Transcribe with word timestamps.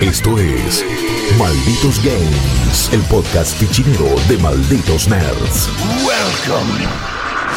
Esto 0.00 0.38
es 0.38 0.82
Malditos 1.38 2.02
Games, 2.02 2.90
el 2.90 3.02
podcast 3.02 3.54
fichinero 3.58 4.06
de 4.30 4.38
Malditos 4.38 5.06
Nerds. 5.06 5.68
Welcome, 6.06 6.72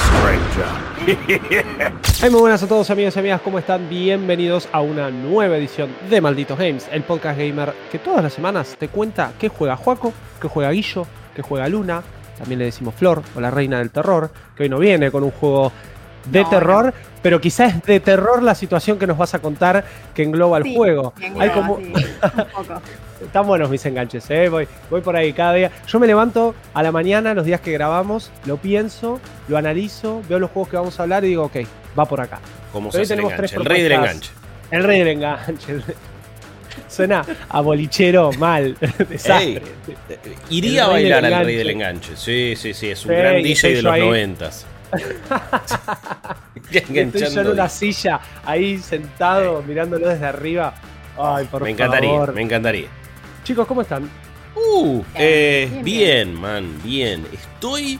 stranger. 0.03 0.83
Hey, 2.19 2.29
muy 2.29 2.41
buenas 2.41 2.61
a 2.61 2.67
todos 2.67 2.89
amigos 2.89 3.15
y 3.15 3.19
amigas, 3.19 3.39
¿cómo 3.39 3.59
están? 3.59 3.87
Bienvenidos 3.87 4.67
a 4.73 4.81
una 4.81 5.09
nueva 5.09 5.55
edición 5.55 5.95
de 6.09 6.19
Malditos 6.19 6.59
Games, 6.59 6.89
el 6.91 7.03
podcast 7.03 7.39
gamer 7.39 7.73
que 7.89 7.99
todas 7.99 8.21
las 8.21 8.33
semanas 8.33 8.75
te 8.77 8.89
cuenta 8.89 9.31
qué 9.39 9.47
juega 9.47 9.77
Juaco, 9.77 10.11
qué 10.41 10.49
juega 10.49 10.71
Guillo, 10.71 11.07
qué 11.33 11.41
juega 11.41 11.69
Luna, 11.69 12.03
también 12.37 12.59
le 12.59 12.65
decimos 12.65 12.93
Flor 12.95 13.23
o 13.35 13.39
la 13.39 13.51
reina 13.51 13.79
del 13.79 13.89
terror, 13.89 14.31
que 14.57 14.63
hoy 14.63 14.69
no 14.69 14.79
viene 14.79 15.11
con 15.11 15.23
un 15.23 15.31
juego 15.31 15.71
de 16.25 16.41
No, 16.43 16.49
terror, 16.49 16.93
pero 17.21 17.39
quizás 17.41 17.75
es 17.75 17.83
de 17.83 17.99
terror 17.99 18.41
la 18.43 18.55
situación 18.55 18.97
que 18.99 19.07
nos 19.07 19.17
vas 19.17 19.33
a 19.33 19.39
contar 19.39 19.83
que 20.13 20.23
engloba 20.23 20.57
el 20.57 20.63
Sí, 20.63 20.75
juego. 20.75 21.13
Hay 21.17 21.27
engloba, 21.49 21.53
como... 21.53 21.77
sí, 21.77 21.83
un 21.93 22.65
poco. 22.65 22.81
Están 23.23 23.47
buenos 23.47 23.69
mis 23.69 23.85
enganches, 23.85 24.29
¿eh? 24.31 24.49
voy, 24.49 24.67
voy 24.89 24.99
por 25.01 25.15
ahí 25.15 25.31
cada 25.31 25.53
día. 25.53 25.71
Yo 25.87 25.97
me 25.99 26.07
levanto 26.07 26.53
a 26.73 26.83
la 26.83 26.91
mañana, 26.91 27.33
los 27.33 27.45
días 27.45 27.61
que 27.61 27.71
grabamos, 27.71 28.31
lo 28.45 28.57
pienso, 28.57 29.21
lo 29.47 29.57
analizo, 29.57 30.21
veo 30.27 30.39
los 30.39 30.51
juegos 30.51 30.69
que 30.69 30.75
vamos 30.77 30.99
a 30.99 31.03
hablar 31.03 31.23
y 31.23 31.29
digo, 31.29 31.43
ok, 31.45 31.57
va 31.97 32.05
por 32.05 32.19
acá. 32.19 32.39
¿Cómo 32.73 32.89
Pero 32.89 32.91
se 32.91 32.97
hoy 32.97 33.03
hace 33.03 33.13
el 33.13 33.17
tenemos 33.19 33.37
tres? 33.37 33.53
El 33.53 33.65
rey 33.65 33.81
del 33.81 33.91
enganche. 33.93 34.31
El 34.71 34.83
rey 34.83 34.99
del 34.99 35.07
enganche. 35.09 35.75
Suena 36.89 37.23
a 37.49 37.61
bolichero 37.61 38.31
mal, 38.33 38.75
desastre. 39.09 39.61
Eh, 40.09 40.17
Iría 40.49 40.85
a 40.85 40.87
bailar 40.89 41.23
al 41.25 41.45
rey 41.45 41.55
del 41.55 41.69
enganche. 41.69 42.15
Sí, 42.15 42.55
sí, 42.57 42.73
sí. 42.73 42.89
Es 42.89 43.05
un 43.05 43.11
Sí, 43.11 43.17
gran 43.17 43.41
DJ 43.41 43.75
de 43.75 43.81
los 43.83 43.97
noventas. 43.99 44.65
Estoy 44.93 46.71
yo 46.71 46.79
en 46.79 46.97
Enganchando. 46.97 47.51
una 47.51 47.69
silla 47.69 48.19
ahí 48.45 48.77
sentado 48.79 49.63
mirándolo 49.67 50.07
desde 50.09 50.25
arriba. 50.25 50.73
Ay, 51.17 51.45
por 51.45 51.63
me 51.63 51.71
encantaría, 51.71 52.09
favor. 52.09 52.33
me 52.33 52.41
encantaría. 52.41 52.87
Chicos, 53.43 53.67
¿cómo 53.67 53.81
están? 53.81 54.09
Uh, 54.55 55.01
eh, 55.15 55.67
bien, 55.71 55.83
bien, 55.83 56.33
man, 56.41 56.79
bien. 56.83 57.25
Estoy 57.33 57.99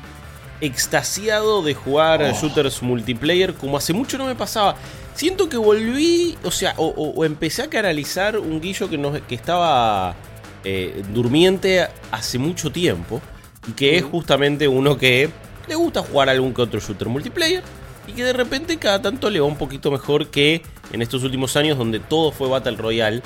extasiado 0.61 1.61
de 1.61 1.73
jugar 1.73 2.21
Oh. 2.21 2.25
a 2.25 2.31
shooters 2.31 2.81
multiplayer 2.81 3.53
como 3.53 3.77
hace 3.77 3.94
mucho 3.94 4.17
no 4.17 4.25
me 4.25 4.36
pasaba. 4.36 4.75
Siento 5.14 5.47
que 5.49 5.58
volví, 5.58 6.38
o 6.44 6.49
sea, 6.52 6.73
o, 6.77 6.88
o- 6.88 7.09
o 7.11 7.25
empecé 7.25 7.64
a 7.64 7.69
canalizar 7.69 8.38
un 8.39 8.59
guillo 8.61 8.89
que, 8.89 8.97
nos- 8.97 9.19
que 9.21 9.36
estaba 9.36 10.16
eh, 10.64 11.03
durmiente 11.14 11.86
hace 12.11 12.39
mucho 12.39 12.71
tiempo 12.71 13.21
y 13.67 13.73
que 13.73 13.97
es 13.97 14.03
justamente 14.05 14.67
uno 14.67 14.97
que 14.97 15.30
le 15.67 15.75
gusta 15.75 16.02
jugar 16.02 16.30
algún 16.30 16.53
que 16.53 16.61
otro 16.61 16.80
shooter 16.80 17.08
multiplayer 17.08 17.64
y 18.08 18.11
que 18.14 18.23
de 18.23 18.33
repente 18.33 18.78
cada 18.78 19.02
tanto 19.02 19.30
le 19.30 19.39
va 19.39 19.45
un 19.45 19.58
poquito 19.58 19.89
mejor 19.92 20.28
que 20.28 20.61
en 20.92 21.02
estos 21.02 21.23
últimos 21.23 21.55
años 21.55 21.78
donde 21.78 22.00
todo 22.00 22.31
fue 22.31 22.50
Battle 22.50 22.78
Royale. 22.78 23.22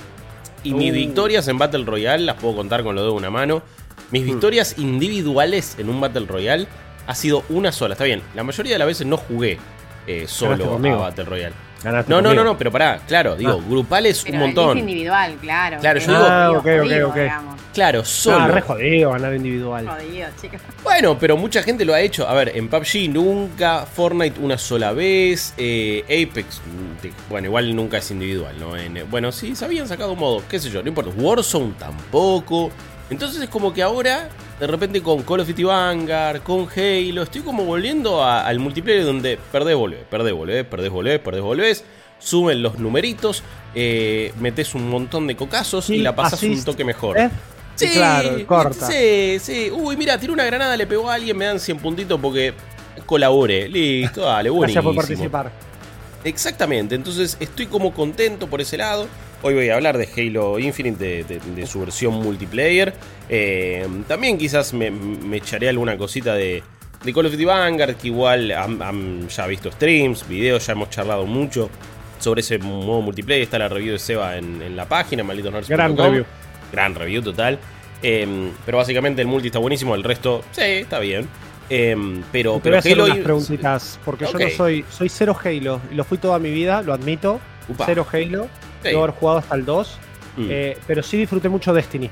Y 0.63 0.73
mis 0.73 0.91
Uh. 0.91 0.95
victorias 0.95 1.47
en 1.47 1.57
Battle 1.57 1.85
Royale 1.85 2.23
las 2.25 2.35
puedo 2.35 2.55
contar 2.55 2.83
con 2.83 2.95
lo 2.95 3.03
de 3.03 3.09
una 3.11 3.29
mano. 3.29 3.61
Mis 4.11 4.23
victorias 4.25 4.77
individuales 4.77 5.75
en 5.79 5.89
un 5.89 5.99
Battle 5.99 6.25
Royale 6.27 6.67
ha 7.07 7.15
sido 7.15 7.43
una 7.49 7.71
sola. 7.71 7.93
Está 7.93 8.03
bien, 8.03 8.21
la 8.35 8.43
mayoría 8.43 8.73
de 8.73 8.79
las 8.79 8.87
veces 8.87 9.07
no 9.07 9.17
jugué 9.17 9.57
eh, 10.07 10.25
solo 10.27 10.75
a. 10.75 10.77
Battle 10.77 11.25
Royale. 11.25 11.55
Ganaste 11.87 12.11
No, 12.11 12.21
no, 12.21 12.33
no, 12.33 12.43
no, 12.43 12.57
pero 12.57 12.71
pará, 12.71 12.99
claro, 13.07 13.35
digo, 13.37 13.61
grupales 13.67 14.21
Pero 14.23 14.35
un 14.37 14.41
montón. 14.43 14.77
Es 14.77 14.83
individual, 14.83 15.37
claro. 15.41 15.77
Claro, 15.79 15.99
yo 15.99 16.07
digo- 16.07 16.23
Ah, 16.27 16.47
jodido, 16.47 16.59
ok, 16.59 16.65
ok, 16.65 16.89
jodido, 16.89 17.09
ok. 17.09 17.15
digamos. 17.15 17.61
Claro, 17.73 18.03
solo. 18.03 18.37
Ah, 18.39 18.47
re 18.47 18.61
jodido 18.61 19.11
ganar 19.11 19.33
individual. 19.35 19.87
Jodido, 19.87 20.27
chicos. 20.41 20.61
Bueno, 20.83 21.17
pero 21.19 21.37
mucha 21.37 21.61
gente 21.63 21.85
lo 21.85 21.93
ha 21.93 22.01
hecho. 22.01 22.27
A 22.27 22.33
ver, 22.33 22.51
en 22.57 22.67
PUBG 22.69 23.07
nunca, 23.09 23.85
Fortnite 23.85 24.39
una 24.41 24.57
sola 24.57 24.91
vez, 24.93 25.53
eh, 25.57 26.03
Apex, 26.05 26.59
mm, 26.65 27.29
bueno, 27.29 27.47
igual 27.47 27.75
nunca 27.75 27.99
es 27.99 28.09
individual, 28.11 28.55
¿no? 28.59 28.75
En, 28.75 29.09
bueno, 29.09 29.31
sí, 29.31 29.55
se 29.55 29.63
habían 29.63 29.87
sacado 29.87 30.13
un 30.13 30.19
modo, 30.19 30.43
qué 30.49 30.59
sé 30.59 30.69
yo, 30.71 30.81
no 30.81 30.89
importa. 30.89 31.11
Warzone 31.15 31.73
tampoco. 31.79 32.71
Entonces 33.09 33.41
es 33.41 33.49
como 33.49 33.73
que 33.73 33.81
ahora, 33.81 34.29
de 34.59 34.67
repente 34.67 35.01
con 35.01 35.23
Call 35.23 35.39
of 35.41 35.47
Duty 35.47 35.63
Vanguard, 35.63 36.41
con 36.41 36.67
Halo, 36.75 37.23
estoy 37.23 37.41
como 37.41 37.63
volviendo 37.63 38.21
a- 38.23 38.45
al 38.45 38.59
multiplayer 38.59 39.05
donde 39.05 39.39
perdés, 39.51 39.75
volvés, 39.75 40.01
perdés, 40.09 40.33
volvés, 40.33 40.65
perdés, 40.65 40.89
volvés, 40.91 41.19
perdés, 41.19 41.41
volvés. 41.41 41.83
Suben 42.19 42.61
los 42.63 42.79
numeritos, 42.79 43.43
eh, 43.75 44.33
metes 44.39 44.73
un 44.75 44.89
montón 44.89 45.27
de 45.27 45.35
cocazos 45.35 45.89
y 45.91 45.99
la 45.99 46.15
pasas 46.15 46.41
un 46.43 46.63
toque 46.63 46.83
mejor. 46.83 47.17
¿Eh? 47.17 47.29
Sí, 47.75 47.89
claro, 47.93 48.45
corta. 48.47 48.87
Sí, 48.87 49.37
sí. 49.39 49.69
Uy, 49.71 49.95
mira, 49.95 50.17
tiré 50.17 50.33
una 50.33 50.43
granada, 50.43 50.75
le 50.75 50.87
pegó 50.87 51.09
a 51.11 51.13
alguien, 51.13 51.37
me 51.37 51.45
dan 51.45 51.59
100 51.59 51.77
puntitos 51.77 52.19
porque 52.19 52.55
colabore. 53.05 53.69
Listo, 53.69 54.21
dale, 54.21 54.49
buenísimo. 54.49 54.81
Gracias 54.93 54.95
por 54.95 54.95
participar. 54.95 55.51
Exactamente, 56.23 56.95
entonces 56.95 57.37
estoy 57.39 57.67
como 57.67 57.93
contento 57.93 58.47
por 58.47 58.59
ese 58.61 58.77
lado. 58.77 59.07
Hoy 59.43 59.53
voy 59.53 59.69
a 59.69 59.75
hablar 59.75 59.97
de 59.97 60.07
Halo 60.17 60.57
Infinite, 60.59 60.97
de, 61.03 61.23
de- 61.23 61.39
de 61.39 61.65
su 61.67 61.79
versión 61.79 62.15
multiplayer. 62.15 62.93
Eh, 63.29 63.87
también 64.07 64.37
quizás 64.37 64.73
me, 64.73 64.89
me 64.89 65.37
echaré 65.37 65.69
alguna 65.69 65.95
cosita 65.97 66.33
de, 66.33 66.63
de 67.03 67.13
Call 67.13 67.25
of 67.27 67.31
Duty 67.33 67.45
Vanguard, 67.45 67.95
que 67.95 68.07
igual 68.07 68.51
han, 68.51 68.81
han 68.81 69.27
ya 69.29 69.45
visto 69.47 69.71
streams, 69.71 70.27
videos, 70.27 70.65
ya 70.65 70.73
hemos 70.73 70.89
charlado 70.89 71.25
mucho 71.25 71.69
sobre 72.19 72.41
ese 72.41 72.57
modo 72.57 73.01
multiplayer. 73.01 73.43
Está 73.43 73.59
la 73.59 73.69
review 73.69 73.93
de 73.93 73.99
Seba 73.99 74.37
en, 74.37 74.61
en 74.61 74.75
la 74.75 74.85
página, 74.87 75.23
malditosnerds.com. 75.23 75.75
Gran 75.77 75.97
review. 75.97 76.25
Gran 76.71 76.95
review 76.95 77.21
total. 77.21 77.59
Eh, 78.01 78.51
pero 78.65 78.77
básicamente 78.79 79.21
el 79.21 79.27
multi 79.27 79.47
está 79.47 79.59
buenísimo, 79.59 79.93
el 79.95 80.03
resto, 80.03 80.43
sí, 80.51 80.61
está 80.61 80.99
bien. 80.99 81.27
Eh, 81.69 81.95
pero, 82.31 82.59
pero 82.63 82.77
Halo 82.83 83.05
unas 83.05 83.17
y- 83.17 83.21
preguntitas, 83.21 83.99
porque 84.05 84.25
yo 84.25 84.37
no 84.39 84.49
soy, 84.49 84.83
soy 84.89 85.09
cero 85.09 85.35
Halo, 85.43 85.81
y 85.91 85.95
lo 85.95 86.03
fui 86.03 86.17
toda 86.17 86.39
mi 86.39 86.49
vida, 86.51 86.81
lo 86.81 86.93
admito, 86.93 87.39
Upa. 87.67 87.85
cero 87.85 88.05
Halo, 88.11 88.47
Sí. 88.83 88.89
debo 88.89 89.03
haber 89.03 89.15
jugado 89.15 89.39
hasta 89.39 89.55
el 89.55 89.65
2, 89.65 89.97
Mm. 90.37 90.47
eh, 90.49 90.77
pero 90.85 91.01
sí 91.03 91.17
disfruté 91.17 91.49
mucho 91.49 91.73
Destiny. 91.73 92.09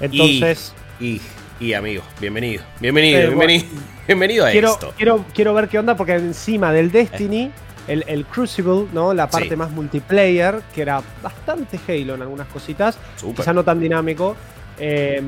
Entonces, 0.00 0.72
Y, 1.00 1.20
y 1.60 1.72
amigo, 1.74 2.02
bienvenido. 2.20 2.62
Bienvenido, 2.80 3.18
Eh, 3.20 3.26
bienvenido. 3.28 3.64
Bienvenido 4.06 4.46
a 4.46 4.50
quiero, 4.50 4.70
esto. 4.72 4.92
quiero, 4.96 5.24
quiero 5.34 5.54
ver 5.54 5.68
qué 5.68 5.78
onda, 5.78 5.96
porque 5.96 6.14
encima 6.14 6.72
del 6.72 6.90
Destiny, 6.90 7.50
el, 7.88 8.04
el 8.08 8.24
Crucible, 8.26 8.86
¿no? 8.92 9.12
la 9.14 9.28
parte 9.28 9.50
Sí. 9.50 9.56
más 9.56 9.70
multiplayer, 9.70 10.60
que 10.74 10.82
era 10.82 11.02
bastante 11.22 11.78
Halo 11.88 12.14
en 12.14 12.22
algunas 12.22 12.48
cositas, 12.48 12.98
quizá 13.36 13.52
no 13.52 13.62
tan 13.64 13.80
dinámico. 13.80 14.36
eh, 14.78 15.22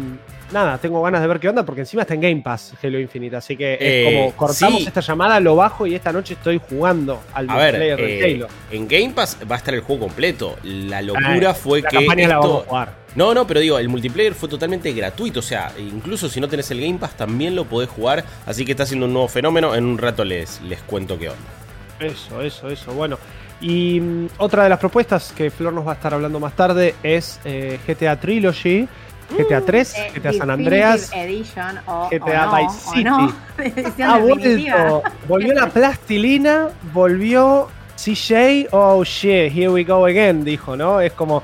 nada, 0.53 0.79
tengo 0.79 1.03
ganas 1.03 1.21
de 1.21 1.27
ver 1.29 1.41
qué 1.41 1.49
onda, 1.49 1.65
porque 1.65 1.81
encima 1.83 2.03
está 2.03 2.15
en 2.15 2.21
Game 2.21 2.43
Pass 2.43 2.75
Halo 2.83 2.99
Infinite, 2.99 3.37
así 3.37 3.57
que 3.57 3.75
Eh, 3.75 4.09
es 4.09 4.15
como 4.15 4.33
cortamos 4.37 4.81
sí. 4.83 4.87
esta 4.87 5.01
llamada, 5.01 5.41
lo 5.41 5.57
bajo 5.57 5.87
y 5.87 5.95
esta 5.95 6.13
noche 6.13 6.35
estoy 6.35 6.61
jugando 6.69 7.21
al 7.33 7.49
A 7.51 7.57
ver, 7.57 7.75
multiplayer 7.75 7.97
de 8.01 8.19
eh, 8.31 8.35
Halo. 8.35 8.49
en 8.71 8.89
Game 8.89 9.11
Pass 9.11 9.39
va 9.51 9.55
a 9.57 9.59
estar 9.59 9.75
el 9.75 9.81
juego 9.81 10.03
completo. 10.07 10.57
La 10.63 11.03
locura 11.03 11.51
Ah, 11.51 11.55
fue 11.55 11.81
la 11.83 11.89
que 11.89 11.97
campaña 11.99 12.29
la 12.29 12.35
esto- 12.35 12.49
vamos 12.49 12.63
a 12.65 12.69
jugar. 12.69 13.05
No, 13.15 13.33
no, 13.33 13.47
pero 13.47 13.61
digo, 13.61 13.79
el 13.79 13.89
multiplayer 13.89 14.35
fue 14.35 14.49
totalmente 14.49 14.93
gratuito. 14.93 15.39
O 15.39 15.43
sea, 15.43 15.73
incluso 15.79 16.29
si 16.29 16.41
no 16.41 16.49
tenés 16.49 16.69
el 16.73 16.81
Game 16.81 16.99
Pass 16.99 17.17
también 17.17 17.55
lo 17.55 17.65
podés 17.65 17.89
jugar. 17.89 18.25
Así 18.45 18.65
que 18.65 18.73
está 18.73 18.85
siendo 18.87 19.07
un 19.07 19.13
nuevo 19.13 19.29
fenómeno. 19.29 19.75
En 19.77 19.85
un 19.85 19.99
rato 19.99 20.25
les, 20.25 20.61
les 20.63 20.81
cuento 20.83 21.17
qué 21.19 21.29
onda. 21.29 21.43
Eso, 22.01 22.43
eso, 22.43 22.69
eso. 22.69 22.93
Bueno, 22.93 23.17
y 23.61 24.01
mm, 24.01 24.27
otra 24.39 24.65
de 24.65 24.69
las 24.69 24.81
propuestas 24.81 25.33
que 25.37 25.49
Flor 25.53 25.73
nos 25.73 25.87
va 25.87 25.93
a 25.93 25.95
estar 25.95 26.13
hablando 26.13 26.41
más 26.41 26.55
tarde 26.57 26.97
es 27.05 27.39
eh, 27.45 27.79
GTA 27.87 28.19
Trilogy, 28.19 28.89
GTA 29.31 29.61
3, 29.63 29.95
Eh, 29.97 30.13
GTA 30.15 30.33
San 30.33 30.51
Andreas. 30.51 31.11
Edition 31.15 31.79
o, 31.87 32.09
GTA 32.11 32.49
o 32.49 32.51
no, 32.51 32.57
Vice 32.57 32.77
o 32.87 32.91
City. 32.93 33.05
no. 33.05 33.35
Ha 33.59 34.19
definitiva. 34.19 34.19
vuelto, 34.89 35.03
volvió 35.29 35.55
la 35.55 35.69
plastilina, 35.69 36.69
volvió 36.93 37.69
CJ, 37.97 38.69
oh 38.73 39.05
shit, 39.05 39.53
here 39.53 39.69
we 39.69 39.85
go 39.85 40.05
again, 40.07 40.45
dijo, 40.45 40.77
¿no? 40.77 41.01
Es 41.01 41.13
como. 41.13 41.43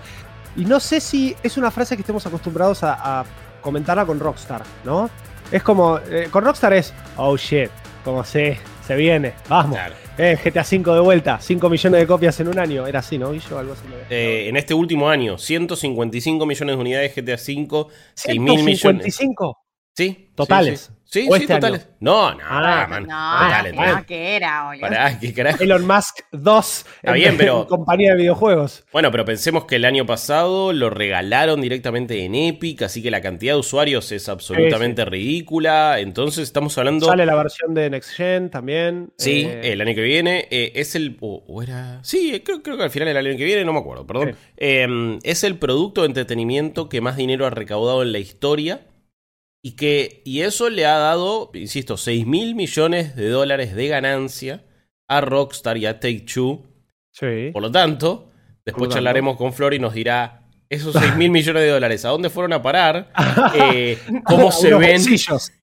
Y 0.56 0.64
no 0.64 0.80
sé 0.80 1.00
si 1.00 1.36
es 1.42 1.56
una 1.56 1.70
frase 1.70 1.96
que 1.96 2.02
estemos 2.02 2.26
acostumbrados 2.26 2.82
a, 2.82 3.20
a 3.20 3.24
comentarla 3.60 4.04
con 4.04 4.18
Rockstar, 4.18 4.62
¿no? 4.84 5.08
Es 5.52 5.62
como. 5.62 5.98
eh, 5.98 6.28
con 6.30 6.44
Rockstar 6.44 6.72
es, 6.74 6.92
oh 7.16 7.36
shit, 7.36 7.70
como 8.04 8.24
se, 8.24 8.58
se 8.86 8.96
viene, 8.96 9.34
vamos. 9.48 9.76
Claro. 9.76 9.94
Eh, 10.22 10.36
GTA 10.36 10.62
5 10.62 10.92
de 10.92 11.00
vuelta, 11.00 11.40
5 11.40 11.70
millones 11.70 11.98
de 11.98 12.06
copias 12.06 12.38
en 12.40 12.48
un 12.48 12.58
año. 12.58 12.86
Era 12.86 12.98
así, 12.98 13.16
¿no? 13.16 13.32
Yo 13.32 13.58
algo 13.58 13.72
así. 13.72 13.84
Eh, 14.10 14.48
en 14.50 14.56
este 14.58 14.74
último 14.74 15.08
año, 15.08 15.38
155 15.38 16.44
millones 16.44 16.76
de 16.76 16.78
unidades 16.78 17.14
GTA 17.14 17.36
V, 17.36 17.86
6 18.12 18.38
mil 18.38 18.62
millones. 18.62 19.14
155. 19.14 19.56
Sí. 19.94 20.28
Totales. 20.34 20.90
Sí, 21.04 21.22
sí, 21.22 21.28
¿O 21.28 21.34
sí, 21.36 21.42
este 21.42 21.54
totales. 21.54 21.80
año? 21.82 21.90
No, 22.00 22.34
no, 22.36 22.40
Ah, 22.48 22.86
man. 22.88 23.02
No, 23.02 23.08
Totales, 23.08 23.74
no, 23.74 23.80
totales. 23.82 24.06
que 24.06 24.36
era, 24.36 24.66
boludo. 24.68 24.80
Pará, 24.82 25.18
qué 25.18 25.34
carajo. 25.34 25.62
Elon 25.64 25.86
Musk 25.86 26.20
2 26.30 26.86
Está 27.02 27.12
bien, 27.12 27.36
pero- 27.36 27.62
en 27.62 27.66
compañía 27.68 28.10
de 28.12 28.16
videojuegos. 28.18 28.84
Bueno, 28.92 29.10
pero 29.10 29.24
pensemos 29.24 29.64
que 29.64 29.76
el 29.76 29.84
año 29.84 30.06
pasado 30.06 30.72
lo 30.72 30.88
regalaron 30.88 31.60
directamente 31.60 32.24
en 32.24 32.36
Epic, 32.36 32.82
así 32.82 33.02
que 33.02 33.10
la 33.10 33.20
cantidad 33.20 33.54
de 33.54 33.58
usuarios 33.58 34.12
es 34.12 34.28
absolutamente 34.28 35.04
ridícula. 35.04 35.98
Entonces 35.98 36.44
estamos 36.44 36.78
hablando. 36.78 37.06
Sale 37.06 37.26
la 37.26 37.34
versión 37.34 37.74
de 37.74 37.90
Next 37.90 38.12
Gen 38.12 38.48
también. 38.48 39.12
Sí, 39.18 39.46
Eh, 39.46 39.72
el 39.72 39.80
año 39.80 39.94
que 39.96 40.02
viene. 40.02 40.46
eh, 40.50 40.72
es 40.76 40.94
el. 40.94 41.16
O, 41.20 41.42
o 41.46 41.62
era. 41.62 41.98
Sí, 42.04 42.40
creo, 42.44 42.62
creo 42.62 42.76
que 42.76 42.84
al 42.84 42.90
final 42.90 43.08
era 43.08 43.18
el 43.20 43.26
año 43.26 43.36
que 43.36 43.44
viene, 43.44 43.64
no 43.64 43.72
me 43.72 43.80
acuerdo, 43.80 44.06
perdón. 44.06 44.30
Sí. 44.30 44.38
Eh, 44.58 45.18
es 45.24 45.42
el 45.44 45.58
producto 45.58 46.02
de 46.02 46.06
entretenimiento 46.06 46.88
que 46.88 47.00
más 47.00 47.16
dinero 47.16 47.46
ha 47.46 47.50
recaudado 47.50 48.02
en 48.02 48.12
la 48.12 48.18
historia. 48.20 48.82
Y 49.62 49.72
que. 49.76 50.22
Y 50.24 50.40
eso 50.42 50.70
le 50.70 50.86
ha 50.86 50.96
dado, 50.98 51.50
insisto, 51.54 51.96
6 51.96 52.26
mil 52.26 52.54
millones 52.54 53.14
de 53.16 53.28
dólares 53.28 53.74
de 53.74 53.88
ganancia 53.88 54.64
a 55.08 55.20
Rockstar 55.20 55.76
y 55.76 55.86
a 55.86 56.00
Take 56.00 56.20
Two. 56.32 56.62
sí. 57.10 57.50
Por 57.52 57.62
lo 57.62 57.70
tanto, 57.70 58.30
después 58.64 58.64
Por 58.64 58.72
lo 58.74 58.82
tanto. 58.88 58.94
charlaremos 58.94 59.36
con 59.36 59.52
Flor 59.52 59.74
y 59.74 59.78
nos 59.78 59.92
dirá 59.94 60.36
esos 60.68 60.94
6 60.94 61.16
mil 61.16 61.30
millones 61.32 61.62
de 61.64 61.68
dólares, 61.68 62.04
¿a 62.04 62.10
dónde 62.10 62.30
fueron 62.30 62.52
a 62.52 62.62
parar? 62.62 63.12
Eh, 63.54 63.98
¿Cómo 64.24 64.52
se 64.52 64.72
ven? 64.74 65.02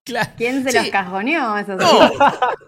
Claro. 0.04 0.32
¿Quién 0.36 0.64
se 0.64 0.72
Sí. 0.72 0.78
los 0.78 0.88
cajoneó? 0.90 1.58
Esos 1.58 1.78
No. 1.78 2.12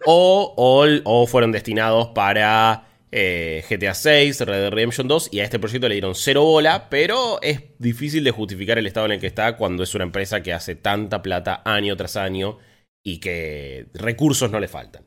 O, 0.05 0.53
o, 0.55 0.85
o 1.03 1.27
fueron 1.27 1.51
destinados 1.51 2.07
para 2.09 2.85
eh, 3.11 3.63
GTA 3.69 3.93
6, 3.93 4.41
Red 4.41 4.61
Dead 4.61 4.71
Redemption 4.71 5.07
2 5.07 5.29
y 5.31 5.39
a 5.39 5.43
este 5.43 5.59
proyecto 5.59 5.87
le 5.87 5.95
dieron 5.95 6.15
cero 6.15 6.43
bola, 6.43 6.89
pero 6.89 7.39
es 7.41 7.61
difícil 7.79 8.23
de 8.23 8.31
justificar 8.31 8.77
el 8.77 8.87
estado 8.87 9.05
en 9.07 9.13
el 9.13 9.19
que 9.19 9.27
está 9.27 9.55
cuando 9.57 9.83
es 9.83 9.95
una 9.95 10.03
empresa 10.03 10.41
que 10.43 10.53
hace 10.53 10.75
tanta 10.75 11.21
plata 11.21 11.61
año 11.65 11.95
tras 11.97 12.15
año 12.17 12.57
y 13.03 13.19
que 13.19 13.87
recursos 13.93 14.51
no 14.51 14.59
le 14.59 14.67
faltan. 14.67 15.05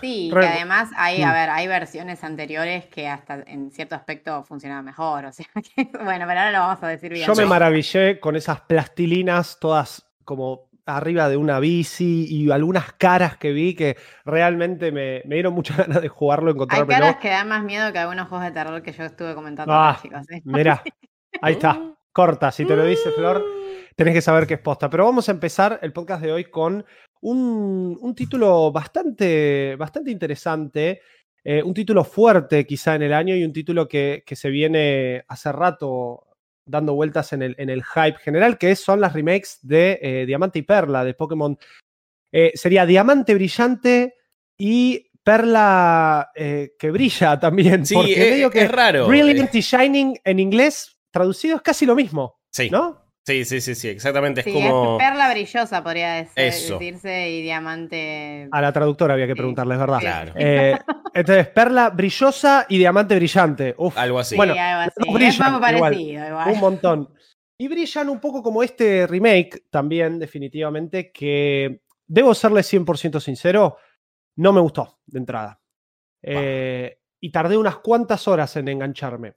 Sí, 0.00 0.30
que 0.32 0.38
además 0.46 0.88
hay, 0.96 1.22
a 1.22 1.28
Mm. 1.28 1.32
ver, 1.32 1.50
hay 1.50 1.66
versiones 1.68 2.24
anteriores 2.24 2.86
que 2.86 3.06
hasta 3.06 3.44
en 3.46 3.70
cierto 3.70 3.94
aspecto 3.94 4.42
funcionaban 4.42 4.84
mejor. 4.84 5.26
O 5.26 5.32
sea 5.32 5.46
que, 5.76 5.84
bueno, 6.02 6.24
pero 6.26 6.40
ahora 6.40 6.50
lo 6.50 6.58
vamos 6.60 6.82
a 6.82 6.88
decir 6.88 7.12
bien. 7.12 7.26
Yo 7.26 7.34
me 7.36 7.46
maravillé 7.46 8.18
con 8.18 8.34
esas 8.34 8.62
plastilinas 8.62 9.58
todas 9.60 10.02
como 10.24 10.65
arriba 10.86 11.28
de 11.28 11.36
una 11.36 11.58
bici 11.60 12.26
y 12.28 12.50
algunas 12.50 12.92
caras 12.92 13.36
que 13.36 13.52
vi 13.52 13.74
que 13.74 13.96
realmente 14.24 14.92
me, 14.92 15.22
me 15.26 15.34
dieron 15.36 15.52
muchas 15.52 15.76
ganas 15.88 16.00
de 16.00 16.08
jugarlo, 16.08 16.48
Hay 16.50 16.54
encontrármelo. 16.54 17.00
caras 17.00 17.16
que 17.16 17.28
dan 17.28 17.48
más 17.48 17.64
miedo 17.64 17.92
que 17.92 17.98
algunos 17.98 18.28
juegos 18.28 18.46
de 18.46 18.52
terror 18.52 18.82
que 18.82 18.92
yo 18.92 19.04
estuve 19.04 19.34
comentando 19.34 19.72
Ah. 19.72 19.90
acá, 19.90 20.00
chicos. 20.02 20.30
¿eh? 20.30 20.42
Mira, 20.44 20.82
ahí 21.42 21.54
está. 21.54 21.78
Corta, 22.12 22.50
si 22.50 22.64
te 22.64 22.74
lo 22.74 22.84
dice 22.86 23.10
Flor, 23.10 23.44
tenés 23.94 24.14
que 24.14 24.22
saber 24.22 24.46
que 24.46 24.54
es 24.54 24.60
posta. 24.60 24.88
Pero 24.88 25.04
vamos 25.04 25.28
a 25.28 25.32
empezar 25.32 25.78
el 25.82 25.92
podcast 25.92 26.22
de 26.22 26.32
hoy 26.32 26.44
con 26.44 26.82
un, 27.20 27.98
un 28.00 28.14
título 28.14 28.72
bastante, 28.72 29.76
bastante 29.76 30.10
interesante, 30.12 31.02
eh, 31.44 31.62
un 31.62 31.74
título 31.74 32.04
fuerte 32.04 32.64
quizá 32.66 32.94
en 32.94 33.02
el 33.02 33.12
año 33.12 33.34
y 33.36 33.44
un 33.44 33.52
título 33.52 33.86
que, 33.86 34.22
que 34.24 34.34
se 34.34 34.48
viene 34.48 35.24
hace 35.28 35.52
rato 35.52 36.25
dando 36.66 36.94
vueltas 36.94 37.32
en 37.32 37.42
el, 37.42 37.54
en 37.58 37.70
el 37.70 37.82
hype 37.84 38.18
general, 38.18 38.58
que 38.58 38.74
son 38.76 39.00
las 39.00 39.12
remakes 39.12 39.58
de 39.62 39.98
eh, 40.02 40.26
Diamante 40.26 40.58
y 40.58 40.62
Perla, 40.62 41.04
de 41.04 41.14
Pokémon. 41.14 41.56
Eh, 42.32 42.52
sería 42.54 42.84
Diamante 42.84 43.34
Brillante 43.34 44.14
y 44.58 45.10
Perla 45.22 46.30
eh, 46.34 46.74
que 46.78 46.90
brilla 46.90 47.38
también. 47.40 47.86
Sí, 47.86 47.94
porque 47.94 48.12
es, 48.12 48.30
medio 48.32 48.50
que 48.50 48.62
es 48.62 48.70
raro. 48.70 49.06
Brilliant 49.06 49.54
y 49.54 49.60
Shining 49.60 50.20
en 50.24 50.40
inglés, 50.40 50.98
traducido 51.10 51.56
es 51.56 51.62
casi 51.62 51.86
lo 51.86 51.94
mismo, 51.94 52.40
sí, 52.50 52.68
¿no? 52.68 53.05
Sí, 53.26 53.44
sí, 53.44 53.60
sí, 53.60 53.74
sí, 53.74 53.88
exactamente. 53.88 54.40
Es 54.40 54.44
Sí, 54.44 54.52
como. 54.52 54.98
es 54.98 55.04
perla 55.04 55.30
brillosa, 55.30 55.82
podría 55.82 56.14
decir- 56.14 56.32
Eso. 56.36 56.78
decirse, 56.78 57.30
y 57.30 57.42
diamante. 57.42 58.48
A 58.52 58.60
la 58.60 58.72
traductora 58.72 59.14
había 59.14 59.26
que 59.26 59.34
preguntarle, 59.36 59.74
es 59.74 59.80
verdad. 59.80 59.98
Claro. 60.00 60.32
Eh, 60.36 60.78
entonces, 61.14 61.48
perla 61.48 61.90
brillosa 61.90 62.66
y 62.68 62.78
diamante 62.78 63.16
brillante. 63.16 63.74
Uf, 63.78 63.96
Algo 63.98 64.18
así. 64.18 64.30
Sí, 64.30 64.36
bueno, 64.36 64.54
algo 64.58 64.80
así. 65.16 65.24
es 65.26 65.34
igual. 65.38 65.60
parecido, 65.60 66.26
igual. 66.28 66.50
un 66.52 66.60
montón. 66.60 67.14
Y 67.58 67.68
brillan 67.68 68.08
un 68.10 68.20
poco 68.20 68.42
como 68.42 68.62
este 68.62 69.06
remake 69.06 69.64
también, 69.70 70.18
definitivamente, 70.18 71.10
que 71.10 71.80
debo 72.06 72.34
serle 72.34 72.62
100% 72.62 73.18
sincero, 73.18 73.78
no 74.36 74.52
me 74.52 74.60
gustó 74.60 74.98
de 75.06 75.18
entrada. 75.18 75.58
Eh, 76.22 76.98
y 77.20 77.30
tardé 77.30 77.56
unas 77.56 77.78
cuantas 77.78 78.28
horas 78.28 78.54
en 78.56 78.68
engancharme. 78.68 79.34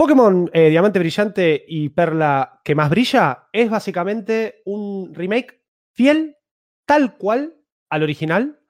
Pokémon 0.00 0.48
eh, 0.54 0.70
Diamante 0.70 0.98
Brillante 0.98 1.62
y 1.68 1.90
Perla 1.90 2.62
que 2.64 2.74
más 2.74 2.88
brilla 2.88 3.48
es 3.52 3.68
básicamente 3.68 4.62
un 4.64 5.14
remake 5.14 5.60
fiel, 5.92 6.38
tal 6.86 7.18
cual, 7.18 7.58
al 7.90 8.02
original, 8.02 8.60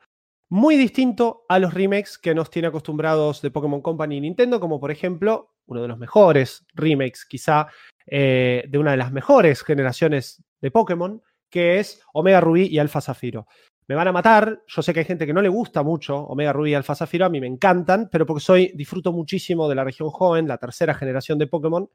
muy 0.48 0.74
distinto 0.74 1.44
a 1.48 1.60
los 1.60 1.72
remakes 1.72 2.18
que 2.18 2.34
nos 2.34 2.50
tiene 2.50 2.66
acostumbrados 2.66 3.42
de 3.42 3.52
Pokémon 3.52 3.80
Company 3.80 4.16
y 4.16 4.22
Nintendo, 4.22 4.58
como 4.58 4.80
por 4.80 4.90
ejemplo 4.90 5.54
uno 5.66 5.82
de 5.82 5.86
los 5.86 5.98
mejores 5.98 6.66
remakes 6.74 7.24
quizá 7.24 7.68
eh, 8.06 8.64
de 8.68 8.78
una 8.78 8.90
de 8.90 8.96
las 8.96 9.12
mejores 9.12 9.62
generaciones 9.62 10.42
de 10.60 10.72
Pokémon, 10.72 11.22
que 11.48 11.78
es 11.78 12.02
Omega 12.12 12.40
Rubí 12.40 12.66
y 12.66 12.80
Alpha 12.80 13.00
Zafiro. 13.00 13.46
Me 13.90 13.96
van 13.96 14.06
a 14.06 14.12
matar, 14.12 14.62
yo 14.68 14.82
sé 14.82 14.94
que 14.94 15.00
hay 15.00 15.04
gente 15.04 15.26
que 15.26 15.32
no 15.32 15.42
le 15.42 15.48
gusta 15.48 15.82
mucho 15.82 16.16
Omega 16.16 16.52
Rubí 16.52 16.70
y 16.70 16.74
Alpha 16.74 16.94
Zafiro, 16.94 17.26
a 17.26 17.28
mí 17.28 17.40
me 17.40 17.48
encantan, 17.48 18.08
pero 18.08 18.24
porque 18.24 18.40
soy, 18.40 18.70
disfruto 18.76 19.12
muchísimo 19.12 19.68
de 19.68 19.74
la 19.74 19.82
región 19.82 20.10
joven, 20.10 20.46
la 20.46 20.58
tercera 20.58 20.94
generación 20.94 21.40
de 21.40 21.48
Pokémon, 21.48 21.90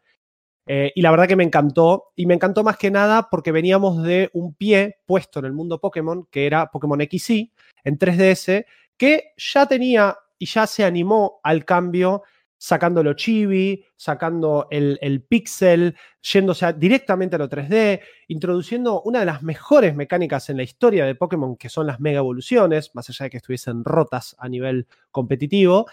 eh, 0.67 0.91
y 0.93 1.01
la 1.01 1.11
verdad 1.11 1.25
que 1.25 1.37
me 1.37 1.45
encantó, 1.45 2.11
y 2.13 2.25
me 2.25 2.33
encantó 2.33 2.65
más 2.65 2.75
que 2.75 2.91
nada 2.91 3.29
porque 3.31 3.53
veníamos 3.53 4.03
de 4.03 4.29
un 4.33 4.55
pie 4.55 4.97
puesto 5.05 5.39
en 5.39 5.45
el 5.45 5.53
mundo 5.53 5.79
Pokémon, 5.79 6.27
que 6.29 6.45
era 6.45 6.69
Pokémon 6.69 6.99
XY, 6.99 7.53
en 7.85 7.97
3DS, 7.97 8.65
que 8.97 9.31
ya 9.37 9.65
tenía 9.65 10.17
y 10.37 10.47
ya 10.47 10.67
se 10.67 10.83
animó 10.83 11.39
al 11.43 11.63
cambio 11.63 12.23
sacando 12.65 13.03
lo 13.03 13.13
chibi, 13.13 13.85
sacando 13.95 14.67
el, 14.71 14.97
el 14.99 15.21
pixel, 15.21 15.95
yéndose 16.19 16.73
directamente 16.73 17.35
a 17.35 17.37
lo 17.39 17.47
3D, 17.47 18.01
introduciendo 18.29 19.03
una 19.03 19.19
de 19.19 19.27
las 19.27 19.43
mejores 19.43 19.95
mecánicas 19.95 20.49
en 20.49 20.57
la 20.57 20.63
historia 20.63 21.05
de 21.05 21.13
Pokémon, 21.13 21.57
que 21.57 21.69
son 21.69 21.85
las 21.85 21.99
mega 21.99 22.17
evoluciones, 22.17 22.89
más 22.95 23.07
allá 23.07 23.25
de 23.25 23.29
que 23.29 23.37
estuviesen 23.37 23.83
rotas 23.83 24.35
a 24.39 24.49
nivel 24.49 24.87
competitivo, 25.11 25.85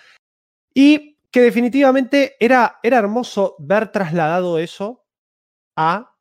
y 0.72 1.18
que 1.30 1.42
definitivamente 1.42 2.36
era, 2.40 2.78
era 2.82 3.00
hermoso 3.00 3.54
ver 3.58 3.92
trasladado 3.92 4.58
eso 4.58 5.04
a 5.76 6.16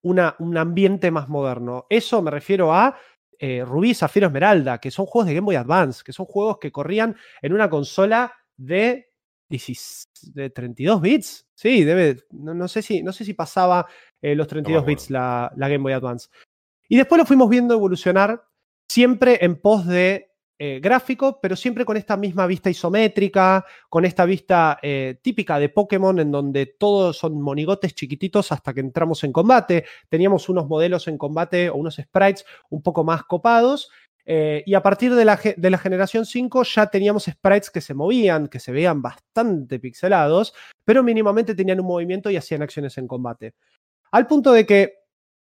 una, 0.00 0.34
un 0.38 0.56
ambiente 0.56 1.10
más 1.10 1.28
moderno. 1.28 1.84
Eso 1.90 2.22
me 2.22 2.30
refiero 2.30 2.72
a 2.72 2.96
eh, 3.38 3.66
Rubí, 3.66 3.92
Zafiro, 3.92 4.28
Esmeralda, 4.28 4.78
que 4.78 4.90
son 4.90 5.04
juegos 5.04 5.26
de 5.28 5.34
Game 5.34 5.44
Boy 5.44 5.56
Advance, 5.56 6.02
que 6.02 6.14
son 6.14 6.24
juegos 6.24 6.56
que 6.56 6.72
corrían 6.72 7.14
en 7.42 7.52
una 7.52 7.68
consola 7.68 8.32
de, 8.56 9.09
16 9.09 9.09
de 10.32 10.50
32 10.50 11.00
bits. 11.00 11.46
Sí, 11.54 11.84
debe, 11.84 12.24
no, 12.30 12.54
no 12.54 12.68
sé, 12.68 12.82
si, 12.82 13.02
no 13.02 13.12
sé 13.12 13.24
si 13.24 13.34
pasaba 13.34 13.86
eh, 14.22 14.34
los 14.34 14.46
32 14.48 14.80
acuerdo. 14.80 14.86
bits 14.86 15.10
la, 15.10 15.52
la 15.56 15.68
Game 15.68 15.82
Boy 15.82 15.92
Advance. 15.92 16.28
Y 16.88 16.96
después 16.96 17.18
lo 17.18 17.26
fuimos 17.26 17.48
viendo 17.48 17.74
evolucionar, 17.74 18.44
siempre 18.88 19.38
en 19.44 19.60
pos 19.60 19.86
de 19.86 20.30
eh, 20.62 20.78
gráfico, 20.78 21.40
pero 21.40 21.56
siempre 21.56 21.86
con 21.86 21.96
esta 21.96 22.18
misma 22.18 22.46
vista 22.46 22.68
isométrica, 22.68 23.64
con 23.88 24.04
esta 24.04 24.26
vista 24.26 24.78
eh, 24.82 25.18
típica 25.22 25.58
de 25.58 25.70
Pokémon, 25.70 26.20
en 26.20 26.30
donde 26.30 26.66
todos 26.66 27.16
son 27.16 27.40
monigotes 27.40 27.94
chiquititos 27.94 28.52
hasta 28.52 28.74
que 28.74 28.80
entramos 28.80 29.24
en 29.24 29.32
combate. 29.32 29.86
Teníamos 30.10 30.50
unos 30.50 30.68
modelos 30.68 31.08
en 31.08 31.16
combate 31.16 31.70
o 31.70 31.76
unos 31.76 31.96
sprites 31.96 32.44
un 32.68 32.82
poco 32.82 33.04
más 33.04 33.24
copados. 33.24 33.90
Eh, 34.32 34.62
y 34.64 34.74
a 34.74 34.80
partir 34.80 35.12
de 35.12 35.24
la, 35.24 35.36
generación 35.36 36.24
5 36.24 36.62
ya 36.62 36.86
teníamos 36.86 37.24
sprites 37.24 37.68
que 37.68 37.80
se 37.80 37.94
movían, 37.94 38.46
que 38.46 38.60
se 38.60 38.70
veían 38.70 39.02
bastante 39.02 39.80
pixelados, 39.80 40.54
pero 40.84 41.02
mínimamente 41.02 41.56
tenían 41.56 41.80
un 41.80 41.88
movimiento 41.88 42.30
y 42.30 42.36
hacían 42.36 42.62
acciones 42.62 42.96
en 42.98 43.08
combate. 43.08 43.54
Al 44.12 44.28
punto 44.28 44.52
de 44.52 44.64
que 44.64 44.98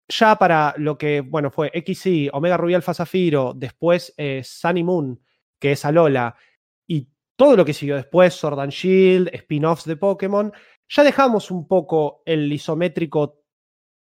ya 0.09 0.35
para 0.35 0.73
lo 0.75 0.97
que, 0.97 1.21
bueno, 1.21 1.51
fue 1.51 1.71
XY, 1.73 2.31
Omega 2.33 2.57
Rubí 2.57 2.73
Alpha 2.73 2.93
Zafiro, 2.93 3.53
después 3.55 4.13
eh, 4.17 4.41
Sun 4.43 4.77
y 4.77 4.83
Moon, 4.83 5.21
que 5.57 5.71
es 5.71 5.85
Alola, 5.85 6.35
y 6.85 7.07
todo 7.37 7.55
lo 7.55 7.63
que 7.63 7.73
siguió 7.73 7.95
después, 7.95 8.33
Sword 8.33 8.59
and 8.59 8.73
Shield, 8.73 9.29
spin-offs 9.35 9.85
de 9.85 9.95
Pokémon, 9.95 10.51
ya 10.89 11.05
dejamos 11.05 11.49
un 11.49 11.65
poco 11.65 12.23
el 12.25 12.51
isométrico 12.51 13.41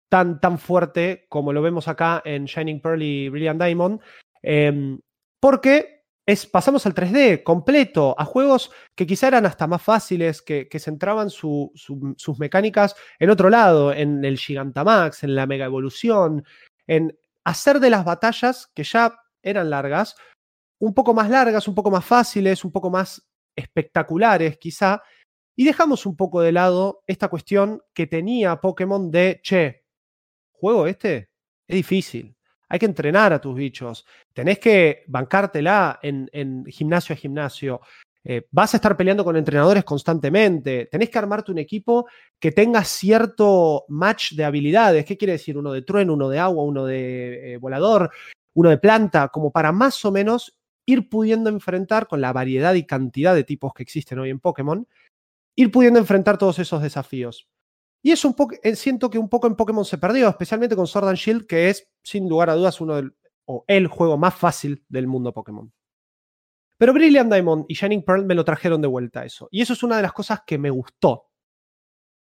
tan, 0.09 0.39
tan 0.39 0.57
fuerte 0.57 1.27
como 1.29 1.53
lo 1.53 1.61
vemos 1.61 1.87
acá 1.87 2.23
en 2.25 2.45
Shining 2.45 2.81
Pearl 2.81 3.03
y 3.03 3.29
Brilliant 3.29 3.61
Diamond, 3.61 4.01
em, 4.43 4.99
porque 5.41 6.03
es, 6.25 6.45
pasamos 6.45 6.85
al 6.85 6.93
3D 6.93 7.43
completo, 7.43 8.15
a 8.17 8.23
juegos 8.25 8.71
que 8.95 9.05
quizá 9.07 9.27
eran 9.27 9.45
hasta 9.45 9.67
más 9.67 9.81
fáciles, 9.81 10.41
que, 10.41 10.69
que 10.69 10.79
centraban 10.79 11.29
su- 11.29 11.71
su- 11.75 12.13
sus 12.17 12.39
mecánicas 12.39 12.95
en 13.19 13.29
otro 13.29 13.49
lado, 13.49 13.91
en 13.93 14.23
el 14.23 14.37
Gigantamax, 14.37 15.23
en 15.23 15.35
la 15.35 15.47
Mega 15.47 15.65
Evolución, 15.65 16.45
en 16.87 17.17
hacer 17.43 17.79
de 17.81 17.89
las 17.89 18.05
batallas 18.05 18.67
que 18.73 18.83
ya 18.83 19.19
eran 19.41 19.69
largas, 19.69 20.15
un 20.79 20.93
poco 20.93 21.13
más 21.13 21.29
largas, 21.29 21.67
un 21.67 21.75
poco 21.75 21.91
más 21.91 22.05
fáciles, 22.05 22.63
un 22.63 22.71
poco 22.71 22.89
más 22.89 23.27
espectaculares 23.57 24.57
quizá, 24.57 25.01
y 25.55 25.65
dejamos 25.65 26.05
un 26.05 26.15
poco 26.15 26.41
de 26.41 26.51
lado 26.53 27.03
esta 27.05 27.27
cuestión 27.27 27.81
que 27.93 28.07
tenía 28.07 28.59
Pokémon 28.61 29.11
de, 29.11 29.39
che, 29.43 29.83
juego 30.51 30.87
este 30.87 31.29
es 31.67 31.75
difícil, 31.75 32.35
hay 32.69 32.79
que 32.79 32.85
entrenar 32.85 33.33
a 33.33 33.41
tus 33.41 33.55
bichos, 33.55 34.05
tenés 34.33 34.59
que 34.59 35.03
bancártela 35.07 35.99
en, 36.01 36.29
en 36.33 36.65
gimnasio 36.65 37.13
a 37.13 37.17
gimnasio, 37.17 37.81
eh, 38.25 38.47
vas 38.51 38.73
a 38.73 38.77
estar 38.77 38.95
peleando 38.95 39.25
con 39.25 39.35
entrenadores 39.35 39.83
constantemente, 39.83 40.87
tenés 40.89 41.09
que 41.09 41.17
armarte 41.19 41.51
un 41.51 41.57
equipo 41.57 42.07
que 42.39 42.53
tenga 42.53 42.83
cierto 42.85 43.83
match 43.89 44.33
de 44.33 44.45
habilidades, 44.45 45.05
¿qué 45.05 45.17
quiere 45.17 45.33
decir? 45.33 45.57
Uno 45.57 45.73
de 45.73 45.81
trueno, 45.81 46.13
uno 46.13 46.29
de 46.29 46.39
agua, 46.39 46.63
uno 46.63 46.85
de 46.85 47.53
eh, 47.53 47.57
volador, 47.57 48.11
uno 48.53 48.69
de 48.69 48.77
planta, 48.77 49.27
como 49.27 49.51
para 49.51 49.73
más 49.73 50.05
o 50.05 50.11
menos 50.11 50.57
ir 50.85 51.09
pudiendo 51.09 51.49
enfrentar 51.49 52.07
con 52.07 52.21
la 52.21 52.31
variedad 52.31 52.73
y 52.75 52.85
cantidad 52.85 53.35
de 53.35 53.43
tipos 53.43 53.73
que 53.73 53.83
existen 53.83 54.19
hoy 54.19 54.29
en 54.29 54.39
Pokémon, 54.39 54.87
ir 55.55 55.71
pudiendo 55.71 55.99
enfrentar 55.99 56.37
todos 56.37 56.59
esos 56.59 56.81
desafíos. 56.81 57.49
Y 58.05 58.11
eso 58.11 58.27
un 58.27 58.35
poco, 58.35 58.55
eh, 58.61 58.75
siento 58.75 59.09
que 59.09 59.17
un 59.17 59.29
poco 59.29 59.47
en 59.47 59.55
Pokémon 59.55 59.85
se 59.85 59.97
perdió, 59.97 60.27
especialmente 60.27 60.75
con 60.75 60.85
Sword 60.85 61.07
and 61.07 61.17
Shield, 61.17 61.47
que 61.47 61.69
es, 61.69 61.89
sin 62.03 62.27
lugar 62.27 62.49
a 62.49 62.55
dudas, 62.55 62.81
uno 62.81 62.97
del, 62.97 63.15
o 63.45 63.63
el 63.65 63.87
juego 63.87 64.17
más 64.17 64.35
fácil 64.35 64.83
del 64.89 65.07
mundo 65.07 65.33
Pokémon. 65.33 65.71
Pero 66.77 66.93
Brilliant 66.93 67.31
Diamond 67.31 67.65
y 67.69 67.75
Shining 67.75 68.03
Pearl 68.03 68.25
me 68.25 68.35
lo 68.35 68.43
trajeron 68.43 68.81
de 68.81 68.89
vuelta 68.89 69.21
a 69.21 69.25
eso. 69.25 69.47
Y 69.51 69.61
eso 69.61 69.71
es 69.71 69.83
una 69.83 69.95
de 69.95 70.01
las 70.01 70.11
cosas 70.11 70.41
que 70.45 70.57
me 70.57 70.69
gustó. 70.69 71.29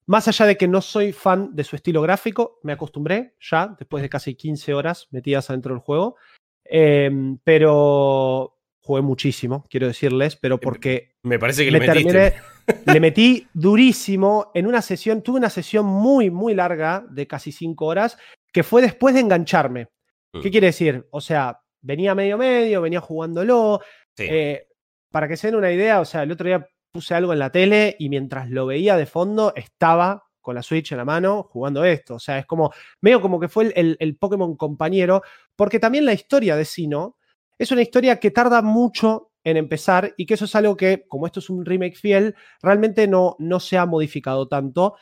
más 0.07 0.27
allá 0.27 0.47
de 0.47 0.57
que 0.57 0.67
no 0.67 0.81
soy 0.81 1.13
fan 1.13 1.55
de 1.55 1.65
su 1.65 1.77
estilo 1.77 2.01
gráfico, 2.01 2.59
me 2.63 2.73
acostumbré 2.73 3.37
ya, 3.41 3.77
después 3.79 4.03
de 4.03 4.09
casi 4.09 4.35
15 4.35 4.73
horas 4.75 5.07
metidas 5.11 5.51
adentro 5.51 5.75
del 5.75 5.83
juego. 5.83 6.17
Em, 6.65 7.39
pero 7.45 8.58
jugué 8.88 9.02
muchísimo, 9.02 9.66
quiero 9.68 9.87
decirles, 9.87 10.37
pero 10.37 10.59
porque 10.59 11.12
Me 11.23 11.38
parece 11.38 11.62
que 11.62 11.71
me 11.71 11.78
le 11.80 11.85
terminé, 11.87 12.33
le 12.87 13.00
metí 13.00 13.47
durísimo 13.52 14.50
en 14.54 14.66
una 14.66 14.80
sesión, 14.80 15.23
tuve 15.23 15.37
una 15.38 15.50
sesión 15.50 15.85
muy, 15.85 16.30
muy 16.30 16.54
larga 16.54 17.04
de 17.11 17.26
casi 17.26 17.52
5 17.52 17.85
horas, 17.85 18.16
que 18.50 18.62
fue 18.62 18.80
después 18.80 19.14
de 19.14 19.21
engancharme. 19.21 19.88
¿Qué 20.33 20.49
Mm. 20.49 20.52
quiere 20.52 20.66
decir? 20.68 21.07
O 21.11 21.21
sea, 21.21 21.61
venía 21.83 22.14
medio 22.14 22.38
medio, 22.38 22.80
venía 22.80 23.00
jugándolo, 23.00 23.80
Sí. 24.16 24.26
eh, 24.28 24.66
para 25.12 25.28
que 25.28 25.37
se 25.37 25.49
den 25.49 25.57
una 25.57 25.71
idea, 25.71 26.00
o 26.00 26.07
sea, 26.07 26.23
el 26.23 26.33
otro 26.33 26.47
día 26.47 26.66
puse 26.90 27.14
algo 27.14 27.35
en 27.35 27.38
la 27.40 27.50
tele 27.52 27.95
y 27.99 28.09
mientras 28.09 28.49
lo 28.49 28.64
veía 28.64 28.97
de 28.97 29.04
fondo 29.04 29.52
estaba 29.54 30.25
con 30.40 30.54
la 30.54 30.62
Switch 30.62 30.92
en 30.92 30.99
la 30.99 31.04
mano 31.04 31.42
jugando 31.42 31.85
esto. 31.85 32.14
O 32.14 32.18
sea, 32.18 32.38
es 32.38 32.47
como, 32.47 32.73
medio 33.02 33.21
como 33.21 33.38
que 33.38 33.49
fue 33.49 33.64
el, 33.66 33.73
el- 33.76 33.97
el 34.00 34.16
Pokémon 34.16 34.57
compañero, 34.57 35.21
porque 35.54 35.78
también 35.78 36.07
la 36.07 36.14
historia 36.14 36.57
de 36.57 36.64
Sino 36.64 37.18
es 37.59 37.73
una 37.73 37.83
historia 37.83 38.21
que 38.21 38.31
tarda 38.31 38.62
mucho 38.62 39.33
en 39.45 39.57
empezar 39.57 40.15
y 40.17 40.27
que 40.27 40.35
eso 40.35 40.45
es 40.45 40.55
algo 40.55 40.77
que, 40.77 41.05
como 41.09 41.27
esto 41.27 41.41
es 41.41 41.50
un 41.50 41.65
remake 41.65 41.97
fiel, 41.97 42.35
realmente 42.62 43.07
no, 43.07 43.37
no 43.38 43.61
se 43.61 43.79
ha 43.79 43.87
modificado 43.87 44.47
tanto. 44.49 44.95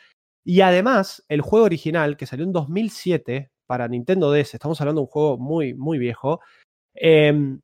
Y 0.44 0.60
además, 0.60 1.24
el 1.28 1.40
juego 1.40 1.66
original, 1.66 2.16
que 2.16 2.26
salió 2.26 2.44
en 2.44 2.52
2007 2.52 3.50
para 3.66 3.88
Nintendo 3.88 4.30
DS, 4.30 4.54
estamos 4.54 4.80
hablando 4.80 5.00
de 5.00 5.04
un 5.06 5.10
juego 5.10 5.38
muy, 5.38 5.74
muy 5.74 5.98
viejo, 5.98 6.40
em, 6.94 7.60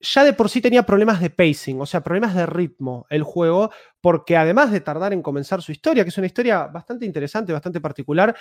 ya 0.00 0.24
de 0.24 0.32
por 0.32 0.48
sí 0.48 0.60
tenía 0.60 0.84
problemas 0.84 1.20
de 1.20 1.30
pacing, 1.30 1.80
o 1.80 1.86
sea, 1.86 2.02
problemas 2.02 2.34
de 2.34 2.46
ritmo 2.46 3.06
el 3.10 3.22
juego, 3.24 3.70
porque 4.00 4.36
además 4.36 4.70
de 4.70 4.80
tardar 4.80 5.12
en 5.12 5.22
comenzar 5.22 5.60
su 5.60 5.72
historia, 5.72 6.04
que 6.04 6.10
es 6.10 6.18
una 6.18 6.28
historia 6.28 6.66
bastante 6.66 7.04
interesante, 7.04 7.52
bastante 7.52 7.80
particular, 7.80 8.34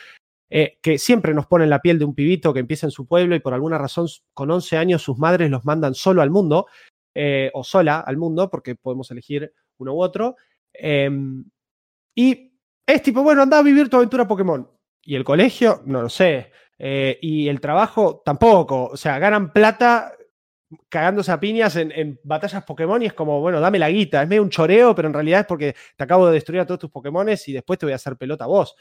eh, 0.49 0.77
que 0.81 0.97
siempre 0.97 1.33
nos 1.33 1.47
pone 1.47 1.65
en 1.65 1.69
la 1.69 1.81
piel 1.81 1.99
de 1.99 2.05
un 2.05 2.15
pibito 2.15 2.53
que 2.53 2.59
empieza 2.59 2.87
en 2.87 2.91
su 2.91 3.05
pueblo 3.05 3.35
y 3.35 3.39
por 3.39 3.53
alguna 3.53 3.77
razón 3.77 4.07
con 4.33 4.49
11 4.49 4.77
años 4.77 5.01
sus 5.01 5.17
madres 5.17 5.49
los 5.51 5.65
mandan 5.65 5.93
solo 5.93 6.21
al 6.21 6.29
mundo, 6.29 6.67
eh, 7.13 7.51
o 7.53 7.63
sola 7.63 7.99
al 7.99 8.17
mundo, 8.17 8.49
porque 8.49 8.75
podemos 8.75 9.09
elegir 9.11 9.51
uno 9.77 9.93
u 9.93 10.01
otro. 10.01 10.35
em, 10.73 11.45
y 12.15 12.53
es 12.87 13.01
tipo, 13.01 13.23
bueno, 13.23 13.41
anda 13.41 13.59
a 13.59 13.63
vivir 13.63 13.89
tu 13.89 13.97
aventura 13.97 14.27
Pokémon. 14.27 14.69
Y 15.03 15.15
el 15.15 15.23
colegio, 15.23 15.81
no 15.85 16.01
lo 16.03 16.09
sé. 16.09 16.51
Eh, 16.79 17.17
y 17.21 17.47
el 17.47 17.59
trabajo, 17.59 18.21
tampoco. 18.25 18.85
O 18.87 18.97
sea, 18.97 19.19
ganan 19.19 19.51
plata 19.53 20.13
cagándose 20.89 21.31
a 21.31 21.39
piñas 21.39 21.75
en, 21.77 21.91
en 21.91 22.19
batallas 22.23 22.63
Pokémon 22.63 23.01
y 23.01 23.07
es 23.07 23.13
como, 23.13 23.39
bueno, 23.41 23.59
dame 23.59 23.79
la 23.79 23.89
guita. 23.89 24.23
Es 24.23 24.29
medio 24.29 24.43
un 24.43 24.49
choreo, 24.49 24.95
pero 24.95 25.07
en 25.07 25.13
realidad 25.13 25.41
es 25.41 25.45
porque 25.47 25.75
te 25.95 26.03
acabo 26.03 26.27
de 26.27 26.33
destruir 26.33 26.61
a 26.61 26.65
todos 26.65 26.79
tus 26.79 26.91
Pokémones 26.91 27.47
y 27.47 27.53
después 27.53 27.79
te 27.79 27.85
voy 27.85 27.93
a 27.93 27.97
hacer 27.97 28.17
pelota 28.17 28.45
a 28.45 28.47
vos. 28.47 28.75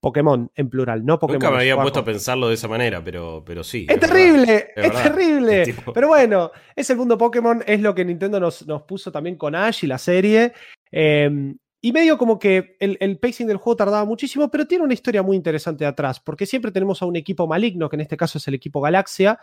Pokémon 0.00 0.50
en 0.54 0.70
plural, 0.70 1.04
no 1.04 1.18
Pokémon. 1.18 1.40
Nunca 1.40 1.50
me 1.50 1.58
había 1.58 1.76
puesto 1.80 2.00
a 2.00 2.04
pensarlo 2.04 2.48
de 2.48 2.54
esa 2.54 2.68
manera, 2.68 3.02
pero, 3.04 3.42
pero 3.44 3.62
sí. 3.62 3.86
Es, 3.88 4.00
terrible, 4.00 4.54
es 4.54 4.66
es, 4.76 4.82
verdad. 4.82 5.02
terrible. 5.02 5.64
Tipo- 5.64 5.92
Pero 5.92 6.08
bueno, 6.08 6.50
es 6.74 6.88
el 6.90 6.96
mundo 6.96 7.18
Pokémon, 7.18 7.62
es 7.66 7.80
lo 7.80 7.94
que 7.94 8.04
Nintendo 8.04 8.40
nos, 8.40 8.66
nos 8.66 8.82
puso 8.82 9.12
también 9.12 9.36
con 9.36 9.54
Ash 9.54 9.84
y 9.84 9.86
la 9.86 9.98
serie. 9.98 10.52
Eh, 10.90 11.54
y 11.82 11.92
medio 11.92 12.18
como 12.18 12.38
que 12.38 12.76
el, 12.78 12.98
el 13.00 13.18
pacing 13.18 13.46
del 13.46 13.56
juego 13.56 13.76
tardaba 13.76 14.04
muchísimo, 14.04 14.50
pero 14.50 14.66
tiene 14.66 14.84
una 14.84 14.92
historia 14.94 15.22
muy 15.22 15.36
interesante 15.36 15.86
atrás, 15.86 16.20
porque 16.20 16.44
siempre 16.44 16.72
tenemos 16.72 17.00
a 17.00 17.06
un 17.06 17.16
equipo 17.16 17.46
maligno, 17.46 17.88
que 17.88 17.96
en 17.96 18.00
este 18.02 18.16
caso 18.18 18.36
es 18.38 18.46
el 18.48 18.54
equipo 18.54 18.80
Galaxia, 18.82 19.38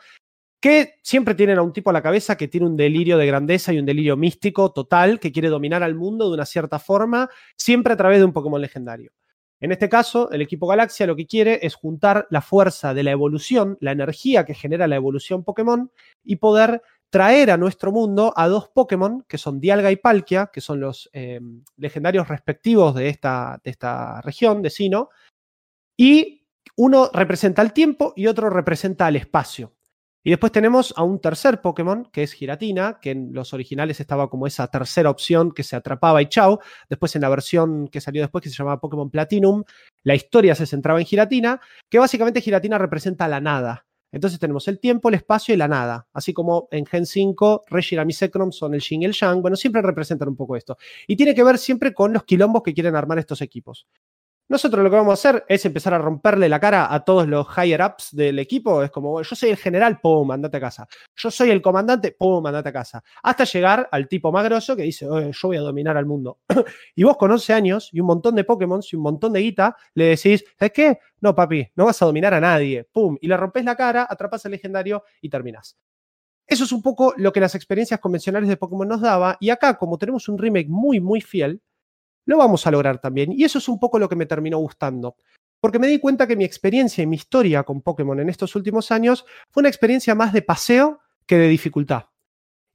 que 0.59 0.95
siempre 1.03 1.35
tienen 1.35 1.57
a 1.57 1.61
un 1.63 1.73
tipo 1.73 1.89
a 1.89 1.93
la 1.93 2.01
cabeza 2.03 2.35
que 2.37 2.47
tiene 2.47 2.67
un 2.67 2.77
delirio 2.77 3.17
de 3.17 3.25
grandeza 3.25 3.73
y 3.73 3.79
un 3.79 3.85
delirio 3.85 4.17
místico 4.17 4.71
total, 4.71 5.19
que 5.19 5.31
quiere 5.31 5.49
dominar 5.49 5.81
al 5.83 5.95
mundo 5.95 6.27
de 6.29 6.33
una 6.35 6.45
cierta 6.45 6.77
forma, 6.79 7.29
siempre 7.55 7.93
a 7.93 7.97
través 7.97 8.19
de 8.19 8.25
un 8.25 8.33
Pokémon 8.33 8.61
legendario. 8.61 9.11
En 9.59 9.71
este 9.71 9.89
caso, 9.89 10.29
el 10.31 10.41
equipo 10.41 10.67
Galaxia 10.67 11.07
lo 11.07 11.15
que 11.15 11.25
quiere 11.25 11.59
es 11.63 11.75
juntar 11.75 12.27
la 12.29 12.41
fuerza 12.41 12.93
de 12.93 13.03
la 13.03 13.11
evolución, 13.11 13.77
la 13.81 13.91
energía 13.91 14.45
que 14.45 14.53
genera 14.53 14.87
la 14.87 14.95
evolución 14.95 15.43
Pokémon, 15.43 15.91
y 16.23 16.35
poder 16.35 16.81
traer 17.09 17.51
a 17.51 17.57
nuestro 17.57 17.91
mundo 17.91 18.33
a 18.35 18.47
dos 18.47 18.69
Pokémon, 18.69 19.23
que 19.27 19.37
son 19.37 19.59
Dialga 19.59 19.91
y 19.91 19.95
Palkia, 19.95 20.49
que 20.51 20.61
son 20.61 20.79
los 20.79 21.09
eh, 21.13 21.39
legendarios 21.77 22.27
respectivos 22.27 22.93
de 22.95 23.09
esta, 23.09 23.59
de 23.63 23.71
esta 23.71 24.21
región, 24.21 24.61
de 24.61 24.69
Sino, 24.69 25.09
y 25.97 26.45
uno 26.75 27.09
representa 27.11 27.61
el 27.61 27.73
tiempo 27.73 28.13
y 28.15 28.27
otro 28.27 28.49
representa 28.49 29.07
el 29.07 29.15
espacio. 29.15 29.76
Y 30.27 30.31
después 30.31 30.51
tenemos 30.51 30.93
a 30.97 31.03
un 31.03 31.21
tercer 31.21 31.61
Pokémon, 31.61 32.03
que 32.11 32.21
es 32.21 32.33
Giratina, 32.33 32.99
que 33.01 33.11
en 33.11 33.29
los 33.31 33.53
originales 33.53 34.01
estaba 34.01 34.29
como 34.29 34.45
esa 34.45 34.67
tercera 34.67 35.09
opción 35.09 35.53
que 35.53 35.63
se 35.63 35.77
atrapaba 35.77 36.21
y 36.21 36.25
chao. 36.25 36.59
Después 36.89 37.15
en 37.15 37.21
la 37.21 37.29
versión 37.29 37.87
que 37.87 38.01
salió 38.01 38.23
después, 38.23 38.43
que 38.43 38.49
se 38.49 38.57
llamaba 38.57 38.81
Pokémon 38.81 39.09
Platinum, 39.09 39.63
la 40.03 40.15
historia 40.15 40.53
se 40.53 40.65
centraba 40.65 40.99
en 40.99 41.05
Giratina, 41.05 41.61
que 41.89 41.97
básicamente 41.97 42.41
Giratina 42.41 42.77
representa 42.77 43.25
la 43.29 43.39
nada. 43.39 43.85
Entonces 44.11 44.37
tenemos 44.37 44.67
el 44.67 44.81
tiempo, 44.81 45.07
el 45.07 45.15
espacio 45.15 45.53
y 45.53 45.57
la 45.57 45.69
nada. 45.69 46.09
Así 46.11 46.33
como 46.33 46.67
en 46.71 46.85
Gen 46.85 47.05
5, 47.05 47.63
Reshiram 47.69 48.09
y 48.09 48.13
Zekrom 48.13 48.51
son 48.51 48.73
el 48.73 48.81
Yin 48.81 49.03
y 49.03 49.05
el 49.05 49.13
Yang. 49.13 49.41
Bueno, 49.41 49.55
siempre 49.55 49.81
representan 49.81 50.27
un 50.27 50.35
poco 50.35 50.57
esto. 50.57 50.77
Y 51.07 51.15
tiene 51.15 51.33
que 51.35 51.43
ver 51.45 51.57
siempre 51.57 51.93
con 51.93 52.11
los 52.11 52.25
quilombos 52.25 52.63
que 52.63 52.73
quieren 52.73 52.97
armar 52.97 53.17
estos 53.17 53.41
equipos. 53.41 53.87
Nosotros 54.49 54.81
lo 54.81 54.89
que 54.89 54.95
vamos 54.95 55.11
a 55.11 55.29
hacer 55.29 55.45
es 55.49 55.65
empezar 55.65 55.93
a 55.93 55.97
romperle 55.97 56.47
la 56.47 56.57
cara 56.59 56.93
a 56.93 57.03
todos 57.03 57.27
los 57.27 57.45
higher 57.57 57.81
ups 57.81 58.15
del 58.15 58.39
equipo. 58.39 58.81
Es 58.81 58.91
como, 58.91 59.21
yo 59.21 59.35
soy 59.35 59.49
el 59.49 59.57
general, 59.57 59.99
pum, 59.99 60.31
andate 60.31 60.55
a 60.57 60.59
casa. 60.61 60.87
Yo 61.17 61.29
soy 61.29 61.49
el 61.51 61.61
comandante, 61.61 62.13
pum, 62.17 62.45
andate 62.45 62.69
a 62.69 62.71
casa. 62.71 63.03
Hasta 63.23 63.43
llegar 63.43 63.89
al 63.91 64.07
tipo 64.07 64.31
más 64.31 64.45
grosso 64.45 64.75
que 64.77 64.83
dice, 64.83 65.05
"Oye, 65.09 65.31
yo 65.33 65.47
voy 65.49 65.57
a 65.57 65.61
dominar 65.61 65.97
al 65.97 66.05
mundo. 66.05 66.39
y 66.95 67.03
vos 67.03 67.17
con 67.17 67.29
11 67.31 67.51
años 67.51 67.89
y 67.91 67.99
un 67.99 68.07
montón 68.07 68.35
de 68.35 68.45
Pokémon 68.45 68.79
y 68.89 68.95
un 68.95 69.01
montón 69.01 69.33
de 69.33 69.41
guita, 69.41 69.75
le 69.95 70.05
decís, 70.05 70.45
¿sabes 70.57 70.71
qué? 70.73 70.99
No, 71.19 71.35
papi, 71.35 71.67
no 71.75 71.85
vas 71.85 72.01
a 72.01 72.05
dominar 72.05 72.33
a 72.33 72.39
nadie. 72.39 72.85
Pum, 72.85 73.17
y 73.19 73.27
le 73.27 73.35
rompes 73.35 73.65
la 73.65 73.75
cara, 73.75 74.07
atrapas 74.09 74.45
al 74.45 74.51
legendario 74.53 75.03
y 75.21 75.29
terminás. 75.29 75.77
Eso 76.47 76.63
es 76.63 76.71
un 76.71 76.81
poco 76.81 77.13
lo 77.17 77.33
que 77.33 77.41
las 77.41 77.55
experiencias 77.55 77.99
convencionales 77.99 78.47
de 78.49 78.57
Pokémon 78.57 78.87
nos 78.87 79.01
daba. 79.01 79.37
Y 79.41 79.49
acá, 79.49 79.77
como 79.77 79.97
tenemos 79.97 80.29
un 80.29 80.37
remake 80.37 80.69
muy, 80.69 80.99
muy 81.01 81.19
fiel, 81.21 81.61
lo 82.27 82.37
vamos 82.37 82.67
a 82.67 82.71
lograr 82.71 82.99
también. 82.99 83.31
Y 83.31 83.43
eso 83.43 83.57
es 83.57 83.67
un 83.67 83.79
poco 83.79 83.97
lo 83.97 84.07
que 84.07 84.15
me 84.15 84.27
terminó 84.27 84.59
gustando. 84.59 85.15
Porque 85.59 85.79
me 85.79 85.87
di 85.87 85.99
cuenta 85.99 86.27
que 86.27 86.35
mi 86.35 86.43
experiencia 86.43 87.03
y 87.03 87.07
mi 87.07 87.15
historia 87.15 87.63
con 87.63 87.81
Pokémon 87.81 88.19
en 88.19 88.29
estos 88.29 88.55
últimos 88.55 88.91
años 88.91 89.25
fue 89.49 89.61
una 89.61 89.69
experiencia 89.69 90.13
más 90.13 90.31
de 90.31 90.43
paseo 90.43 90.99
que 91.25 91.37
de 91.37 91.47
dificultad. 91.47 92.03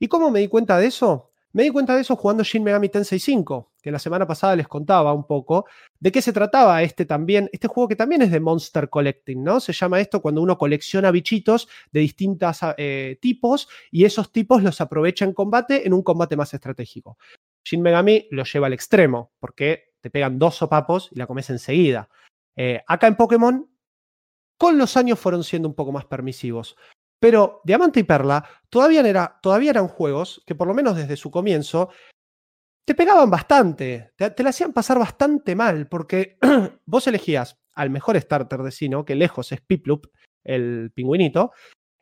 ¿Y 0.00 0.08
cómo 0.08 0.32
me 0.32 0.40
di 0.40 0.48
cuenta 0.48 0.78
de 0.78 0.86
eso? 0.86 1.30
Me 1.52 1.62
di 1.64 1.70
cuenta 1.70 1.94
de 1.94 2.00
eso 2.00 2.16
jugando 2.16 2.42
Shin 2.42 2.64
Megami 2.64 2.88
Tensei 2.88 3.20
5, 3.20 3.74
que 3.82 3.90
la 3.92 3.98
semana 3.98 4.26
pasada 4.26 4.56
les 4.56 4.66
contaba 4.66 5.12
un 5.12 5.26
poco 5.26 5.66
de 6.00 6.10
qué 6.10 6.22
se 6.22 6.32
trataba 6.32 6.82
este 6.82 7.04
también, 7.04 7.50
este 7.52 7.68
juego 7.68 7.88
que 7.88 7.94
también 7.94 8.22
es 8.22 8.30
de 8.30 8.40
Monster 8.40 8.88
Collecting, 8.88 9.44
¿no? 9.44 9.60
Se 9.60 9.74
llama 9.74 10.00
esto 10.00 10.22
cuando 10.22 10.40
uno 10.40 10.56
colecciona 10.56 11.10
bichitos 11.10 11.68
de 11.92 12.00
distintos 12.00 12.60
tipos 13.20 13.68
y 13.90 14.06
esos 14.06 14.32
tipos 14.32 14.62
los 14.62 14.80
aprovecha 14.80 15.26
en 15.26 15.34
combate 15.34 15.86
en 15.86 15.92
un 15.92 16.02
combate 16.02 16.36
más 16.36 16.54
estratégico. 16.54 17.18
Shin 17.64 17.82
Megami 17.82 18.28
lo 18.30 18.44
lleva 18.44 18.66
al 18.66 18.72
extremo, 18.72 19.32
porque 19.38 19.94
te 20.00 20.10
pegan 20.10 20.38
dos 20.38 20.56
sopapos 20.56 21.08
y 21.12 21.18
la 21.18 21.26
comes 21.26 21.50
enseguida. 21.50 22.08
Eh, 22.56 22.82
acá 22.86 23.06
en 23.06 23.16
Pokémon, 23.16 23.70
con 24.58 24.78
los 24.78 24.96
años 24.96 25.18
fueron 25.18 25.44
siendo 25.44 25.68
un 25.68 25.74
poco 25.74 25.92
más 25.92 26.04
permisivos. 26.06 26.76
Pero 27.20 27.60
Diamante 27.64 28.00
y 28.00 28.02
Perla 28.02 28.44
todavía, 28.68 29.00
era, 29.00 29.38
todavía 29.40 29.70
eran 29.70 29.88
juegos 29.88 30.42
que, 30.44 30.54
por 30.54 30.66
lo 30.66 30.74
menos 30.74 30.96
desde 30.96 31.16
su 31.16 31.30
comienzo, 31.30 31.90
te 32.84 32.94
pegaban 32.94 33.30
bastante, 33.30 34.12
te, 34.16 34.30
te 34.30 34.42
la 34.42 34.50
hacían 34.50 34.72
pasar 34.72 34.98
bastante 34.98 35.54
mal, 35.54 35.88
porque 35.88 36.36
vos 36.84 37.06
elegías 37.06 37.60
al 37.74 37.90
mejor 37.90 38.20
starter 38.20 38.62
de 38.62 38.72
Sino, 38.72 39.04
que 39.04 39.14
lejos 39.14 39.52
es 39.52 39.60
Piplup, 39.60 40.06
el 40.44 40.90
pingüinito, 40.92 41.52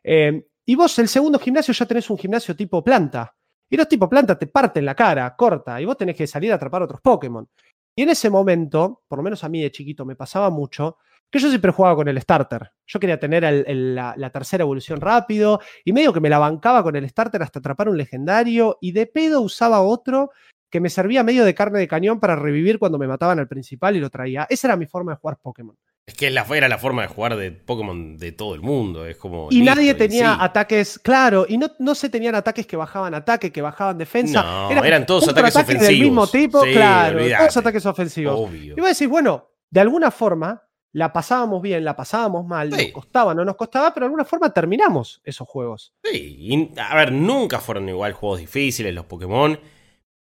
eh, 0.03 0.47
y 0.65 0.75
vos 0.75 0.97
el 0.99 1.07
segundo 1.07 1.39
gimnasio 1.39 1.73
ya 1.73 1.85
tenés 1.85 2.09
un 2.09 2.17
gimnasio 2.17 2.55
tipo 2.55 2.83
planta. 2.83 3.35
Y 3.71 3.77
los 3.77 3.87
tipo 3.87 4.09
planta 4.09 4.37
te 4.37 4.47
parten 4.47 4.83
la 4.85 4.95
cara, 4.95 5.33
corta, 5.33 5.79
y 5.79 5.85
vos 5.85 5.95
tenés 5.95 6.17
que 6.17 6.27
salir 6.27 6.51
a 6.51 6.55
atrapar 6.55 6.81
otros 6.81 6.99
Pokémon. 6.99 7.47
Y 7.95 8.03
en 8.03 8.09
ese 8.09 8.29
momento, 8.29 9.03
por 9.07 9.19
lo 9.19 9.23
menos 9.23 9.45
a 9.45 9.49
mí 9.49 9.61
de 9.61 9.71
chiquito 9.71 10.05
me 10.05 10.17
pasaba 10.17 10.49
mucho, 10.49 10.97
que 11.31 11.39
yo 11.39 11.47
siempre 11.47 11.71
jugaba 11.71 11.95
con 11.95 12.09
el 12.09 12.19
starter. 12.19 12.73
Yo 12.85 12.99
quería 12.99 13.17
tener 13.17 13.45
el, 13.45 13.95
la, 13.95 14.13
la, 14.17 14.29
tercera 14.29 14.63
evolución 14.63 14.99
rápido, 14.99 15.61
y 15.85 15.93
medio 15.93 16.11
que 16.11 16.19
me 16.19 16.29
la 16.29 16.37
bancaba 16.37 16.83
con 16.83 16.97
el 16.97 17.07
starter 17.07 17.41
hasta 17.43 17.59
atrapar 17.59 17.87
un 17.87 17.97
legendario, 17.97 18.77
y 18.81 18.91
de 18.91 19.07
pedo 19.07 19.39
usaba 19.39 19.79
otro 19.79 20.31
que 20.69 20.81
me 20.81 20.89
servía 20.89 21.23
medio 21.23 21.45
de 21.45 21.55
carne 21.55 21.79
de 21.79 21.87
cañón 21.87 22.19
para 22.19 22.35
revivir 22.35 22.77
cuando 22.77 22.99
me 22.99 23.07
mataban 23.07 23.39
al 23.39 23.47
principal 23.47 23.95
y 23.95 24.01
lo 24.01 24.09
traía. 24.09 24.47
Esa 24.49 24.67
era 24.67 24.75
mi 24.75 24.85
forma 24.85 25.13
de 25.13 25.17
jugar 25.17 25.37
Pokémon. 25.41 25.77
Es 26.05 26.15
que 26.15 26.29
la, 26.29 26.45
era 26.53 26.67
la 26.67 26.77
forma 26.77 27.03
de 27.03 27.07
jugar 27.07 27.35
de 27.35 27.51
Pokémon 27.51 28.17
de 28.17 28.31
todo 28.31 28.55
el 28.55 28.61
mundo. 28.61 29.05
Es 29.05 29.17
como. 29.17 29.47
Y 29.51 29.59
listo, 29.59 29.75
nadie 29.75 29.93
tenía 29.93 30.33
sí. 30.33 30.39
ataques, 30.41 30.99
claro, 30.99 31.45
y 31.47 31.57
no, 31.57 31.71
no 31.79 31.95
se 31.95 32.09
tenían 32.09 32.35
ataques 32.35 32.65
que 32.65 32.75
bajaban 32.75 33.13
ataque, 33.13 33.51
que 33.51 33.61
bajaban 33.61 33.97
defensa. 33.97 34.41
No, 34.41 34.71
Era 34.71 34.87
eran 34.87 35.05
todos 35.05 35.27
ataques 35.27 35.55
ofensivos. 35.55 35.87
del 35.87 36.01
mismo 36.01 36.27
tipo, 36.27 36.63
sí, 36.63 36.71
claro, 36.73 37.19
olvidate. 37.19 37.43
todos 37.43 37.57
ataques 37.57 37.85
ofensivos. 37.85 38.39
Obvio. 38.39 38.73
Y 38.75 38.79
vos 38.79 38.89
decís, 38.89 39.07
bueno, 39.07 39.51
de 39.69 39.79
alguna 39.79 40.09
forma 40.11 40.63
la 40.93 41.13
pasábamos 41.13 41.61
bien, 41.61 41.85
la 41.85 41.95
pasábamos 41.95 42.45
mal, 42.45 42.73
sí. 42.73 42.85
nos 42.85 42.91
costaba, 42.91 43.33
no 43.33 43.45
nos 43.45 43.55
costaba, 43.55 43.93
pero 43.93 44.05
de 44.05 44.07
alguna 44.07 44.25
forma 44.25 44.51
terminamos 44.51 45.21
esos 45.23 45.47
juegos. 45.47 45.93
Sí, 46.03 46.35
y, 46.37 46.79
a 46.79 46.95
ver, 46.95 47.11
nunca 47.11 47.59
fueron 47.59 47.87
igual 47.87 48.13
juegos 48.13 48.39
difíciles 48.39 48.93
los 48.93 49.05
Pokémon, 49.05 49.57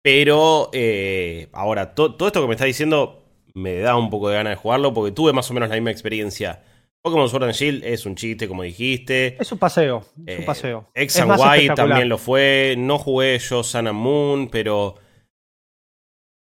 pero 0.03 0.69
eh, 0.73 1.49
ahora, 1.53 1.95
to, 1.95 2.17
todo 2.17 2.27
esto 2.27 2.43
que 2.43 2.49
me 2.49 2.55
está 2.55 2.67
diciendo 2.67 3.20
me 3.55 3.79
da 3.81 3.97
un 3.97 4.11
poco 4.11 4.29
de 4.29 4.37
ganas 4.37 4.53
de 4.53 4.57
jugarlo 4.57 4.93
porque 4.95 5.13
tuve 5.13 5.33
más 5.33 5.51
o 5.51 5.55
menos 5.55 5.69
la 5.69 5.75
misma 5.77 5.91
experiencia. 5.91 6.63
Pokémon 7.03 7.29
Sword 7.29 7.45
and 7.45 7.55
Shield 7.55 7.85
es 7.85 8.05
un 8.05 8.15
chiste, 8.15 8.47
como 8.47 8.63
dijiste. 8.63 9.41
Es 9.41 9.51
un 9.53 9.59
paseo, 9.59 10.05
es 10.27 10.37
un 10.37 10.43
Eh, 10.43 10.47
paseo. 10.47 10.91
X 10.95 11.21
and 11.21 11.41
Y 11.63 11.69
también 11.75 12.09
lo 12.09 12.19
fue. 12.19 12.75
No 12.77 12.99
jugué 12.99 13.39
yo 13.39 13.63
Sun 13.63 13.87
and 13.89 13.99
Moon, 13.99 14.49
pero 14.51 14.97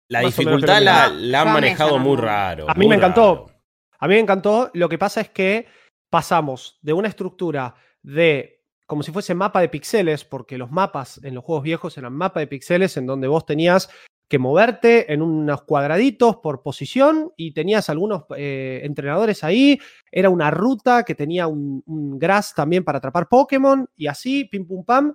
la 0.09 0.21
Más 0.23 0.35
dificultad 0.35 0.81
la, 0.81 1.05
han 1.41 1.53
manejado 1.53 1.97
muy 1.99 2.17
raro. 2.17 2.69
A 2.69 2.73
mí 2.73 2.87
me 2.87 2.95
encantó. 2.95 3.45
raro. 3.47 3.59
A 3.99 4.07
mí 4.07 4.13
me 4.15 4.19
encantó. 4.19 4.71
Lo 4.73 4.89
que 4.89 4.97
pasa 4.97 5.21
es 5.21 5.29
que 5.29 5.67
pasamos 6.09 6.77
de 6.81 6.93
una 6.93 7.07
estructura 7.07 7.75
de 8.01 8.63
como 8.85 9.03
si 9.03 9.11
fuese 9.11 9.35
mapa 9.35 9.61
de 9.61 9.69
píxeles, 9.69 10.25
porque 10.25 10.57
los 10.57 10.71
mapas 10.71 11.23
en 11.23 11.35
los 11.35 11.43
juegos 11.43 11.63
viejos 11.63 11.95
eran 11.99 12.11
mapa 12.13 12.39
de 12.39 12.47
píxeles 12.47 12.97
en 12.97 13.05
donde 13.05 13.27
vos 13.27 13.45
tenías 13.45 13.89
que 14.29 14.39
moverte 14.39 15.11
en 15.11 15.23
unos 15.23 15.63
cuadraditos 15.63 16.37
por 16.37 16.61
posición 16.61 17.33
y 17.35 17.51
tenías 17.51 17.89
algunos 17.89 18.25
eh, 18.37 18.81
entrenadores 18.83 19.43
ahí. 19.43 19.79
Era 20.11 20.29
una 20.29 20.51
ruta 20.51 21.03
que 21.03 21.15
tenía 21.15 21.47
un, 21.47 21.83
un 21.87 22.19
grass 22.19 22.53
también 22.55 22.83
para 22.83 22.99
atrapar 22.99 23.27
Pokémon 23.27 23.89
y 23.95 24.05
así, 24.07 24.45
pim 24.45 24.67
pum 24.67 24.85
pam. 24.85 25.13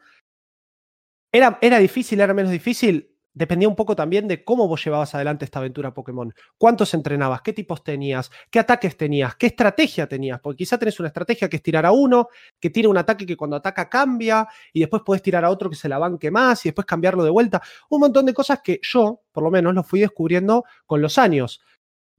Era, 1.33 1.59
era 1.63 1.79
difícil, 1.79 2.21
era 2.21 2.35
menos 2.35 2.51
difícil. 2.51 3.14
Dependía 3.35 3.69
un 3.69 3.75
poco 3.75 3.97
también 3.97 4.29
de 4.29 4.45
cómo 4.45 4.69
vos 4.69 4.85
llevabas 4.85 5.15
adelante 5.17 5.45
esta 5.45 5.59
aventura 5.59 5.93
Pokémon. 5.93 6.33
¿Cuántos 6.57 6.95
entrenabas? 6.95 7.43
¿Qué 7.43 7.53
tipos 7.53 7.83
tenías? 7.83 8.31
¿Qué 8.49 8.61
ataques 8.61 8.97
tenías? 8.97 9.35
¿Qué 9.35 9.47
estrategia 9.47 10.09
tenías? 10.09 10.39
Porque 10.41 10.59
quizá 10.59 10.79
tenés 10.79 11.01
una 11.01 11.09
estrategia 11.09 11.49
que 11.49 11.57
es 11.57 11.63
tirar 11.63 11.85
a 11.85 11.91
uno, 11.91 12.29
que 12.61 12.71
tira 12.71 12.89
un 12.89 12.97
ataque 12.97 13.27
que 13.27 13.37
cuando 13.37 13.57
ataca 13.57 13.89
cambia, 13.89 14.47
y 14.73 14.81
después 14.81 15.03
podés 15.05 15.21
tirar 15.21 15.45
a 15.45 15.51
otro 15.51 15.69
que 15.69 15.75
se 15.75 15.89
la 15.89 15.99
banque 15.99 16.31
más, 16.31 16.65
y 16.65 16.69
después 16.69 16.87
cambiarlo 16.87 17.25
de 17.25 17.31
vuelta. 17.31 17.61
Un 17.91 18.01
montón 18.01 18.25
de 18.27 18.33
cosas 18.33 18.61
que 18.63 18.79
yo, 18.83 19.23
por 19.33 19.43
lo 19.43 19.51
menos, 19.51 19.75
lo 19.75 19.83
fui 19.83 19.99
descubriendo 19.99 20.65
con 20.87 21.03
los 21.03 21.19
años. 21.19 21.61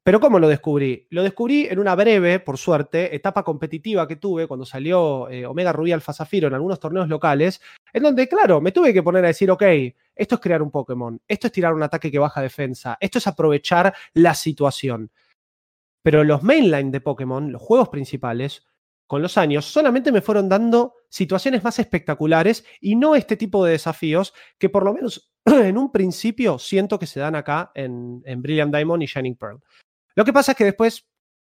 Pero 0.06 0.20
¿cómo 0.20 0.38
lo 0.38 0.48
descubrí? 0.48 1.08
Lo 1.10 1.24
descubrí 1.24 1.66
en 1.66 1.80
una 1.80 1.96
breve, 1.96 2.40
por 2.40 2.60
suerte, 2.60 3.16
etapa 3.16 3.42
competitiva 3.42 4.08
que 4.08 4.18
tuve 4.18 4.46
cuando 4.46 4.64
salió 4.64 5.28
eh, 5.32 5.48
Omega 5.48 5.74
Rubí 5.74 5.92
Alfa 5.92 6.14
Zafiro 6.14 6.48
en 6.48 6.54
algunos 6.54 6.80
torneos 6.80 7.10
locales, 7.10 7.60
en 7.92 8.04
donde, 8.04 8.28
claro, 8.28 8.62
me 8.62 8.72
tuve 8.72 8.94
que 8.94 9.02
poner 9.02 9.26
a 9.26 9.30
decir, 9.30 9.50
ok, 9.50 9.64
esto 10.16 10.36
es 10.36 10.42
crear 10.42 10.62
un 10.62 10.70
Pokémon, 10.70 11.20
esto 11.28 11.48
es 11.48 11.54
tirar 11.54 11.74
un 11.74 11.82
ataque 11.82 12.12
que 12.12 12.20
baja 12.20 12.40
defensa, 12.40 13.00
esto 13.00 13.18
es 13.18 13.26
aprovechar 13.26 13.96
la 14.14 14.36
situación. 14.36 15.10
Pero 16.04 16.24
los 16.24 16.44
mainline 16.44 16.92
de 16.92 17.02
Pokémon, 17.02 17.52
los 17.52 17.64
juegos 17.64 17.90
principales, 17.90 18.64
con 19.08 19.24
los 19.24 19.40
años, 19.40 19.66
solamente 19.66 20.12
me 20.12 20.22
fueron 20.22 20.48
dando 20.48 20.94
situaciones 21.10 21.64
más 21.64 21.80
espectaculares 21.80 22.64
y 22.80 22.96
no 22.96 23.16
este 23.16 23.38
tipo 23.38 23.66
de 23.66 23.72
desafíos 23.72 24.36
que 24.60 24.70
por 24.70 24.86
lo 24.86 24.94
menos 24.94 25.32
en 25.46 25.80
un 25.80 25.92
principio 25.92 26.60
siento 26.60 27.00
que 27.00 27.08
se 27.08 27.20
dan 27.20 27.36
acá 27.36 27.72
en, 27.74 28.22
en 28.24 28.44
Brilliant 28.44 28.72
Diamond 28.72 29.02
y 29.02 29.08
Shining 29.08 29.36
Pearl. 29.36 29.60
Lo 30.16 30.26
que 30.26 30.34
pasa 30.34 30.52
es 30.54 30.58
que 30.58 30.66
después, 30.66 31.08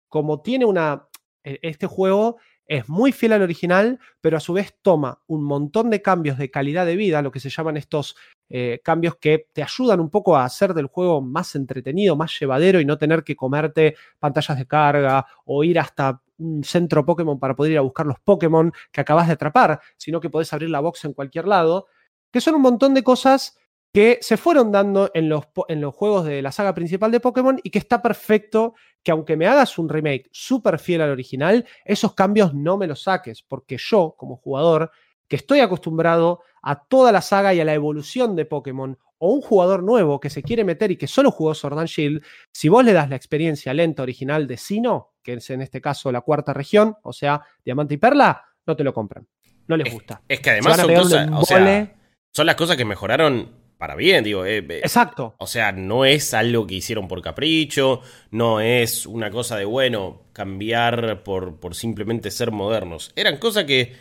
como 0.09 0.41
tiene 0.41 0.65
una. 0.65 1.07
e- 1.43 1.59
Este 1.61 1.87
juego 1.87 2.37
es 2.69 2.89
muy 2.89 3.13
fiel 3.13 3.31
al 3.33 3.41
original, 3.43 3.97
pero 4.19 4.35
a 4.37 4.41
su 4.41 4.51
vez 4.53 4.75
toma 4.81 5.21
un 5.27 5.43
montón 5.43 5.89
de 5.89 6.01
cambios 6.01 6.37
de 6.37 6.51
calidad 6.51 6.85
de 6.85 6.97
vida, 6.97 7.21
lo 7.21 7.31
que 7.31 7.39
se 7.39 7.49
llaman 7.49 7.77
estos 7.77 8.17
eh, 8.49 8.81
cambios 8.83 9.15
que 9.15 9.47
te 9.53 9.63
ayudan 9.63 10.01
un 10.01 10.09
poco 10.09 10.35
a 10.35 10.43
hacer 10.43 10.73
del 10.73 10.87
juego 10.87 11.21
más 11.21 11.55
entretenido, 11.55 12.17
más 12.17 12.37
llevadero 12.37 12.81
y 12.81 12.85
no 12.85 12.97
tener 12.97 13.23
que 13.23 13.37
comerte 13.37 13.95
pantallas 14.19 14.57
de 14.57 14.67
carga 14.67 15.25
o 15.45 15.63
ir 15.63 15.79
hasta 15.79 16.21
un 16.39 16.61
centro 16.63 17.05
Pokémon 17.05 17.39
para 17.39 17.55
poder 17.55 17.71
ir 17.73 17.77
a 17.77 17.81
buscar 17.81 18.05
los 18.05 18.19
Pokémon 18.19 18.71
que 18.91 18.99
acabas 19.01 19.27
de 19.27 19.33
atrapar, 19.33 19.79
sino 19.97 20.19
que 20.19 20.29
podés 20.29 20.51
abrir 20.51 20.69
la 20.69 20.81
box 20.81 21.05
en 21.05 21.13
cualquier 21.13 21.47
lado, 21.47 21.87
que 22.31 22.41
son 22.41 22.55
un 22.55 22.61
montón 22.61 22.93
de 22.93 23.03
cosas 23.03 23.57
que 23.93 24.19
se 24.21 24.37
fueron 24.37 24.71
dando 24.71 25.09
en 25.13 25.29
los, 25.29 25.45
en 25.67 25.81
los 25.81 25.95
juegos 25.95 26.25
de 26.25 26.41
la 26.41 26.51
saga 26.51 26.73
principal 26.73 27.11
de 27.11 27.19
Pokémon 27.19 27.59
y 27.63 27.69
que 27.69 27.79
está 27.79 28.01
perfecto 28.01 28.75
que 29.03 29.11
aunque 29.11 29.37
me 29.37 29.47
hagas 29.47 29.77
un 29.77 29.89
remake 29.89 30.29
súper 30.31 30.79
fiel 30.79 31.01
al 31.01 31.11
original, 31.11 31.65
esos 31.85 32.13
cambios 32.13 32.53
no 32.53 32.77
me 32.77 32.87
los 32.87 33.03
saques, 33.03 33.41
porque 33.41 33.77
yo, 33.79 34.15
como 34.17 34.35
jugador, 34.35 34.91
que 35.27 35.37
estoy 35.37 35.61
acostumbrado 35.61 36.41
a 36.61 36.83
toda 36.83 37.11
la 37.11 37.21
saga 37.21 37.53
y 37.53 37.59
a 37.61 37.65
la 37.65 37.73
evolución 37.73 38.35
de 38.35 38.45
Pokémon, 38.45 38.97
o 39.19 39.33
un 39.33 39.41
jugador 39.41 39.81
nuevo 39.83 40.19
que 40.19 40.29
se 40.29 40.43
quiere 40.43 40.63
meter 40.63 40.91
y 40.91 40.97
que 40.97 41.07
solo 41.07 41.31
jugó 41.31 41.55
Sword 41.55 41.79
and 41.79 41.87
Shield, 41.87 42.23
si 42.51 42.69
vos 42.69 42.83
le 42.83 42.93
das 42.93 43.09
la 43.09 43.15
experiencia 43.15 43.73
lenta 43.73 44.03
original 44.03 44.45
de 44.45 44.57
Sino, 44.57 45.13
que 45.23 45.33
es 45.33 45.49
en 45.49 45.61
este 45.61 45.81
caso 45.81 46.11
la 46.11 46.21
cuarta 46.21 46.53
región, 46.53 46.95
o 47.01 47.13
sea, 47.13 47.41
Diamante 47.63 47.95
y 47.95 47.97
Perla, 47.97 48.43
no 48.65 48.75
te 48.75 48.83
lo 48.83 48.93
compran. 48.93 49.27
No 49.67 49.75
les 49.75 49.91
gusta. 49.91 50.21
Es 50.27 50.39
que 50.39 50.45
Se 50.45 50.51
además 50.51 50.77
van 50.77 50.79
a 50.79 50.83
son 50.83 50.87
pegar 50.87 51.03
un 51.03 51.09
cosas. 51.09 51.29
O 51.41 51.45
sea, 51.45 51.57
embole. 51.57 51.95
son 52.33 52.45
las 52.45 52.55
cosas 52.55 52.77
que 52.77 52.85
mejoraron 52.85 53.66
para 53.77 53.95
bien, 53.95 54.23
digo. 54.23 54.45
eh, 54.45 54.57
eh, 54.59 54.79
Exacto. 54.83 55.35
O 55.37 55.47
sea, 55.47 55.71
no 55.71 56.05
es 56.05 56.33
algo 56.33 56.65
que 56.67 56.75
hicieron 56.75 57.07
por 57.07 57.21
capricho, 57.21 58.01
no 58.31 58.59
es 58.59 59.05
una 59.05 59.29
cosa 59.31 59.55
de, 59.57 59.65
bueno, 59.65 60.23
cambiar 60.33 61.23
por, 61.23 61.59
por 61.59 61.75
simplemente 61.75 62.31
ser 62.31 62.51
modernos. 62.51 63.11
Eran 63.15 63.37
cosas 63.37 63.65
que 63.65 63.93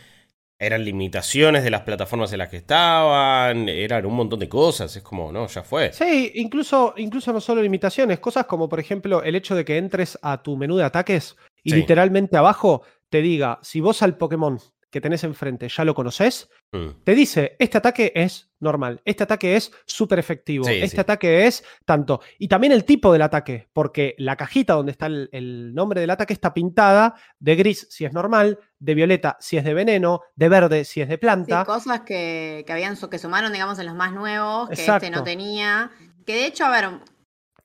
eran 0.59 0.83
limitaciones 0.83 1.63
de 1.63 1.69
las 1.69 1.81
plataformas 1.81 2.31
en 2.33 2.39
las 2.39 2.49
que 2.49 2.57
estaban, 2.57 3.69
eran 3.69 4.05
un 4.07 4.15
montón 4.15 4.39
de 4.39 4.49
cosas. 4.49 4.95
Es 4.95 5.03
como, 5.03 5.31
no, 5.31 5.45
ya 5.47 5.61
fue. 5.63 5.93
Sí, 5.93 6.31
incluso, 6.35 6.95
incluso 6.97 7.31
no 7.31 7.39
solo 7.39 7.61
limitaciones, 7.61 8.19
cosas 8.19 8.45
como 8.47 8.67
por 8.67 8.79
ejemplo 8.79 9.21
el 9.21 9.35
hecho 9.35 9.55
de 9.55 9.63
que 9.63 9.77
entres 9.77 10.17
a 10.23 10.41
tu 10.41 10.57
menú 10.57 10.75
de 10.77 10.83
ataques 10.83 11.35
y 11.63 11.69
Sí. 11.71 11.75
literalmente 11.75 12.37
abajo 12.37 12.81
te 13.09 13.21
diga, 13.21 13.59
si 13.61 13.79
vos 13.81 14.01
al 14.01 14.17
Pokémon 14.17 14.59
que 14.89 15.01
tenés 15.01 15.23
enfrente 15.25 15.67
ya 15.69 15.83
lo 15.83 15.93
conoces, 15.93 16.49
Mm. 16.71 17.03
te 17.03 17.15
dice, 17.15 17.55
este 17.59 17.77
ataque 17.77 18.11
es 18.15 18.49
normal, 18.59 19.01
este 19.05 19.23
ataque 19.23 19.55
es 19.55 19.71
súper 19.85 20.19
efectivo, 20.19 20.65
Sí, 20.65 20.73
este 20.75 20.95
sí. 20.95 20.99
ataque 20.99 21.45
es 21.47 21.63
tanto. 21.85 22.19
Y 22.39 22.47
también 22.47 22.73
el 22.73 22.83
tipo 22.85 23.11
del 23.13 23.21
ataque, 23.21 23.69
porque 23.73 24.15
la 24.17 24.35
cajita 24.35 24.73
donde 24.73 24.91
está 24.93 25.05
el, 25.07 25.29
el 25.31 25.73
nombre 25.73 26.01
del 26.01 26.09
ataque 26.09 26.33
está 26.33 26.53
pintada 26.53 27.15
de 27.39 27.55
gris 27.55 27.87
si 27.89 28.05
es 28.05 28.13
normal, 28.13 28.59
de 28.79 28.95
violeta 28.95 29.37
si 29.39 29.57
es 29.57 29.63
de 29.63 29.73
veneno, 29.73 30.21
de 30.35 30.49
verde 30.49 30.85
si 30.85 31.01
es 31.01 31.07
de 31.09 31.15
Sí, 31.15 31.19
planta. 31.19 31.65
cosas 31.65 32.01
que, 32.01 32.63
que 32.65 32.73
habían 32.73 32.95
su- 32.97 33.09
que 33.09 33.19
sumaron, 33.19 33.51
digamos, 33.53 33.79
en 33.79 33.85
los 33.87 33.95
más 33.95 34.11
nuevos, 34.13 34.69
que 34.69 34.75
Exacto. 34.75 35.05
este 35.05 35.15
no 35.17 35.23
tenía. 35.23 35.91
Que 36.25 36.33
de 36.33 36.45
hecho, 36.47 36.65
a 36.65 36.69
ver, 36.71 36.89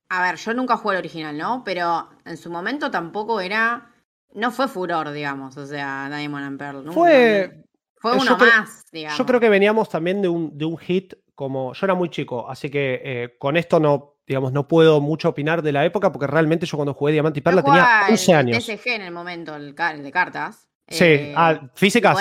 a 0.09 0.23
ver, 0.23 0.37
yo 0.37 0.55
nunca 0.55 0.77
jugué 0.77 0.95
el 0.97 0.99
original, 1.01 1.37
¿no? 1.39 1.63
Pero 1.65 2.09
en 2.25 2.37
su 2.37 2.51
momento 2.51 2.91
tampoco 2.91 3.41
era. 3.41 3.89
No 4.35 4.51
fue 4.51 4.69
furor, 4.69 5.11
digamos. 5.13 5.57
O 5.57 5.67
sea, 5.67 6.09
Diamond 6.11 6.45
and 6.47 6.59
Pearl. 6.59 6.93
Fue, 6.93 7.65
Fue 7.97 8.13
yo 8.17 8.23
uno 8.23 8.37
creo- 8.39 8.51
más, 8.59 8.85
digamos. 8.93 9.19
Yo 9.19 9.27
creo 9.27 9.41
que 9.41 9.49
veníamos 9.49 9.89
también 9.89 10.23
de 10.23 10.29
un, 10.29 10.57
de 10.57 10.65
un 10.65 10.79
hit 10.79 11.15
como. 11.35 11.73
Yo 11.75 11.87
era 11.87 11.95
muy 11.95 12.09
chico, 12.11 12.49
así 12.49 12.71
que 12.71 13.01
eh, 13.05 13.37
con 13.39 13.57
esto 13.57 13.79
no, 13.81 14.17
digamos, 14.27 14.53
no 14.53 14.67
puedo 14.69 15.01
mucho 15.01 15.29
opinar 15.31 15.63
de 15.63 15.73
la 15.73 15.85
época, 15.85 16.11
porque 16.13 16.27
realmente 16.27 16.67
yo 16.67 16.77
cuando 16.77 16.95
jugué 16.95 17.13
Diamante 17.13 17.41
y 17.41 17.43
Perla 17.43 17.63
tenía 17.63 17.83
jugaba 17.83 18.07
el- 18.07 18.13
11 18.13 18.33
el 18.33 18.39
años. 18.39 18.59
TCG 18.67 18.87
en 18.95 19.03
el 19.03 19.13
momento, 19.13 19.55
el, 19.55 19.75
el 19.79 20.03
de 20.03 20.13
cartas. 20.13 20.67
Sí, 20.89 21.05
Eh, 21.05 21.35
ah, 21.37 21.61
físicas. 21.75 22.17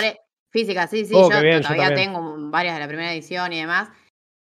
Físicas, 0.49 0.89
sí, 0.89 1.05
sí. 1.05 1.13
Oh, 1.15 1.31
yo 1.31 1.41
bien, 1.41 1.61
todavía 1.61 1.93
tengo 1.93 2.35
varias 2.49 2.73
de 2.75 2.81
la 2.81 2.87
primera 2.87 3.13
edición 3.13 3.53
y 3.53 3.61
demás. 3.61 3.87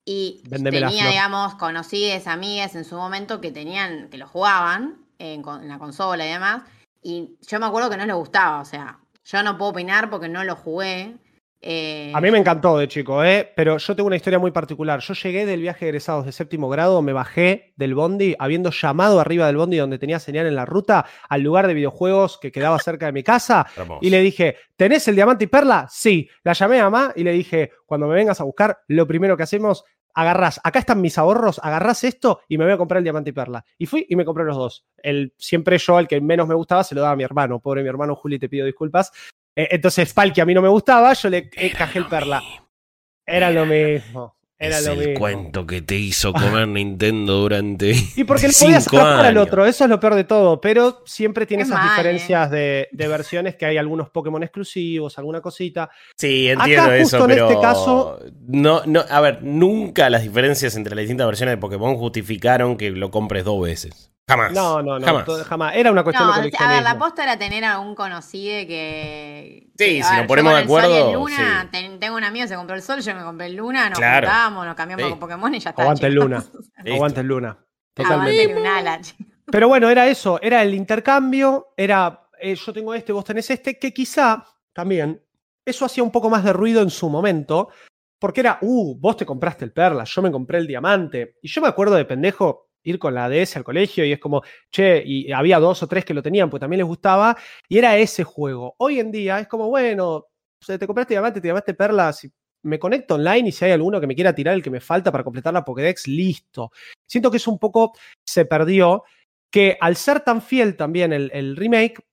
Y 0.06 0.42
Véndemelas, 0.50 0.90
tenía, 0.90 1.04
Flor. 1.04 1.14
digamos, 1.14 1.56
conocidas 1.56 2.26
amigas 2.26 2.74
en 2.76 2.84
su 2.84 2.96
momento 2.96 3.40
que 3.42 3.52
tenían, 3.52 4.10
que 4.10 4.18
lo 4.18 4.28
jugaban 4.28 5.06
en, 5.20 5.44
en 5.48 5.68
la 5.68 5.78
consola 5.78 6.26
y 6.26 6.30
demás. 6.32 6.64
Y 7.02 7.38
yo 7.48 7.60
me 7.60 7.66
acuerdo 7.66 7.90
que 7.90 7.98
no 7.98 8.06
les 8.06 8.16
gustaba. 8.16 8.62
O 8.62 8.66
sea, 8.66 9.00
yo 9.24 9.44
no 9.44 9.58
puedo 9.58 9.72
opinar 9.72 10.10
porque 10.10 10.28
no 10.30 10.44
lo 10.44 10.56
jugué. 10.56 11.16
Eh, 11.62 12.14
A 12.16 12.22
mí 12.22 12.32
me 12.32 12.38
encantó 12.38 12.78
de 12.78 12.88
chico, 12.88 13.22
¿eh? 13.22 13.52
pero 13.54 13.78
yo 13.78 13.94
tengo 13.94 14.08
una 14.08 14.16
historia 14.16 14.40
muy 14.40 14.52
particular. 14.52 15.02
Yo 15.02 15.14
llegué 15.14 15.46
del 15.46 15.60
viaje 15.60 15.84
de 15.84 15.90
egresados 15.90 16.26
de 16.26 16.32
séptimo 16.32 16.70
grado, 16.70 17.02
me 17.02 17.12
bajé 17.12 17.74
del 17.76 17.96
bondi, 17.96 18.34
habiendo 18.40 18.72
llamado 18.72 19.20
arriba 19.20 19.46
del 19.48 19.58
bondi 19.58 19.76
donde 19.76 20.00
tenía 20.00 20.20
señal 20.20 20.46
en 20.48 20.56
la 20.56 20.66
ruta, 20.66 21.06
al 21.28 21.42
lugar 21.42 21.68
de 21.68 21.74
videojuegos 21.74 22.38
que 22.38 22.54
quedaba 22.54 22.80
cerca 22.80 23.08
de 23.08 23.12
mi 23.12 23.24
casa, 23.24 23.68
Hermoso. 23.76 24.00
y 24.02 24.10
le 24.10 24.22
dije, 24.22 24.56
¿tenés 24.78 25.06
el 25.10 25.16
diamante 25.16 25.44
y 25.44 25.48
perla? 25.48 25.86
Sí. 25.90 26.30
La 26.44 26.54
llamé 26.54 26.80
a 26.80 26.90
mamá 26.90 27.12
y 27.14 27.24
le 27.26 27.34
dije, 27.34 27.72
cuando 27.86 28.08
me 28.08 28.16
vengas 28.16 28.40
a 28.40 28.46
buscar, 28.46 28.80
lo 28.88 29.06
primero 29.06 29.36
que 29.36 29.44
hacemos, 29.44 29.84
agarrás, 30.13 30.60
acá 30.63 30.80
están 30.80 31.02
mis 31.02 31.17
ahorros, 31.17 31.60
agarrás 31.63 32.04
esto 32.04 32.41
y 32.48 32.58
me 32.58 32.65
voy 32.65 32.74
a 32.74 32.78
comprar 32.78 33.00
el 33.00 33.04
diamante 33.04 33.30
y 33.30 33.34
perla. 33.34 33.63
Y 33.78 33.86
fui 33.86 34.06
y 34.10 34.15
me 34.15 34.26
compré 34.26 34.43
los 34.45 34.58
dos. 34.58 34.86
El, 34.98 35.34
siempre 35.38 35.78
yo, 35.78 36.00
el 36.00 36.08
que 36.08 36.19
menos 36.22 36.48
me 36.48 36.56
gustaba, 36.56 36.84
se 36.84 36.95
lo 36.95 37.02
daba 37.02 37.13
a 37.13 37.17
mi 37.17 37.24
hermano. 37.24 37.60
Pobre 37.60 37.84
mi 37.84 37.89
hermano 37.89 38.15
Juli, 38.15 38.39
te 38.39 38.50
pido 38.50 38.65
disculpas. 38.65 39.12
Eh, 39.56 39.67
entonces, 39.72 40.13
Pal, 40.13 40.34
que 40.34 40.41
a 40.41 40.45
mí 40.45 40.54
no 40.54 40.62
me 40.62 40.69
gustaba, 40.69 41.13
yo 41.13 41.30
le 41.30 41.50
eh, 41.56 41.72
cajé 41.78 42.00
el 42.00 42.06
perla. 42.06 42.41
Era 43.26 43.52
lo 43.52 43.65
mismo. 43.65 44.38
Era 44.62 44.80
es 44.80 44.86
lo 44.86 44.91
el 44.91 45.00
mismo. 45.00 45.19
cuento 45.19 45.65
que 45.65 45.82
te 45.82 45.95
hizo 45.95 46.34
comer 46.34 46.67
Nintendo 46.67 47.34
durante 47.38 47.91
Y 48.17 48.26
porque 48.26 48.48
le 48.50 48.54
podías 48.54 48.86
atrapar 48.88 49.26
al 49.28 49.38
otro, 49.38 49.65
eso 49.65 49.86
es 49.86 49.89
lo 49.89 50.00
peor 50.02 50.15
de 50.15 50.26
todo, 50.26 50.60
pero 50.60 51.02
siempre 51.06 51.45
tiene 51.45 51.63
Es 51.63 51.69
esas 51.69 51.80
mal, 51.80 51.89
diferencias 51.89 52.52
de, 52.52 52.89
de 52.91 53.08
versiones 53.08 53.56
que 53.56 53.65
hay 53.65 53.78
algunos 53.78 54.10
Pokémon 54.10 54.43
exclusivos, 54.43 55.17
alguna 55.17 55.39
cosita. 55.39 55.89
Sí, 56.17 56.50
entiendo 56.50 56.84
Acá, 56.84 56.98
eso, 56.98 57.17
justo 57.19 57.30
en 57.32 57.36
pero 57.38 57.50
este 57.50 57.62
caso- 57.62 58.19
no, 58.48 58.82
no, 58.86 59.06
a 59.10 59.22
ver, 59.22 59.41
nunca 59.43 60.10
las 60.10 60.24
diferencias 60.24 60.76
entre 60.76 60.93
las 60.95 61.04
distintas 61.04 61.28
versiones 61.28 61.54
de 61.54 61.58
Pokémon 61.58 61.95
justificaron 61.95 62.76
que 62.76 62.89
lo 62.91 63.12
compres 63.12 63.45
dos 63.45 63.62
veces. 63.62 64.12
Jamás. 64.30 64.52
No, 64.54 64.82
no, 64.82 65.00
no, 65.00 65.06
Jamás. 65.06 65.26
todo- 65.26 65.44
jamás. 65.44 65.76
Era 65.76 65.92
una 65.92 66.04
cuestión 66.04 66.28
No, 66.28 66.34
de 66.34 66.39
a 66.39 66.44
ver, 66.44 66.52
coleccionismo. 66.52 66.84
la 66.94 66.98
posta 67.00 67.24
era 67.24 67.38
tener 67.38 67.65
a 67.65 67.80
un 67.80 67.96
conocido 67.96 68.54
que. 68.68 69.63
Sí, 69.78 69.86
que, 69.98 70.04
si 70.04 70.15
nos 70.15 70.26
ponemos 70.28 70.54
de 70.54 70.60
el 70.60 70.63
el 70.63 70.65
acuerdo, 70.70 71.13
Luna, 71.13 71.62
sí. 71.63 71.68
ten- 71.72 72.00
tengo 72.00 72.15
un 72.15 72.24
amigo 72.24 72.44
que 72.44 72.50
se 72.50 72.56
compró 72.56 72.76
el 72.76 72.82
Sol, 72.82 73.02
yo 73.02 73.15
me 73.15 73.24
compré 73.24 73.48
el 73.48 73.56
Luna, 73.56 73.89
nos 73.89 73.98
Claro. 74.00 74.28
juntamos, 74.28 74.65
nos 74.65 74.76
cambiamos 74.76 75.04
Sí. 75.06 75.10
con 75.10 75.20
Pokémon 75.20 75.56
y 75.56 75.60
ya 75.60 75.70
está. 75.72 75.82
Aguante 75.82 76.08
el. 76.08 76.13
Luna. 76.13 76.38
Listo. 76.78 76.94
Aguante 76.94 77.20
el 77.22 77.28
Luna. 77.28 77.58
Totalmente. 77.94 78.42
Aguante 78.44 78.56
Lunala, 78.56 79.02
chicos. 79.02 79.26
Pero 79.52 79.68
bueno, 79.68 79.89
era 79.89 80.08
eso, 80.08 80.39
era 80.42 80.62
el 80.62 80.74
intercambio, 80.76 81.74
era 81.76 82.22
eh, 82.39 82.56
yo 82.56 82.72
tengo 82.72 82.94
este, 82.94 83.12
vos 83.12 83.26
tenés 83.26 83.50
este, 83.50 83.78
que 83.80 83.92
quizá 83.94 84.46
también 84.74 85.22
eso 85.65 85.86
hacía 85.86 86.04
un 86.04 86.12
poco 86.12 86.30
más 86.30 86.44
de 86.44 86.54
ruido 86.54 86.82
en 86.84 86.89
su 86.92 87.10
momento, 87.10 87.70
porque 88.20 88.42
era, 88.42 88.60
uh, 88.62 88.96
vos 89.00 89.18
te 89.18 89.26
compraste 89.26 89.65
el 89.65 89.72
perla, 89.74 90.04
yo 90.04 90.22
me 90.22 90.32
compré 90.32 90.60
el 90.60 90.68
diamante. 90.68 91.38
Y 91.42 91.48
yo 91.48 91.62
me 91.62 91.68
acuerdo 91.68 91.96
de 91.96 92.06
pendejo 92.06 92.69
ir 92.89 92.99
con 92.99 93.13
la 93.13 93.30
DS 93.30 93.58
al 93.58 93.63
colegio 93.63 94.04
y 94.06 94.12
es 94.12 94.19
como, 94.19 94.41
che, 94.71 95.02
y 95.06 95.32
había 95.32 95.60
dos 95.60 95.82
o 95.84 95.88
tres 95.88 96.06
que 96.06 96.13
lo 96.13 96.21
tenían, 96.21 96.49
pues 96.49 96.60
también 96.60 96.80
les 96.80 96.88
gustaba, 96.88 97.38
y 97.67 97.78
era 97.78 97.97
ese 97.97 98.23
juego. 98.23 98.75
Hoy 98.78 98.99
en 98.99 99.12
día 99.12 99.39
es 99.39 99.47
como, 99.47 99.67
bueno, 99.69 100.28
te 100.65 100.86
compraste 100.88 101.13
diamante, 101.13 101.41
te 101.41 101.47
llamaste 101.47 101.73
perla, 101.73 102.12
si 102.13 102.30
me 102.63 102.78
conecto 102.78 103.15
online 103.15 103.49
y 103.49 103.52
si 103.52 103.63
hay 103.63 103.71
alguno 103.71 104.02
que 104.02 104.08
me 104.08 104.15
quiera 104.15 104.36
tirar 104.36 104.54
el 104.54 104.62
que 104.62 104.69
me 104.69 104.82
falta 104.82 105.12
para 105.12 105.23
completar 105.23 105.54
la 105.54 105.63
Pokédex, 105.63 106.08
listo. 106.08 106.71
Siento 107.08 107.32
que 107.32 107.38
es 107.38 107.47
un 107.47 107.58
poco, 107.58 107.93
se 108.28 108.45
perdió, 108.45 109.04
que 109.52 109.78
al 109.80 109.95
ser 109.95 110.19
tan 110.19 110.41
fiel 110.41 110.75
también 110.75 111.13
el 111.13 111.56
remake, 111.56 112.04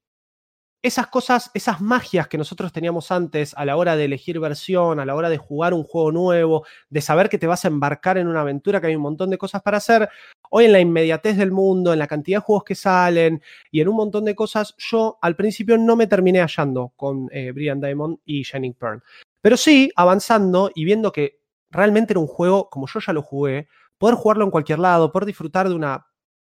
esas 0.87 1.09
cosas, 1.09 1.51
esas 1.55 1.81
magias 1.81 2.29
que 2.29 2.39
nosotros 2.39 2.73
teníamos 2.73 3.11
antes 3.11 3.55
a 3.55 3.65
la 3.65 3.77
hora 3.77 3.97
de 3.97 4.05
elegir 4.05 4.39
versión, 4.39 5.01
a 5.01 5.05
la 5.05 5.15
hora 5.15 5.29
de 5.29 5.37
jugar 5.37 5.75
un 5.75 5.83
juego 5.83 6.13
nuevo, 6.13 6.65
de 6.89 7.01
saber 7.01 7.29
que 7.29 7.39
te 7.39 7.47
vas 7.47 7.65
a 7.65 7.69
embarcar 7.69 8.19
en 8.19 8.29
una 8.29 8.43
aventura, 8.43 8.81
que 8.81 8.87
hay 8.87 8.97
un 8.97 9.03
montón 9.03 9.31
de 9.31 9.39
cosas 9.39 9.63
para 9.63 9.79
hacer, 9.79 10.09
hoy 10.51 10.67
en 10.67 10.73
la 10.73 10.81
inmediatez 10.81 11.37
del 11.37 11.51
mundo, 11.51 11.93
en 11.93 11.99
la 11.99 12.07
cantidad 12.07 12.39
de 12.39 12.45
juegos 12.45 12.65
que 12.65 12.75
salen 12.75 13.43
y 13.71 13.81
en 13.81 13.89
un 13.89 13.97
montón 13.97 14.25
de 14.25 14.35
cosas, 14.35 14.75
yo 14.79 15.19
al 15.21 15.35
principio 15.35 15.77
no 15.77 15.97
me 15.97 16.07
terminé 16.07 16.41
hallando 16.41 16.93
con 16.97 17.29
eh, 17.33 17.51
Brilliant 17.53 17.85
Diamond 17.85 18.19
y 18.25 18.43
Shining 18.43 18.75
Pearl. 18.75 19.03
Pero 19.41 19.57
sí, 19.57 19.91
avanzando 19.97 20.71
y 20.75 20.85
viendo 20.85 21.13
que 21.13 21.41
realmente 21.71 22.13
era 22.13 22.21
un 22.21 22.27
juego, 22.27 22.71
como 22.71 22.87
yo 22.87 23.01
ya 23.01 23.13
lo 23.13 23.23
jugué, 23.23 23.69
poder 23.99 24.15
jugarlo 24.15 24.45
en 24.45 24.51
cualquier 24.51 24.79
lado, 24.79 25.11
poder 25.11 25.27
disfrutar 25.27 25.69
de 25.69 25.75
una 25.75 26.07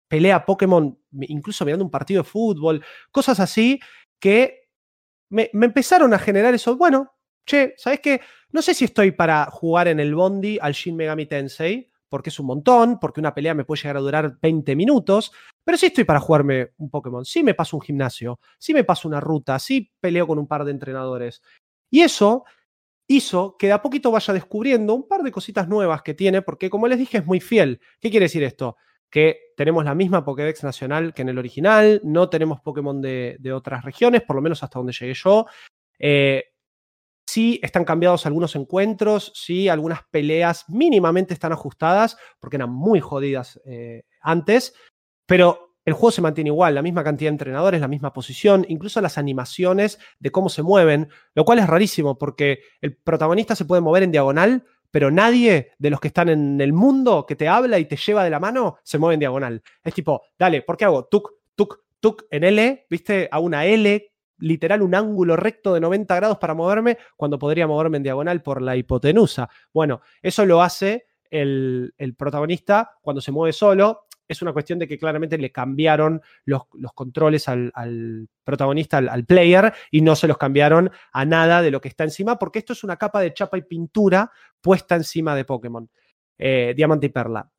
pelea 0.07 0.45
Pokémon, 0.45 0.97
incluso 1.21 1.65
mirando 1.65 1.83
un 1.83 1.91
partido 1.91 2.23
de 2.23 2.29
fútbol, 2.29 2.83
cosas 3.11 3.39
así, 3.39 3.79
que 4.19 4.69
me, 5.29 5.49
empezaron 5.53 6.13
a 6.13 6.19
generar 6.19 6.53
eso. 6.53 6.77
Bueno, 6.77 7.13
che, 7.45 7.73
¿sabes 7.77 7.99
qué? 7.99 8.21
No 8.51 8.61
sé 8.61 8.73
si 8.73 8.85
estoy 8.85 9.11
para 9.11 9.45
jugar 9.51 9.87
en 9.87 9.99
el 9.99 10.15
Bondi 10.15 10.57
al 10.61 10.73
Shin 10.73 10.95
Megami 10.95 11.25
Tensei, 11.25 11.91
porque 12.09 12.29
es 12.29 12.39
un 12.39 12.47
montón, 12.47 12.99
porque 12.99 13.19
una 13.19 13.33
pelea 13.33 13.53
me 13.53 13.65
puede 13.65 13.81
llegar 13.81 13.97
a 13.97 14.01
durar 14.01 14.37
20 14.41 14.75
minutos, 14.75 15.31
pero 15.63 15.77
sí 15.77 15.87
estoy 15.87 16.05
para 16.05 16.19
jugarme 16.19 16.71
un 16.77 16.89
Pokémon. 16.89 17.25
Sí 17.25 17.43
me 17.43 17.53
paso 17.53 17.75
un 17.77 17.81
gimnasio, 17.81 18.39
sí 18.57 18.73
me 18.73 18.83
paso 18.83 19.07
una 19.07 19.19
ruta, 19.19 19.59
sí 19.59 19.91
peleo 19.99 20.25
con 20.25 20.39
un 20.39 20.47
par 20.47 20.63
de 20.63 20.71
entrenadores. 20.71 21.41
Y 21.89 22.01
eso 22.01 22.45
hizo 23.07 23.55
que 23.57 23.67
de 23.67 23.73
a 23.73 23.81
poquito 23.81 24.11
vaya 24.11 24.33
descubriendo 24.33 24.93
un 24.93 25.07
par 25.07 25.23
de 25.23 25.31
cositas 25.31 25.67
nuevas 25.67 26.01
que 26.01 26.13
tiene, 26.13 26.41
porque 26.41 26.69
como 26.69 26.87
les 26.87 26.99
dije 26.99 27.19
es 27.19 27.25
muy 27.25 27.39
fiel. 27.39 27.81
¿Qué 27.99 28.09
quiere 28.09 28.25
decir 28.25 28.43
esto? 28.43 28.77
Que 29.09 29.53
tenemos 29.55 29.85
la 29.85 29.95
misma 29.95 30.23
Pokédex 30.23 30.63
nacional 30.63 31.13
que 31.13 31.21
en 31.21 31.29
el 31.29 31.37
original, 31.37 32.01
no 32.03 32.29
tenemos 32.29 32.61
Pokémon 32.61 33.01
de, 33.01 33.53
otras 33.53 33.83
regiones, 33.83 34.21
por 34.23 34.35
lo 34.35 34.41
menos 34.41 34.63
hasta 34.63 34.79
donde 34.79 34.93
llegué 34.93 35.13
yo. 35.13 35.45
Eh, 35.99 36.45
sí 37.25 37.59
están 37.61 37.85
cambiados 37.85 38.25
algunos 38.25 38.55
encuentros, 38.55 39.31
sí 39.35 39.69
algunas 39.69 40.01
peleas 40.09 40.65
mínimamente 40.69 41.33
están 41.33 41.51
ajustadas, 41.51 42.17
porque 42.39 42.57
eran 42.57 42.71
muy 42.71 42.99
jodidas 42.99 43.59
eh, 43.65 44.03
antes, 44.21 44.73
pero 45.25 45.67
el 45.87 45.93
juego 45.93 46.11
se 46.11 46.21
mantiene 46.21 46.49
igual, 46.49 46.75
la 46.75 46.81
misma 46.81 47.01
cantidad 47.01 47.29
de 47.29 47.35
entrenadores, 47.35 47.79
la 47.79 47.87
misma 47.87 48.11
posición, 48.11 48.65
incluso 48.67 48.99
las 48.99 49.17
animaciones 49.17 49.99
de 50.19 50.31
cómo 50.31 50.49
se 50.49 50.61
mueven, 50.61 51.07
lo 51.33 51.45
cual 51.45 51.59
es 51.59 51.67
rarísimo 51.67 52.17
porque 52.17 52.59
el 52.81 52.97
protagonista 52.97 53.55
se 53.55 53.63
puede 53.63 53.81
mover 53.81 54.03
en 54.03 54.11
diagonal, 54.11 54.65
pero 54.91 55.11
nadie 55.11 55.71
de 55.77 55.89
los 55.89 55.99
que 55.99 56.07
están 56.07 56.29
en 56.29 56.61
el 56.61 56.73
mundo 56.73 57.25
que 57.25 57.35
te 57.35 57.47
habla 57.47 57.79
y 57.79 57.85
te 57.85 57.97
lleva 57.97 58.23
de 58.23 58.29
la 58.29 58.39
mano 58.39 58.77
se 58.83 58.97
mueve 58.97 59.15
en 59.15 59.19
diagonal. 59.19 59.61
Es 59.83 59.93
tipo, 59.93 60.23
dale, 60.37 60.61
¿por 60.61 60.77
qué 60.77 60.85
hago 60.85 61.05
tuk, 61.05 61.31
tuk, 61.55 61.83
tuk 61.99 62.23
en 62.31 62.43
L? 62.43 62.85
¿Viste? 62.89 63.27
A 63.31 63.39
una 63.39 63.65
L, 63.65 64.11
literal 64.39 64.81
un 64.81 64.95
ángulo 64.95 65.35
recto 65.35 65.73
de 65.73 65.79
90 65.79 66.15
grados 66.15 66.37
para 66.37 66.53
moverme 66.53 66.97
cuando 67.15 67.39
podría 67.39 67.67
moverme 67.67 67.97
en 67.97 68.03
diagonal 68.03 68.41
por 68.41 68.61
la 68.61 68.75
hipotenusa. 68.75 69.49
Bueno, 69.73 70.01
eso 70.21 70.45
lo 70.45 70.61
hace 70.61 71.05
el, 71.29 71.93
el 71.97 72.15
protagonista 72.15 72.91
cuando 73.01 73.21
se 73.21 73.31
mueve 73.31 73.53
solo 73.53 74.06
es 74.27 74.41
una 74.41 74.53
cuestión 74.53 74.79
de 74.79 74.87
que 74.87 74.97
claramente 74.97 75.37
le 75.37 75.51
cambiaron 75.51 76.21
los, 76.45 76.63
controles 76.93 77.47
al, 77.47 78.27
protagonista, 78.43 78.97
al, 78.97 79.25
player, 79.25 79.73
y 79.91 80.01
no 80.01 80.15
se 80.15 80.27
los 80.27 80.37
cambiaron 80.37 80.91
a 81.11 81.25
nada 81.25 81.61
de 81.61 81.71
lo 81.71 81.81
que 81.81 81.87
está 81.87 82.03
encima, 82.03 82.37
porque 82.37 82.59
esto 82.59 82.73
es 82.73 82.83
una 82.83 82.97
capa 82.97 83.21
de 83.21 83.33
chapa 83.33 83.57
y 83.57 83.63
pintura 83.63 84.31
puesta 84.61 84.95
encima 84.95 85.35
de 85.35 85.45
Pokémon. 85.45 85.89
Eh, 86.37 86.73
Diamante 86.75 87.07
y 87.07 87.09
Perla. 87.09 87.49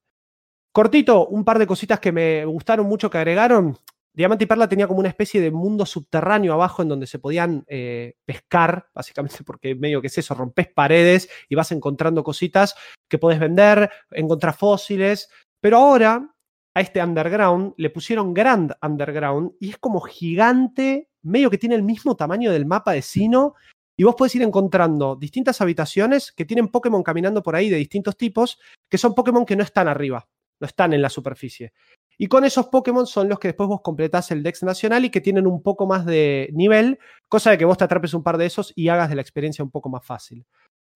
Cortito, 0.73 1.27
un 1.27 1.45
par 1.45 1.59
de 1.59 1.67
cositas 1.67 1.99
que 1.99 2.13
me 2.13 2.45
gustaron 2.45 2.87
mucho 2.87 3.11
que 3.11 3.19
agregaron. 3.19 3.77
Diamante 4.19 4.45
y 4.45 4.47
Perla 4.49 4.69
tenía 4.69 4.89
como 4.89 5.01
una 5.01 5.09
especie 5.09 5.41
de 5.41 5.51
mundo 5.51 5.87
subterráneo 5.87 6.53
abajo 6.53 6.83
en 6.83 6.89
donde 6.89 7.07
se 7.07 7.21
podían 7.21 7.65
eh, 7.69 8.17
pescar, 8.25 8.89
básicamente 8.93 9.45
porque 9.45 9.75
medio 9.77 10.01
que 10.01 10.09
es 10.09 10.19
eso, 10.19 10.35
rompes 10.35 10.69
paredes 10.69 11.29
y 11.49 11.55
vas 11.55 11.71
encontrando 11.71 12.25
cositas 12.25 12.75
que 13.09 13.19
podés 13.19 13.39
vender, 13.39 13.91
encontrar 14.11 14.55
fósiles. 14.55 15.31
Pero 15.61 15.79
ahora 15.79 16.35
a 16.79 16.81
este 16.81 17.03
underground 17.03 17.75
le 17.77 17.91
pusieron 17.91 18.33
Grand 18.33 18.73
Underground 18.81 19.53
y 19.59 19.71
es 19.71 19.79
como 19.79 20.01
gigante, 20.01 21.09
medio 21.23 21.51
que 21.51 21.59
tiene 21.59 21.75
el 21.75 21.83
mismo 21.83 22.15
tamaño 22.15 22.53
del 22.53 22.67
mapa 22.67 22.93
de 22.93 23.03
Sino. 23.03 23.55
Y 23.97 24.05
vos 24.05 24.15
podés 24.15 24.37
ir 24.37 24.43
encontrando 24.43 25.17
distintas 25.17 25.61
habitaciones 25.61 26.31
que 26.31 26.45
tienen 26.45 26.69
Pokémon 26.69 27.03
caminando 27.03 27.43
por 27.43 27.57
ahí 27.57 27.69
de 27.69 27.79
distintos 27.79 28.17
tipos, 28.17 28.61
que 28.89 28.97
son 28.97 29.17
Pokémon 29.17 29.45
que 29.45 29.57
no 29.57 29.65
están 29.65 29.89
arriba, 29.89 30.29
no 30.61 30.67
están 30.69 30.93
en 30.93 31.03
la 31.03 31.11
superficie. 31.11 31.73
Y 32.17 32.29
con 32.29 32.45
esos 32.45 32.69
Pokémon 32.69 33.09
son 33.09 33.29
los 33.29 33.41
que 33.41 33.49
después 33.49 33.69
vos 33.69 33.81
completás 33.83 34.31
el 34.31 34.45
Dex 34.45 34.63
nacional 34.63 35.05
y 35.05 35.11
que 35.11 35.21
tienen 35.21 35.49
un 35.49 35.65
poco 35.65 35.85
más 35.89 36.07
de 36.07 36.49
nivel, 36.53 37.01
cosa 37.29 37.51
de 37.51 37.59
que 37.59 37.65
vos 37.65 37.77
te 37.77 37.85
atrapes 37.85 38.15
un 38.15 38.23
par 38.23 38.39
de 38.39 38.47
esos 38.47 38.73
y 38.77 38.89
hagas 38.89 39.09
de 39.09 39.17
la 39.17 39.23
experiencia 39.23 39.65
un 39.65 39.73
poco 39.73 39.89
más 39.89 40.07
fácil. 40.07 40.47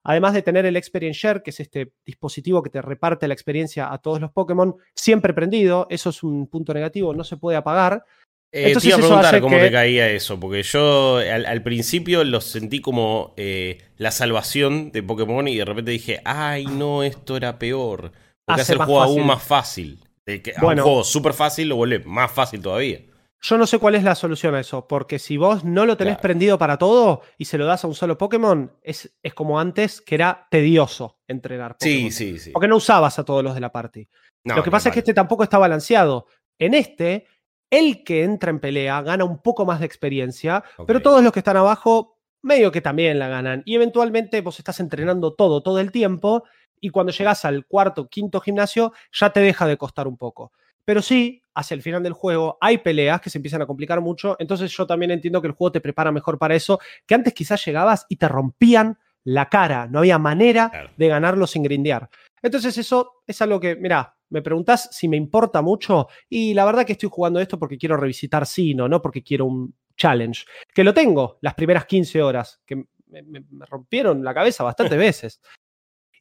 Además 0.04 0.34
de 0.34 0.42
tener 0.42 0.66
el 0.66 0.76
Experience 0.76 1.20
Share, 1.20 1.42
que 1.42 1.50
es 1.50 1.60
este 1.60 1.92
dispositivo 2.04 2.62
que 2.62 2.70
te 2.70 2.82
reparte 2.82 3.28
la 3.28 3.34
experiencia 3.34 3.92
a 3.92 3.98
todos 3.98 4.20
los 4.20 4.32
Pokémon, 4.32 4.76
siempre 4.94 5.32
prendido, 5.32 5.86
eso 5.90 6.10
es 6.10 6.22
un 6.22 6.48
punto 6.48 6.74
negativo, 6.74 7.14
no 7.14 7.24
se 7.24 7.36
puede 7.36 7.56
apagar. 7.56 8.04
Eh, 8.50 8.68
Entonces, 8.68 8.82
te 8.82 8.88
iba 8.88 8.96
a 8.96 9.08
preguntar 9.08 9.40
cómo 9.40 9.58
te 9.58 9.70
caía 9.70 10.10
eso, 10.10 10.38
porque 10.38 10.62
yo 10.62 11.18
al, 11.18 11.62
principio 11.62 12.22
lo 12.24 12.40
sentí 12.40 12.80
como 12.80 13.32
eh, 13.36 13.78
la 13.96 14.10
salvación 14.10 14.90
de 14.92 15.02
Pokémon 15.02 15.46
y 15.48 15.56
de 15.56 15.64
repente 15.64 15.90
dije, 15.92 16.20
ay 16.24 16.66
no, 16.66 17.02
esto 17.02 17.36
era 17.36 17.58
peor. 17.58 18.12
Porque 18.44 18.62
hace, 18.62 18.72
el 18.72 18.78
juego 18.78 19.02
aún 19.02 19.26
más 19.26 19.42
fácil. 19.42 20.00
que 20.26 20.52
un 20.60 20.78
juego 20.78 21.04
súper 21.04 21.32
fácil 21.32 21.68
lo 21.68 21.76
vuelve 21.76 22.00
más 22.00 22.30
fácil 22.30 22.60
todavía. 22.60 23.00
Yo 23.44 23.58
no 23.58 23.66
sé 23.66 23.80
cuál 23.80 23.96
es 23.96 24.04
la 24.04 24.14
solución 24.14 24.54
a 24.54 24.60
eso, 24.60 24.86
porque 24.86 25.18
si 25.18 25.36
vos 25.36 25.64
no 25.64 25.84
lo 25.84 25.96
tenés 25.96 26.16
prendido 26.18 26.58
para 26.58 26.78
todo 26.78 27.22
y 27.36 27.46
se 27.46 27.58
lo 27.58 27.66
das 27.66 27.82
a 27.82 27.88
un 27.88 27.94
solo 27.94 28.16
Pokémon, 28.16 28.70
es, 28.82 29.12
es 29.20 29.34
como 29.34 29.58
antes 29.58 30.00
que 30.00 30.14
era 30.14 30.46
tedioso 30.48 31.18
entrenar. 31.26 31.76
Pokémon, 31.76 32.12
sí, 32.12 32.12
sí, 32.12 32.38
sí. 32.38 32.50
Porque 32.52 32.68
no 32.68 32.76
usabas 32.76 33.18
a 33.18 33.24
todos 33.24 33.42
los 33.42 33.54
de 33.54 33.60
la 33.60 33.72
party. 33.72 34.08
lo 34.44 34.62
que 34.62 34.70
pasa 34.70 34.90
es 34.90 34.92
que 34.92 35.00
este 35.00 35.12
tampoco 35.12 35.42
está 35.42 35.58
balanceado. 35.58 36.26
En 36.56 36.72
este, 36.72 37.26
el 37.68 38.04
que 38.04 38.22
entra 38.22 38.50
en 38.50 38.60
pelea 38.60 39.02
gana 39.02 39.24
un 39.24 39.42
poco 39.42 39.66
más 39.66 39.80
de 39.80 39.86
experiencia, 39.86 40.62
pero 40.86 41.02
todos 41.02 41.20
los 41.24 41.32
que 41.32 41.40
están 41.40 41.56
abajo, 41.56 42.20
medio 42.42 42.70
que 42.70 42.80
también 42.80 43.18
la 43.18 43.26
ganan. 43.26 43.64
Y 43.66 43.74
eventualmente 43.74 44.40
vos 44.40 44.60
estás 44.60 44.78
entrenando 44.78 45.34
todo, 45.34 45.64
todo 45.64 45.80
el 45.80 45.90
tiempo, 45.90 46.44
y 46.80 46.90
cuando 46.90 47.10
llegas 47.10 47.44
al 47.44 47.66
cuarto, 47.66 48.08
quinto 48.08 48.40
gimnasio, 48.40 48.92
ya 49.12 49.30
te 49.30 49.40
deja 49.40 49.66
de 49.66 49.76
costar 49.76 50.06
un 50.06 50.16
poco. 50.16 50.52
Pero 50.84 51.02
sí, 51.02 51.42
hacia 51.54 51.74
el 51.74 51.82
final 51.82 52.02
del 52.02 52.12
juego 52.12 52.58
hay 52.60 52.78
peleas 52.78 53.20
que 53.20 53.30
se 53.30 53.38
empiezan 53.38 53.62
a 53.62 53.66
complicar 53.66 54.00
mucho, 54.00 54.36
entonces 54.38 54.70
yo 54.72 54.86
también 54.86 55.10
entiendo 55.10 55.40
que 55.40 55.48
el 55.48 55.54
juego 55.54 55.72
te 55.72 55.80
prepara 55.80 56.12
mejor 56.12 56.38
para 56.38 56.54
eso, 56.54 56.80
que 57.06 57.14
antes 57.14 57.34
quizás 57.34 57.64
llegabas 57.64 58.06
y 58.08 58.16
te 58.16 58.28
rompían 58.28 58.98
la 59.24 59.48
cara, 59.48 59.86
no 59.86 60.00
había 60.00 60.18
manera 60.18 60.90
de 60.96 61.08
ganarlo 61.08 61.46
sin 61.46 61.62
grindear. 61.62 62.08
Entonces 62.42 62.76
eso 62.76 63.22
es 63.26 63.40
algo 63.40 63.60
que, 63.60 63.76
mira, 63.76 64.16
me 64.30 64.42
preguntas 64.42 64.88
si 64.92 65.08
me 65.08 65.16
importa 65.16 65.62
mucho 65.62 66.08
y 66.28 66.54
la 66.54 66.64
verdad 66.64 66.84
que 66.84 66.92
estoy 66.92 67.08
jugando 67.12 67.38
esto 67.38 67.58
porque 67.58 67.78
quiero 67.78 67.96
revisitar 67.96 68.46
Sino, 68.46 68.88
no 68.88 69.00
porque 69.00 69.22
quiero 69.22 69.44
un 69.46 69.74
challenge, 69.96 70.44
que 70.74 70.82
lo 70.82 70.92
tengo 70.92 71.38
las 71.42 71.54
primeras 71.54 71.84
15 71.84 72.22
horas, 72.22 72.60
que 72.66 72.84
me 73.06 73.66
rompieron 73.66 74.24
la 74.24 74.34
cabeza 74.34 74.64
bastantes 74.64 74.98
veces. 74.98 75.40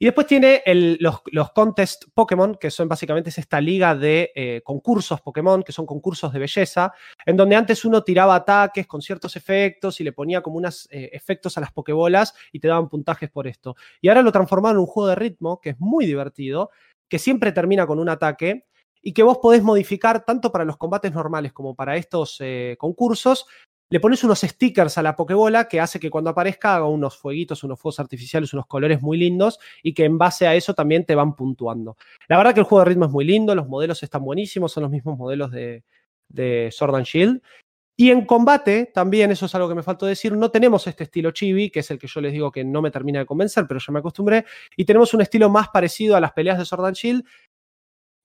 Y 0.01 0.05
después 0.05 0.25
tiene 0.25 0.63
los, 0.99 1.21
los, 1.27 1.51
contest 1.51 2.05
Pokémon, 2.15 2.55
que 2.55 2.71
son 2.71 2.87
básicamente 2.87 3.29
es 3.29 3.37
esta 3.37 3.61
liga 3.61 3.93
de 3.93 4.31
eh, 4.33 4.61
concursos 4.63 5.21
Pokémon, 5.21 5.61
que 5.61 5.71
son 5.71 5.85
concursos 5.85 6.33
de 6.33 6.39
belleza, 6.39 6.91
en 7.23 7.37
donde 7.37 7.55
antes 7.55 7.85
uno 7.85 8.03
tiraba 8.03 8.33
ataques 8.33 8.87
con 8.87 9.03
ciertos 9.03 9.35
efectos 9.35 10.01
y 10.01 10.03
le 10.03 10.11
ponía 10.11 10.41
como 10.41 10.57
unos 10.57 10.87
eh, 10.89 11.11
efectos 11.13 11.55
a 11.59 11.61
las 11.61 11.71
Pokébolas 11.71 12.33
y 12.51 12.59
te 12.59 12.67
daban 12.67 12.89
puntajes 12.89 13.29
por 13.29 13.45
esto. 13.45 13.75
Y 14.01 14.09
ahora 14.09 14.23
lo 14.23 14.31
transformaron 14.31 14.77
en 14.77 14.79
un 14.79 14.87
juego 14.87 15.07
de 15.07 15.13
ritmo, 15.13 15.61
que 15.61 15.69
es 15.69 15.79
muy 15.79 16.07
divertido, 16.07 16.71
que 17.07 17.19
siempre 17.19 17.51
termina 17.51 17.85
con 17.85 17.99
un 17.99 18.09
ataque 18.09 18.65
y 19.03 19.13
que 19.13 19.21
vos 19.21 19.37
podés 19.37 19.61
modificar 19.61 20.25
tanto 20.25 20.51
para 20.51 20.65
los 20.65 20.77
combates 20.77 21.13
normales 21.13 21.53
como 21.53 21.75
para 21.75 21.95
estos 21.95 22.37
eh, 22.39 22.75
concursos, 22.79 23.45
le 23.91 23.99
pones 23.99 24.23
unos 24.23 24.39
stickers 24.39 24.97
a 24.97 25.03
la 25.03 25.17
Pokébola 25.17 25.67
que 25.67 25.81
hace 25.81 25.99
que 25.99 26.09
cuando 26.09 26.29
aparezca 26.29 26.77
haga 26.77 26.87
unos 26.87 27.17
fueguitos, 27.17 27.61
unos 27.65 27.77
fuegos 27.77 27.99
artificiales, 27.99 28.53
unos 28.53 28.65
colores 28.65 29.01
muy 29.01 29.17
lindos 29.17 29.59
y 29.83 29.93
que 29.93 30.05
en 30.05 30.17
base 30.17 30.47
a 30.47 30.55
eso 30.55 30.73
también 30.73 31.05
te 31.05 31.13
van 31.13 31.35
puntuando. 31.35 31.97
La 32.29 32.37
verdad 32.37 32.53
que 32.53 32.61
el 32.61 32.65
juego 32.65 32.85
de 32.85 32.89
ritmo 32.89 33.05
es 33.05 33.11
muy 33.11 33.25
lindo, 33.25 33.53
los 33.53 33.67
modelos 33.67 34.01
están 34.01 34.23
buenísimos, 34.23 34.71
son 34.71 34.83
los 34.83 34.91
mismos 34.91 35.17
modelos 35.17 35.51
de, 35.51 35.83
de 36.29 36.69
Sword 36.71 36.95
and 36.95 37.05
Shield. 37.05 37.41
Y 37.97 38.11
en 38.11 38.25
combate, 38.25 38.89
también, 38.93 39.29
eso 39.29 39.45
es 39.45 39.53
algo 39.55 39.67
que 39.67 39.75
me 39.75 39.83
faltó 39.83 40.05
decir, 40.05 40.31
no 40.37 40.49
tenemos 40.49 40.87
este 40.87 41.03
estilo 41.03 41.31
chibi, 41.31 41.69
que 41.69 41.81
es 41.81 41.91
el 41.91 41.99
que 41.99 42.07
yo 42.07 42.21
les 42.21 42.31
digo 42.31 42.49
que 42.49 42.63
no 42.63 42.81
me 42.81 42.91
termina 42.91 43.19
de 43.19 43.25
convencer, 43.25 43.65
pero 43.67 43.79
ya 43.79 43.91
me 43.91 43.99
acostumbré, 43.99 44.45
y 44.77 44.85
tenemos 44.85 45.13
un 45.13 45.21
estilo 45.21 45.49
más 45.49 45.67
parecido 45.67 46.15
a 46.15 46.21
las 46.21 46.31
peleas 46.31 46.57
de 46.57 46.65
Sword 46.65 46.85
and 46.85 46.95
Shield, 46.95 47.25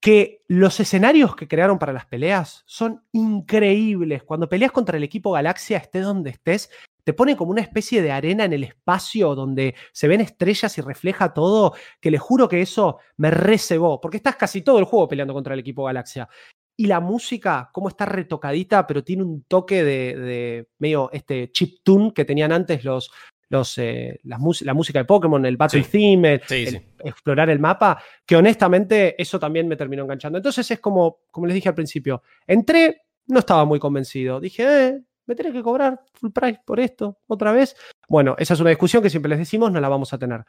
que 0.00 0.42
los 0.48 0.78
escenarios 0.78 1.35
que 1.35 1.48
crearon 1.48 1.78
para 1.78 1.92
las 1.92 2.06
peleas 2.06 2.62
son 2.66 3.02
increíbles. 3.12 4.22
Cuando 4.22 4.48
peleas 4.48 4.72
contra 4.72 4.96
el 4.96 5.04
equipo 5.04 5.32
Galaxia, 5.32 5.78
estés 5.78 6.04
donde 6.04 6.30
estés, 6.30 6.70
te 7.04 7.12
pone 7.12 7.37
como 7.37 7.52
una 7.52 7.61
especie 7.61 8.02
de 8.02 8.11
arena 8.11 8.44
en 8.44 8.52
el 8.52 8.64
espacio 8.64 9.35
donde 9.35 9.74
se 9.92 10.09
ven 10.09 10.20
estrellas 10.20 10.76
y 10.76 10.80
refleja 10.80 11.32
todo, 11.32 11.74
que 12.00 12.11
les 12.11 12.20
juro 12.20 12.48
que 12.48 12.61
eso 12.61 12.98
me 13.16 13.30
recebó, 13.30 14.00
porque 14.00 14.16
estás 14.16 14.37
casi 14.37 14.62
todo 14.62 14.78
el 14.78 14.85
juego 14.85 15.09
peleando 15.09 15.32
contra 15.32 15.54
el 15.54 15.61
equipo 15.61 15.85
Galaxia. 15.85 16.28
Y 16.76 16.87
la 16.87 17.00
música, 17.00 17.70
cómo 17.72 17.88
está 17.88 18.06
retocadita, 18.06 18.87
pero 18.87 19.02
tiene 19.02 19.22
un 19.22 19.44
toque 19.44 19.82
de, 19.82 20.16
de 20.16 20.68
medio 20.78 21.11
este 21.12 21.50
chip 21.52 21.78
tune 21.82 22.12
que 22.12 22.24
tenían 22.24 22.52
antes 22.52 22.85
los, 22.85 23.11
los, 23.48 23.78
eh, 23.78 24.18
las 24.24 24.40
la 24.62 24.74
música 24.74 24.98
de 24.98 25.04
Pokémon, 25.04 25.44
el 25.46 25.56
Battle 25.56 25.82
Sí. 25.85 25.90
Theme, 25.90 26.35
el- 26.35 26.40
Sí, 26.46 26.54
el 26.64 26.70
sí. 26.70 26.80
explorar 27.04 27.48
el 27.50 27.59
mapa, 27.61 28.02
que 28.24 28.37
honestamente 28.37 29.20
eso 29.20 29.38
también 29.38 29.68
me 29.68 29.76
terminó 29.76 30.02
enganchando. 30.02 30.38
Entonces 30.38 30.68
es 30.70 30.80
como, 30.80 31.20
como 31.30 31.46
les 31.46 31.54
dije 31.54 31.68
al 31.68 31.74
principio, 31.74 32.22
entré, 32.46 33.02
no 33.28 33.38
estaba 33.38 33.64
muy 33.64 33.78
convencido. 33.78 34.40
Dije, 34.40 34.64
eh, 34.88 35.00
me 35.26 35.35
tenés 35.35 35.52
que 35.52 35.62
cobrar 35.62 36.00
full 36.14 36.30
price 36.30 36.61
por 36.64 36.78
esto 36.80 37.18
otra 37.26 37.52
vez. 37.52 37.76
Bueno, 38.09 38.37
esa 38.38 38.54
es 38.54 38.61
una 38.61 38.70
discusión 38.70 39.02
que 39.02 39.11
siempre 39.11 39.28
les 39.30 39.38
decimos, 39.38 39.70
no 39.72 39.80
la 39.80 39.88
vamos 39.88 40.12
a 40.12 40.18
tener. 40.18 40.44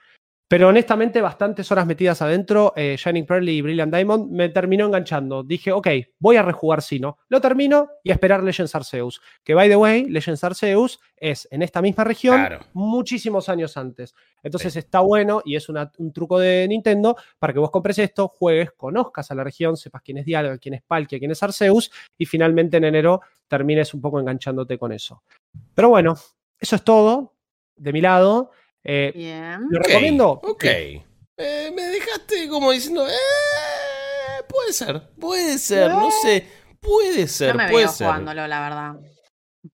Pero 0.49 0.69
honestamente, 0.69 1.19
bastantes 1.19 1.69
horas 1.73 1.85
metidas 1.85 2.21
adentro, 2.21 2.71
eh, 2.77 2.95
Shining 2.97 3.25
Pearl 3.25 3.49
y 3.49 3.61
Brilliant 3.61 3.93
Diamond 3.93 4.31
me 4.31 4.47
terminó 4.47 4.85
enganchando. 4.85 5.43
Dije, 5.43 5.73
ok, 5.73 5.87
voy 6.19 6.37
a 6.37 6.41
rejugar 6.41 6.81
Sino. 6.81 7.17
Lo 7.27 7.41
termino 7.41 7.89
y 8.01 8.11
a 8.11 8.13
esperar 8.13 8.41
Legends 8.43 8.73
Arceus. 8.73 9.19
Que 9.43 9.53
by 9.53 9.67
the 9.67 9.75
way, 9.75 10.05
Legends 10.05 10.41
Arceus 10.45 11.01
es 11.17 11.49
en 11.51 11.63
esta 11.63 11.81
misma 11.81 12.05
región 12.05 12.37
Claro. 12.37 12.59
muchísimos 12.71 13.49
años 13.49 13.75
antes. 13.75 14.15
Entonces 14.41 14.73
está 14.77 15.01
bueno 15.01 15.41
y 15.43 15.57
es 15.57 15.67
una- 15.67 15.91
un 15.97 16.13
truco 16.13 16.39
de 16.39 16.65
Nintendo 16.69 17.17
para 17.39 17.51
que 17.51 17.59
vos 17.59 17.69
compres 17.69 17.99
esto, 17.99 18.29
juegues, 18.29 18.71
conozcas 18.71 19.29
a 19.31 19.35
la 19.35 19.43
región, 19.43 19.75
sepas 19.75 20.01
quién 20.01 20.19
es 20.19 20.25
Dialga, 20.25 20.57
quién 20.59 20.75
es 20.75 20.81
Palkia, 20.81 21.19
quién 21.19 21.31
es 21.31 21.43
Arceus 21.43 21.91
y 22.17 22.25
finalmente 22.25 22.77
en 22.77 22.85
enero 22.85 23.19
termines 23.49 23.93
un 23.93 23.99
poco 23.99 24.17
enganchándote 24.19 24.77
con 24.77 24.93
eso. 24.93 25.23
Pero 25.75 25.89
bueno, 25.89 26.15
eso 26.57 26.75
es 26.77 26.83
todo 26.85 27.33
de 27.75 27.91
mi 27.91 27.99
lado. 27.99 28.51
Eh, 28.87 29.11
Bien. 29.13 29.67
¿Lo 29.69 29.79
recomiendo? 29.79 30.29
Ok. 30.43 30.63
Eh, 30.63 31.71
me 31.75 31.81
dejaste 31.83 32.47
como 32.47 32.71
diciendo, 32.71 33.05
eh, 33.07 34.43
puede 34.47 34.73
ser, 34.73 35.01
puede 35.19 35.57
ser, 35.57 35.91
no 35.91 36.09
sé, 36.09 36.47
puede 36.79 37.27
ser, 37.27 37.55
No 37.55 37.63
me 37.63 37.69
puede 37.69 37.85
veo 37.85 37.93
ser. 37.93 38.07
jugándolo, 38.07 38.47
la 38.47 38.61
verdad. 38.61 38.95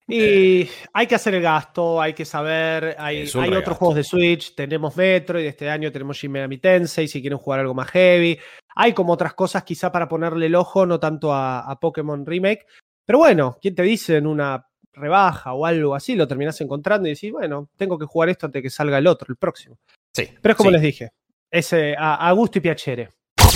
Y 0.08 0.68
hay 0.92 1.06
que 1.06 1.14
hacer 1.14 1.34
el 1.36 1.42
gasto, 1.42 2.02
hay 2.02 2.12
que 2.12 2.24
saber. 2.24 2.96
Hay, 2.98 3.28
hay 3.32 3.54
otros 3.54 3.78
juegos 3.78 3.94
de 3.96 4.04
Switch. 4.04 4.54
Tenemos 4.54 4.96
Metroid, 4.96 5.46
este 5.46 5.70
año 5.70 5.92
tenemos 5.92 6.16
Shin 6.16 6.32
Megami 6.32 6.58
Tensei, 6.58 7.06
si 7.06 7.20
quieren 7.20 7.38
jugar 7.38 7.60
algo 7.60 7.74
más 7.74 7.90
heavy. 7.90 8.38
Hay 8.74 8.92
como 8.92 9.12
otras 9.12 9.34
cosas 9.34 9.62
quizá 9.62 9.92
para 9.92 10.08
ponerle 10.08 10.46
el 10.46 10.56
ojo, 10.56 10.84
no 10.84 10.98
tanto 10.98 11.32
a, 11.32 11.60
a 11.60 11.78
Pokémon 11.78 12.26
Remake. 12.26 12.66
Pero 13.06 13.18
bueno, 13.20 13.56
¿quién 13.62 13.74
te 13.76 13.82
dice 13.84 14.16
en 14.16 14.26
una 14.26 14.66
rebaja 14.94 15.52
o 15.52 15.66
algo 15.66 15.94
así? 15.94 16.14
Lo 16.14 16.28
terminás 16.28 16.60
encontrando 16.60 17.08
y 17.08 17.12
decís, 17.12 17.32
bueno, 17.32 17.68
tengo 17.76 17.98
que 17.98 18.06
jugar 18.06 18.28
esto 18.28 18.46
antes 18.46 18.60
de 18.60 18.62
que 18.62 18.70
salga 18.70 18.98
el 18.98 19.06
otro, 19.06 19.26
el 19.30 19.36
próximo. 19.36 19.78
Sí, 20.12 20.28
Pero 20.40 20.52
es 20.52 20.56
como 20.56 20.70
sí. 20.70 20.74
les 20.74 20.82
dije, 20.82 21.10
es 21.50 21.72
eh, 21.72 21.94
a, 21.98 22.28
a 22.28 22.32
gusto 22.32 22.58
y 22.58 22.60
piacere. 22.60 23.08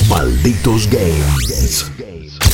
Malditos 0.09 0.89
Games. 0.91 1.93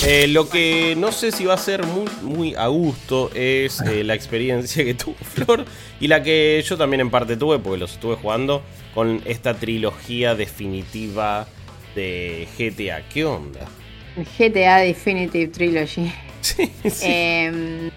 Eh, 0.06 0.26
lo 0.28 0.48
que 0.48 0.94
no 0.96 1.12
sé 1.12 1.30
si 1.30 1.44
va 1.44 1.54
a 1.54 1.58
ser 1.58 1.86
muy, 1.86 2.06
muy 2.22 2.54
a 2.54 2.66
gusto 2.66 3.30
es 3.34 3.80
eh, 3.82 4.04
la 4.04 4.14
experiencia 4.14 4.84
que 4.84 4.94
tuvo 4.94 5.14
Flor 5.14 5.64
y 6.00 6.08
la 6.08 6.22
que 6.22 6.62
yo 6.66 6.76
también 6.76 7.00
en 7.00 7.10
parte 7.10 7.36
tuve, 7.36 7.58
porque 7.58 7.78
los 7.78 7.92
estuve 7.92 8.16
jugando 8.16 8.62
con 8.94 9.22
esta 9.24 9.54
trilogía 9.54 10.34
definitiva 10.34 11.46
de 11.94 12.48
GTA. 12.58 13.08
¿Qué 13.08 13.24
onda? 13.24 13.66
GTA 14.38 14.78
Definitive 14.78 15.48
Trilogy. 15.48 16.12
Sí, 16.44 16.70
sí. 16.90 17.06
Eh, 17.06 17.90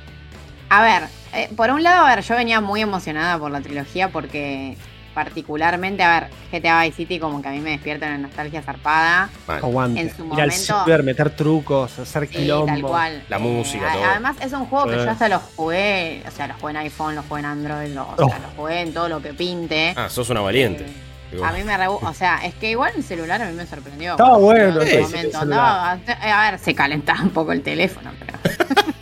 a 0.69 0.81
ver, 0.81 1.03
eh, 1.33 1.49
por 1.55 1.69
un 1.71 1.83
lado, 1.83 2.05
a 2.05 2.15
ver, 2.15 2.23
yo 2.23 2.35
venía 2.35 2.61
muy 2.61 2.81
emocionada 2.81 3.37
por 3.37 3.51
la 3.51 3.61
trilogía 3.61 4.09
porque 4.09 4.75
particularmente, 5.13 6.03
a 6.03 6.19
ver, 6.19 6.29
GTA 6.51 6.83
Vice 6.83 6.95
City 6.97 7.17
como 7.19 7.41
que 7.41 7.47
a 7.47 7.51
mí 7.51 7.59
me 7.59 7.71
despierta 7.71 8.05
una 8.05 8.19
nostalgia 8.19 8.61
zarpada. 8.61 9.29
Aguante. 9.47 9.99
En 10.01 10.09
su 10.15 10.25
Ir 10.25 10.41
al 10.41 10.49
momento- 10.49 10.83
ciber, 10.83 11.01
meter 11.03 11.29
trucos, 11.31 11.97
hacer 11.97 12.27
Sí, 12.27 12.35
quilombo. 12.35 12.67
tal 12.67 12.81
cual. 12.83 13.23
La 13.27 13.39
música, 13.39 13.89
a- 13.89 13.93
todo. 13.95 14.05
Además, 14.05 14.35
es 14.41 14.53
un 14.53 14.65
juego 14.67 14.85
que 14.85 14.95
yo 14.97 15.09
hasta 15.09 15.27
lo 15.27 15.39
jugué, 15.39 16.21
o 16.27 16.29
sea, 16.31 16.47
lo 16.47 16.53
jugué 16.55 16.71
en 16.71 16.77
iPhone, 16.77 17.15
lo 17.15 17.23
jugué 17.23 17.39
en 17.39 17.45
Android, 17.47 17.89
lo, 17.95 18.03
o 18.03 18.13
Oh. 18.15 18.29
sea, 18.29 18.37
lo 18.39 18.49
jugué 18.55 18.81
en 18.81 18.93
todo 18.93 19.09
lo 19.09 19.19
que 19.21 19.33
pinte. 19.33 19.93
Ah, 19.97 20.07
sos 20.07 20.29
una 20.29 20.41
valiente. 20.41 20.85
Eh, 21.31 21.41
A 21.43 21.51
mí 21.51 21.63
me 21.63 21.75
re... 21.75 21.87
O 21.87 22.13
sea, 22.13 22.37
es 22.45 22.53
que 22.53 22.69
igual 22.69 22.93
el 22.95 23.03
celular 23.03 23.41
a 23.41 23.45
mí 23.47 23.53
me 23.53 23.65
sorprendió. 23.65 24.11
Estaba 24.11 24.37
bueno 24.37 24.81
en 24.81 24.87
ese 24.87 25.01
momento 25.01 25.39
eh, 25.51 26.31
A 26.31 26.51
ver, 26.51 26.59
se 26.59 26.75
calentaba 26.75 27.21
un 27.23 27.31
poco 27.31 27.51
el 27.53 27.63
teléfono, 27.63 28.11
pero. 28.19 28.37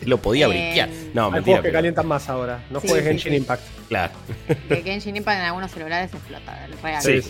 lo 0.06 0.18
podía 0.18 0.46
eh, 0.46 0.48
briquear. 0.48 0.88
No, 1.14 1.26
Hay 1.26 1.32
mentira. 1.32 1.42
juegos 1.44 1.56
que 1.58 1.62
pero- 1.62 1.72
calientan 1.78 2.06
más 2.06 2.28
ahora. 2.28 2.64
No 2.70 2.80
Sí, 2.80 2.88
juegues 2.88 3.04
sí, 3.04 3.10
Genshin 3.10 3.32
sí. 3.32 3.36
Impact. 3.38 3.62
Claro. 3.88 4.12
que 4.68 4.82
Genshin 4.82 5.16
Impact 5.16 5.38
en 5.40 5.44
algunos 5.46 5.70
celulares 5.70 6.12
explota, 6.12 6.66
real. 6.82 7.02
Sí. 7.02 7.20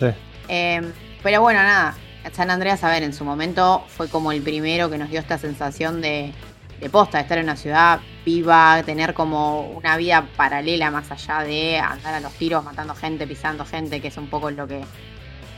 Eh, 0.49 0.81
pero 1.23 1.41
bueno, 1.41 1.61
nada. 1.63 1.97
San 2.33 2.51
Andreas, 2.51 2.85
a 2.85 2.91
ver, 2.91 3.03
en 3.03 3.15
su 3.15 3.25
momento 3.25 3.83
fue 3.89 4.09
como 4.09 4.31
el 4.33 4.43
primero 4.43 4.91
que 4.91 4.99
nos 4.99 5.09
dio 5.11 5.21
esta 5.21 5.39
sensación 5.39 6.03
de, 6.03 6.33
de 6.79 6.91
posta, 6.91 7.17
de 7.19 7.23
estar 7.23 7.39
en 7.39 7.45
una 7.45 7.57
ciudad 7.57 8.01
viva, 8.27 8.83
tener 8.85 9.15
como 9.15 9.63
una 9.71 9.97
vida 9.97 10.29
paralela 10.37 10.91
más 10.91 11.11
allá 11.11 11.41
de 11.45 11.79
andar 11.79 12.13
a 12.15 12.21
los 12.21 12.33
tiros, 12.35 12.63
matando 12.63 12.95
gente, 12.95 13.27
pisando 13.27 13.65
gente, 13.65 14.01
que 14.03 14.09
es 14.09 14.17
un 14.19 14.29
poco 14.29 14.51
lo 14.51 14.67
que. 14.69 14.83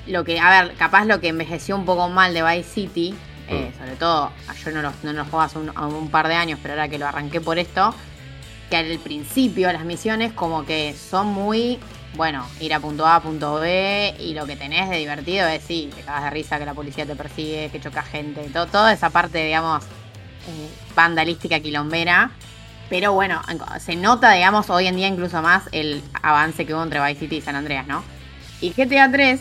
Lo 0.07 0.25
que, 0.25 0.39
a 0.41 0.63
ver, 0.63 0.75
capaz 0.77 1.05
lo 1.05 1.21
que 1.21 1.29
envejeció 1.29 1.77
un 1.77 1.85
poco 1.85 2.09
mal 2.09 2.33
de 2.35 2.43
Vice 2.43 2.69
City, 2.69 3.15
eh, 3.53 3.73
Mm. 3.75 3.79
sobre 3.79 3.97
todo, 3.97 4.31
yo 4.65 4.71
no 4.73 4.83
lo, 4.83 4.93
no 5.03 5.13
lo 5.13 5.23
juego 5.25 5.41
hace 5.41 5.59
un, 5.59 6.09
par 6.11 6.29
de 6.29 6.35
años, 6.35 6.59
pero 6.63 6.75
ahora 6.75 6.89
que 6.89 6.99
lo 6.99 7.07
arranqué 7.07 7.41
por 7.41 7.59
esto, 7.59 7.95
que 8.71 8.77
al 8.77 8.99
principio 8.99 9.73
las 9.73 9.85
misiones 9.85 10.33
como 10.33 10.65
que 10.65 10.95
son 10.95 11.27
muy, 11.29 11.79
bueno, 12.15 12.47
ir 12.61 12.73
a 12.75 12.81
punto 12.81 13.07
A, 13.07 13.21
punto 13.21 13.55
B, 13.57 14.15
y 14.19 14.35
lo 14.35 14.47
que 14.47 14.57
tenés 14.57 14.89
de 14.91 14.97
divertido 14.99 15.47
es, 15.49 15.63
sí, 15.63 15.91
te 15.95 16.03
cagas 16.03 16.25
de 16.25 16.31
risa 16.31 16.59
que 16.59 16.65
la 16.67 16.75
policía 16.75 17.05
te 17.07 17.15
persigue, 17.17 17.69
que 17.71 17.81
choca 17.81 18.03
gente, 18.03 18.41
todo, 18.53 18.67
toda 18.67 18.93
esa 18.93 19.11
parte, 19.11 19.45
digamos, 19.45 19.85
eh, 19.85 20.69
vandalística 20.95 21.61
quilombera. 21.61 22.31
Pero 22.91 23.13
bueno, 23.15 23.41
en- 23.49 23.81
se 23.81 23.97
nota, 23.97 24.33
digamos, 24.33 24.69
hoy 24.69 24.87
en 24.87 24.97
día 24.97 25.09
incluso 25.09 25.41
más 25.41 25.65
el 25.73 26.03
avance 26.23 26.67
que 26.67 26.75
hubo 26.75 26.83
entre 26.83 27.01
Vice 27.03 27.21
City 27.21 27.37
y 27.37 27.41
San 27.41 27.57
Andreas, 27.57 27.87
¿no? 27.87 28.03
Y 28.61 28.73
GTA 28.73 29.11
3, 29.11 29.41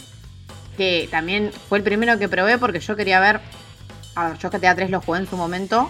que 0.77 1.07
también 1.11 1.51
fue 1.67 1.77
el 1.79 1.83
primero 1.83 2.17
que 2.17 2.29
probé 2.29 2.57
porque 2.57 2.79
yo 2.79 2.95
quería 2.95 3.19
ver. 3.19 3.41
A 4.15 4.29
ver, 4.29 4.37
yo 4.37 4.49
GTA 4.49 4.75
3 4.75 4.89
lo 4.89 5.01
jugué 5.01 5.19
en 5.19 5.27
su 5.27 5.37
momento. 5.37 5.89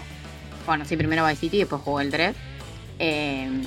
Bueno, 0.66 0.84
sí, 0.84 0.96
primero 0.96 1.26
Vice 1.26 1.40
City 1.40 1.56
y 1.56 1.60
después 1.60 1.82
jugué 1.82 2.04
el 2.04 2.10
3. 2.10 2.36
Eh, 2.98 3.62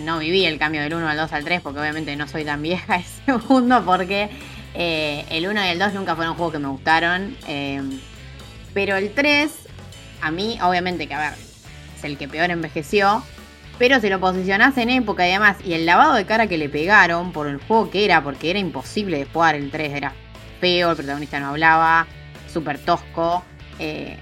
no 0.00 0.18
viví 0.18 0.46
el 0.46 0.58
cambio 0.58 0.80
del 0.80 0.94
1 0.94 1.06
al 1.08 1.16
2 1.16 1.32
al 1.32 1.44
3 1.44 1.60
porque 1.60 1.80
obviamente 1.80 2.16
no 2.16 2.26
soy 2.26 2.44
tan 2.44 2.62
vieja 2.62 2.96
el 2.96 3.04
segundo 3.26 3.84
porque 3.84 4.30
eh, 4.74 5.26
el 5.30 5.46
1 5.46 5.64
y 5.66 5.68
el 5.68 5.78
2 5.78 5.94
nunca 5.94 6.16
fueron 6.16 6.34
juegos 6.34 6.52
que 6.52 6.58
me 6.58 6.68
gustaron. 6.68 7.36
eh, 7.46 7.82
pero 8.72 8.96
el 8.96 9.12
3, 9.12 9.50
a 10.22 10.30
mí, 10.30 10.58
obviamente 10.62 11.08
que 11.08 11.14
a 11.14 11.18
ver, 11.18 11.38
es 11.96 12.04
el 12.04 12.16
que 12.16 12.28
peor 12.28 12.50
envejeció. 12.50 13.22
Pero 13.78 13.98
si 13.98 14.08
lo 14.10 14.20
posicionás 14.20 14.76
en 14.76 14.90
época 14.90 15.26
y 15.26 15.32
demás, 15.32 15.56
y 15.64 15.72
el 15.72 15.86
lavado 15.86 16.14
de 16.14 16.26
cara 16.26 16.46
que 16.46 16.58
le 16.58 16.68
pegaron 16.68 17.32
por 17.32 17.46
el 17.48 17.56
juego 17.58 17.90
que 17.90 18.04
era, 18.04 18.22
porque 18.22 18.50
era 18.50 18.58
imposible 18.58 19.18
de 19.18 19.24
jugar 19.24 19.54
el 19.54 19.70
3, 19.70 19.92
era 19.94 20.12
feo, 20.60 20.90
el 20.90 20.96
protagonista 20.96 21.40
no 21.40 21.48
hablaba, 21.48 22.06
súper 22.52 22.78
tosco. 22.78 23.42
Eh, 23.80 24.16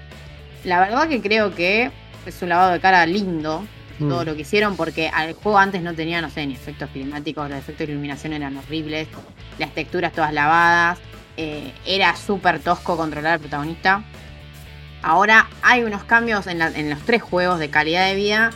la 0.63 0.79
verdad 0.79 1.07
que 1.07 1.21
creo 1.21 1.53
que 1.53 1.91
es 2.25 2.41
un 2.41 2.49
lavado 2.49 2.71
de 2.71 2.79
cara 2.79 3.05
lindo 3.05 3.63
todo 3.99 4.21
Mm. 4.23 4.25
lo 4.27 4.35
que 4.35 4.41
hicieron, 4.43 4.75
porque 4.77 5.09
al 5.13 5.33
juego 5.33 5.57
antes 5.59 5.81
no 5.81 5.93
tenía, 5.93 6.21
no 6.21 6.29
sé, 6.29 6.45
ni 6.47 6.53
efectos 6.53 6.89
climáticos, 6.91 7.49
los 7.49 7.59
efectos 7.59 7.85
de 7.85 7.91
iluminación 7.93 8.31
eran 8.31 8.55
horribles, 8.55 9.09
las 9.57 9.73
texturas 9.75 10.13
todas 10.13 10.31
lavadas, 10.33 10.99
eh, 11.35 11.73
era 11.85 12.15
súper 12.15 12.59
tosco 12.59 12.95
controlar 12.95 13.33
al 13.33 13.39
protagonista. 13.41 14.03
Ahora 15.01 15.47
hay 15.61 15.83
unos 15.83 16.03
cambios 16.05 16.47
en, 16.47 16.59
la- 16.59 16.67
en 16.69 16.89
los 16.89 16.99
tres 17.01 17.21
juegos 17.21 17.59
de 17.59 17.69
calidad 17.69 18.05
de 18.07 18.15
vida 18.15 18.51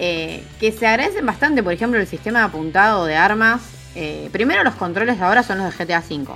eh, 0.00 0.44
que 0.58 0.72
se 0.72 0.86
agradecen 0.88 1.24
bastante. 1.26 1.62
Por 1.62 1.72
ejemplo, 1.72 2.00
el 2.00 2.06
sistema 2.08 2.40
de 2.40 2.44
apuntado 2.46 3.06
de 3.06 3.14
armas. 3.16 3.62
Eh, 3.94 4.28
primero, 4.32 4.64
los 4.64 4.74
controles 4.74 5.20
ahora 5.20 5.44
son 5.44 5.58
los 5.58 5.66
de 5.78 5.84
GTA 5.84 6.00
V. 6.00 6.26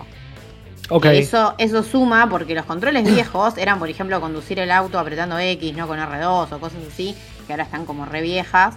Eso, 1.12 1.54
eso 1.58 1.82
suma 1.82 2.28
porque 2.30 2.54
los 2.54 2.64
controles 2.64 3.04
viejos 3.04 3.58
eran, 3.58 3.78
por 3.78 3.88
ejemplo, 3.90 4.20
conducir 4.20 4.58
el 4.58 4.70
auto 4.70 4.98
apretando 4.98 5.38
X, 5.38 5.76
no 5.76 5.86
con 5.86 5.98
R2 5.98 6.52
o 6.52 6.58
cosas 6.60 6.80
así, 6.90 7.14
que 7.46 7.52
ahora 7.52 7.64
están 7.64 7.84
como 7.84 8.06
re 8.06 8.22
viejas. 8.22 8.76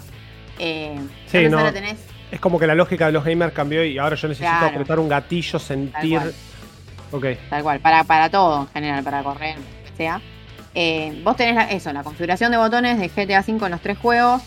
Eh, 0.60 1.00
Sí, 1.28 1.47
no. 1.50 1.58
ahora 1.60 1.71
tenés 1.71 1.97
Es 2.32 2.39
como 2.39 2.60
que 2.60 2.67
la 2.67 2.76
lógica 2.76 3.06
de 3.08 3.12
los 3.13 3.24
gamers 3.26 3.54
cambió 3.54 3.84
y 3.84 3.97
ahora 3.97 4.15
yo 4.15 4.28
necesito 4.30 4.50
Claro. 4.52 4.67
apretar 4.67 5.00
un 5.00 5.10
gatillo, 5.10 5.60
sentir. 5.60 6.17
cual. 6.19 6.34
Ok. 7.12 7.26
Tal 7.50 7.63
cual, 7.63 7.80
para, 7.82 8.04
para 8.06 8.30
todo 8.30 8.62
en 8.62 8.67
general, 8.69 9.04
para 9.04 9.21
correr, 9.24 9.56
sea. 9.97 10.21
Eh, 10.74 11.19
vos 11.26 11.36
tenés 11.36 11.56
la- 11.56 11.69
eso, 11.71 11.91
la 11.91 12.04
configuración 12.04 12.52
de 12.52 12.58
botones 12.58 12.97
de 13.00 13.10
GTA 13.10 13.41
V 13.45 13.65
en 13.65 13.71
los 13.71 13.82
tres 13.82 13.97
juegos. 13.97 14.41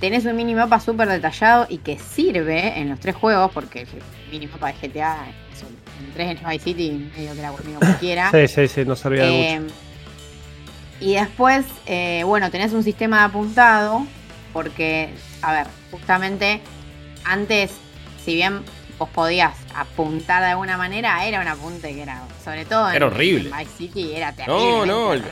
Tenés 0.00 0.24
un 0.26 0.36
minimapa 0.36 0.78
súper 0.80 1.08
detallado 1.08 1.66
y 1.68 1.78
que 1.78 1.98
sirve 1.98 2.78
en 2.78 2.90
los 2.90 3.00
tres 3.00 3.16
juegos, 3.16 3.50
porque 3.52 3.80
el 3.82 3.88
minimapa 4.30 4.68
de 4.68 4.74
GTA 4.74 5.18
es 5.52 5.62
un- 5.62 5.76
en 6.00 6.12
3 6.12 6.40
en 6.42 6.48
Vice 6.48 6.64
City, 6.64 7.10
medio 7.16 7.34
que 7.34 7.42
la 7.42 7.52
medio 7.52 7.78
cualquiera. 7.78 8.30
Sí, 8.30 8.48
sí, 8.48 8.68
sí, 8.68 8.84
no 8.84 8.96
servía 8.96 9.24
de 9.24 9.50
Eh, 9.54 9.60
mucho. 9.60 9.74
y 11.00 11.14
después, 11.14 11.64
eh, 11.86 12.22
bueno, 12.24 12.50
tenés 12.50 12.72
un 12.72 12.82
sistema 12.82 13.18
de 13.20 13.24
apuntado, 13.24 14.06
porque, 14.52 15.10
a 15.42 15.52
ver, 15.52 15.66
justamente 15.90 16.60
antes, 17.24 17.72
si 18.24 18.34
bien 18.34 18.62
vos 18.98 19.08
podías 19.08 19.54
apuntar 19.74 20.42
de 20.42 20.50
alguna 20.50 20.76
manera, 20.76 21.24
era 21.26 21.40
un 21.40 21.48
apunte 21.48 21.92
que 21.94 22.02
era, 22.02 22.22
sobre 22.44 22.64
todo 22.64 22.88
en, 22.90 22.94
Era 22.96 23.06
horrible. 23.06 23.50
en 23.50 23.56
Vice 23.58 23.70
City, 23.76 24.12
era 24.14 24.32
terrible. 24.32 24.62
No, 24.62 24.86
no, 24.86 25.12
el- 25.12 25.24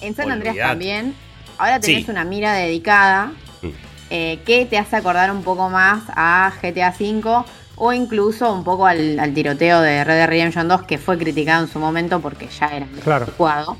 En 0.00 0.16
San 0.16 0.30
Andreas 0.32 0.54
Olvidate. 0.54 0.70
también. 0.70 1.14
Ahora 1.58 1.78
tenés 1.78 2.06
Sí. 2.06 2.10
una 2.10 2.24
mira 2.24 2.54
dedicada 2.54 3.32
Mm. 3.60 3.68
eh, 4.10 4.40
que 4.44 4.66
te 4.66 4.76
hace 4.78 4.96
acordar 4.96 5.30
un 5.30 5.42
poco 5.44 5.70
más 5.70 6.02
a 6.08 6.50
GTA 6.60 6.92
V 6.98 7.44
o 7.84 7.92
incluso 7.92 8.52
un 8.52 8.62
poco 8.62 8.86
al, 8.86 9.18
al 9.18 9.34
tiroteo 9.34 9.80
de 9.80 10.04
Red 10.04 10.14
Dead 10.14 10.28
Redemption 10.28 10.68
2 10.68 10.82
que 10.82 10.98
fue 10.98 11.18
criticado 11.18 11.64
en 11.64 11.68
su 11.70 11.80
momento 11.80 12.20
porque 12.20 12.46
ya 12.46 12.66
era 12.68 12.86
Claro. 13.02 13.24
adecuado. 13.24 13.76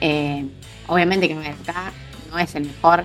Eh, 0.00 0.46
obviamente 0.86 1.26
que 1.26 1.34
acá 1.34 1.90
no 2.30 2.38
es 2.38 2.54
el 2.54 2.66
mejor. 2.66 3.00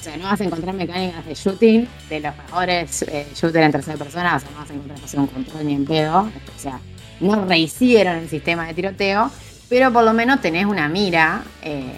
O 0.00 0.02
sea, 0.02 0.16
no 0.16 0.24
vas 0.24 0.40
a 0.40 0.44
encontrar 0.44 0.74
mecánicas 0.74 1.26
de 1.26 1.34
shooting 1.34 1.86
de 2.08 2.20
los 2.20 2.34
mejores 2.36 3.02
eh, 3.02 3.26
shooters 3.34 3.66
en 3.66 3.72
tercera 3.72 3.96
persona. 3.98 4.36
O 4.36 4.40
sea, 4.40 4.50
no 4.52 4.58
vas 4.58 4.70
a 4.70 4.74
encontrar 4.74 4.98
un 5.20 5.26
control 5.26 5.66
ni 5.66 5.74
en 5.74 5.84
pedo. 5.84 6.20
O 6.20 6.58
sea, 6.58 6.78
no 7.20 7.44
rehicieron 7.44 8.16
el 8.16 8.28
sistema 8.30 8.66
de 8.66 8.72
tiroteo. 8.74 9.30
Pero 9.68 9.92
por 9.92 10.04
lo 10.04 10.14
menos 10.14 10.40
tenés 10.40 10.64
una 10.66 10.88
mira 10.88 11.42
eh, 11.62 11.94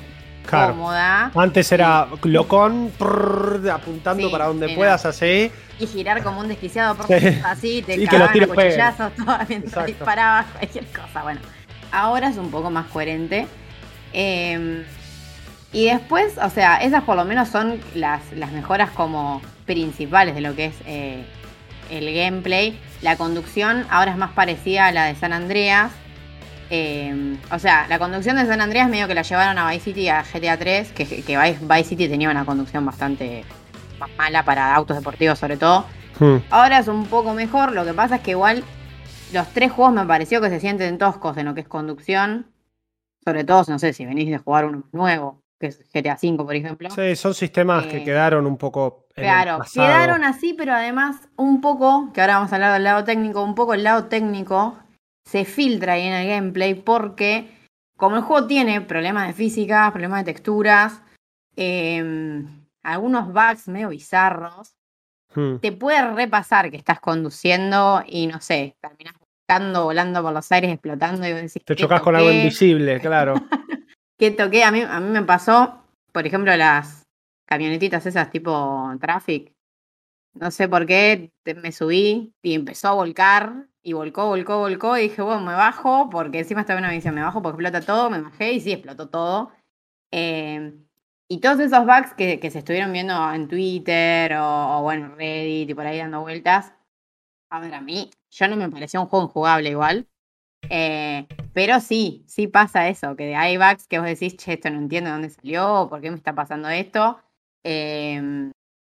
Claro. 0.46 0.72
cómoda. 0.74 1.30
Antes 1.35 1.70
era 1.72 2.06
locón, 2.22 2.90
prrr, 2.98 3.70
apuntando 3.70 4.26
Sí, 4.26 4.32
para 4.32 4.46
donde 4.46 4.66
era. 4.66 4.74
puedas, 4.76 5.04
así. 5.06 5.50
y 5.78 5.87
girar 5.87 6.22
como 6.22 6.40
un 6.40 6.48
desquiciado 6.48 6.94
por 6.94 7.06
Sí. 7.06 7.26
así, 7.44 7.82
te 7.82 7.96
Y 7.96 8.06
que 8.06 8.18
los 8.18 8.32
tiros 8.32 8.48
cuchillazos 8.48 9.12
todo 9.14 9.37
mientras 9.48 9.87
disparabas 9.87 10.46
cualquier 10.46 10.87
cosa. 10.87 11.22
Bueno, 11.22 11.40
ahora 11.92 12.28
es 12.28 12.37
un 12.38 12.50
poco 12.50 12.70
más 12.70 12.87
coherente. 12.87 13.46
Eh, 14.12 14.85
y 15.72 15.87
después, 15.87 16.38
o 16.42 16.48
sea, 16.48 16.76
esas 16.78 17.02
por 17.02 17.16
lo 17.16 17.24
menos 17.24 17.48
son 17.48 17.78
las, 17.94 18.22
las 18.35 18.52
mejoras 18.52 18.90
como 18.90 19.42
principales 19.66 20.35
de 20.35 20.40
lo 20.40 20.54
que 20.56 20.66
es 20.66 20.74
eh, 20.87 21.24
el 21.90 22.14
gameplay. 22.14 22.78
La 23.02 23.16
conducción 23.16 23.85
ahora 23.90 24.12
es 24.12 24.16
más 24.16 24.30
parecida 24.32 24.87
a 24.87 24.92
la 24.92 25.04
de 25.04 25.14
San 25.16 25.32
Andreas. 25.35 25.90
Eh, 26.70 27.37
o 27.52 27.59
sea, 27.59 27.87
la 27.88 27.98
conducción 27.98 28.37
de 28.37 28.46
San 28.46 28.61
Andreas 28.61 28.88
medio 28.88 29.07
que 29.07 29.14
la 29.14 29.22
llevaron 29.22 29.57
a 29.59 29.70
Vice 29.70 29.85
City 29.85 30.09
a 30.09 30.22
GTA 30.22 30.57
3, 30.59 30.92
que, 30.92 31.05
que 31.22 31.38
Vice 31.38 31.59
Vice 31.62 31.85
City 31.85 32.09
tenía 32.09 32.31
una 32.31 32.44
conducción 32.44 32.85
bastante 32.85 33.44
mala 34.18 34.44
para 34.44 34.74
autos 34.74 34.96
deportivos 34.96 35.38
sobre 35.38 35.57
todo. 35.57 35.87
Hmm. 36.18 36.37
Ahora 36.50 36.79
es 36.79 36.88
un 36.88 37.07
poco 37.07 37.35
mejor, 37.35 37.72
lo 37.72 37.85
que 37.85 37.92
pasa 37.94 38.16
es 38.16 38.22
que 38.22 38.33
igual 38.33 38.64
los 39.33 39.46
tres 39.52 39.70
juegos 39.72 39.94
me 39.94 40.05
pareció 40.07 40.40
que 40.40 40.48
se 40.50 40.61
sienten 40.61 40.98
toscos 40.98 41.37
en 41.37 41.46
lo 41.46 41.55
que 41.55 41.61
es 41.61 41.68
conducción. 41.68 42.46
Sobre 43.24 43.42
todo, 43.44 43.64
no 43.68 43.79
sé, 43.79 43.92
si 43.92 44.07
venís 44.07 44.31
de 44.31 44.38
jugar 44.38 44.66
uno 44.66 44.85
nuevo, 44.92 45.42
que 45.59 45.66
es 45.68 45.81
GTA 45.92 46.16
V, 46.22 46.37
por 46.44 46.55
ejemplo. 46.55 46.90
Sí, 46.90 47.16
son 47.16 47.35
sistemas 47.35 47.87
que 47.87 47.98
Eh, 47.98 48.05
quedaron 48.05 48.46
un 48.46 48.57
poco. 48.57 49.07
en 49.16 49.24
el 49.24 49.31
Claro, 49.31 49.59
pasado. 49.59 49.87
quedaron 49.87 50.24
así, 50.24 50.55
pero 50.55 50.72
además 50.74 51.16
un 51.37 51.61
poco, 51.61 52.12
que 52.12 52.20
ahora 52.20 52.37
vamos 52.37 52.52
a 52.52 52.57
hablar 52.57 52.72
del 52.74 52.85
lado 52.85 53.02
técnico, 53.05 53.42
un 53.42 53.55
poco 53.57 53.74
el 53.74 53.83
lado 53.83 54.05
técnico 54.05 54.76
se 55.26 55.44
filtra 55.44 55.94
ahí 55.94 56.02
en 56.06 56.12
el 56.14 56.28
gameplay 56.28 56.74
porque 56.74 57.50
como 57.98 58.16
el 58.16 58.22
juego 58.22 58.46
tiene 58.46 58.80
problemas 58.80 59.26
de 59.26 59.32
física, 59.34 59.90
problemas 59.92 60.24
de 60.24 60.32
texturas, 60.32 61.02
eh, 61.56 62.44
algunos 62.82 63.32
bugs 63.32 63.68
medio 63.68 63.88
bizarros, 63.90 64.72
Hmm. 65.34 65.56
te 65.58 65.70
puede 65.72 66.14
repasar 66.14 66.70
que 66.70 66.78
estás 66.78 66.98
conduciendo 66.98 68.02
y 68.06 68.26
no 68.26 68.40
sé, 68.40 68.74
terminás 68.80 69.14
buscando, 69.18 69.84
volando 69.84 70.22
por 70.22 70.32
los 70.32 70.50
aires, 70.50 70.70
explotando 70.72 71.26
y 71.26 71.32
vos 71.32 71.42
decís, 71.42 71.62
Te 71.64 71.74
"¿Qué 71.74 71.76
chocas 71.76 72.00
con 72.00 72.16
algo 72.16 72.30
invisible, 72.32 73.00
claro. 73.02 73.34
que 74.18 74.30
toqué, 74.30 74.64
a 74.64 74.70
mí, 74.70 74.80
a 74.80 74.98
mí 75.00 75.10
me 75.10 75.22
pasó, 75.22 75.82
por 76.12 76.26
ejemplo, 76.26 76.56
las 76.56 77.02
camionetitas 77.46 78.06
esas 78.06 78.30
tipo 78.30 78.90
traffic. 78.98 79.52
No 80.34 80.50
sé 80.50 80.68
por 80.68 80.86
qué 80.86 81.30
me 81.62 81.70
subí 81.72 82.32
y 82.42 82.54
empezó 82.54 82.88
a 82.88 82.92
volcar 82.94 83.66
y 83.87 83.92
volcó, 83.92 84.27
volcó, 84.27 84.59
volcó 84.59 84.99
y 84.99 85.03
dije, 85.03 85.22
bueno, 85.22 85.42
me 85.42 85.55
bajo 85.55 86.11
porque 86.11 86.40
encima 86.40 86.62
estaba 86.62 86.81
una 86.81 86.90
misión, 86.90 87.14
me 87.14 87.22
bajo 87.22 87.40
porque 87.40 87.62
explota 87.62 87.87
todo, 87.87 88.11
me 88.11 88.20
bajé 88.20 88.53
y 88.55 88.61
sí, 88.61 88.72
explotó 88.72 89.09
todo. 89.09 89.53
Eh, 90.11 90.75
y 91.29 91.38
todos 91.40 91.61
esos 91.61 91.87
bugs 91.87 92.12
que, 92.14 92.40
que 92.40 92.51
se 92.51 92.59
estuvieron 92.59 92.92
viendo 92.92 93.14
en 93.33 93.46
Twitter 93.46 94.35
o, 94.38 94.79
o 94.79 94.83
bueno, 94.83 95.14
Reddit 95.14 95.70
y 95.70 95.75
por 95.75 95.87
ahí 95.87 95.99
dando 95.99 96.22
vueltas, 96.22 96.75
a 97.51 97.61
ver, 97.61 97.75
a 97.75 97.81
mí, 97.81 98.11
yo 98.31 98.49
no 98.49 98.57
me 98.57 98.68
pareció 98.70 99.01
un 99.01 99.07
juego 99.07 99.27
injugable 99.27 99.70
igual. 99.70 100.09
Eh, 100.68 101.29
pero 101.55 101.79
sí, 101.79 102.25
sí 102.27 102.49
pasa 102.49 102.88
eso, 102.88 103.14
que 103.14 103.37
hay 103.37 103.57
bugs 103.57 103.87
que 103.87 104.01
vos 104.01 104.09
decís, 104.09 104.37
che, 104.37 104.55
esto 104.55 104.68
no 104.70 104.79
entiendo 104.79 105.11
de 105.11 105.14
dónde 105.14 105.31
salió, 105.31 105.83
o 105.83 105.88
por 105.88 106.01
qué 106.01 106.11
me 106.11 106.16
está 106.16 106.35
pasando 106.35 106.68
esto, 106.70 107.20
eh, 107.62 108.51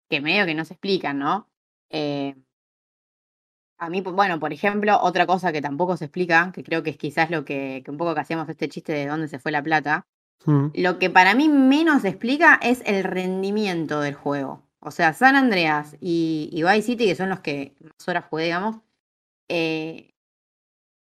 que 0.10 0.22
medio 0.22 0.46
que 0.46 0.56
no 0.56 0.64
se 0.64 0.76
explican, 0.76 1.20
¿no? 1.20 1.50
Eh, 1.90 2.36
a 3.78 3.90
mí, 3.90 4.02
bueno, 4.02 4.40
por 4.40 4.54
ejemplo, 4.54 5.00
otra 5.02 5.26
cosa 5.26 5.52
que 5.52 5.62
tampoco 5.62 5.98
se 5.98 6.06
explica, 6.06 6.52
que 6.54 6.64
creo 6.64 6.84
que 6.84 6.92
es 6.92 6.98
quizás 6.98 7.30
lo 7.30 7.46
que, 7.46 7.82
que 7.84 7.92
un 7.92 7.98
poco 7.98 8.14
que 8.14 8.22
hacíamos 8.22 8.50
este 8.50 8.70
chiste 8.70 8.94
de 8.94 9.08
dónde 9.08 9.28
se 9.28 9.40
fue 9.40 9.52
la 9.52 9.64
plata, 9.64 10.08
Hmm. 10.46 10.68
lo 10.76 11.00
que 11.00 11.10
para 11.10 11.36
mí 11.36 11.50
menos 11.50 12.04
se 12.04 12.10
explica 12.10 12.60
es 12.62 12.82
el 12.86 13.04
rendimiento 13.04 14.00
del 14.02 14.14
juego. 14.14 14.64
O 14.80 14.92
sea, 14.92 15.14
San 15.14 15.36
Andreas 15.36 15.98
y, 16.00 16.50
y 16.54 16.64
Vice 16.64 16.84
City, 16.84 17.06
que 17.06 17.16
son 17.16 17.30
los 17.30 17.40
que 17.40 17.76
más 17.82 18.08
horas 18.08 18.26
jugué, 18.30 18.46
digamos, 18.46 18.78
eh, 19.50 20.12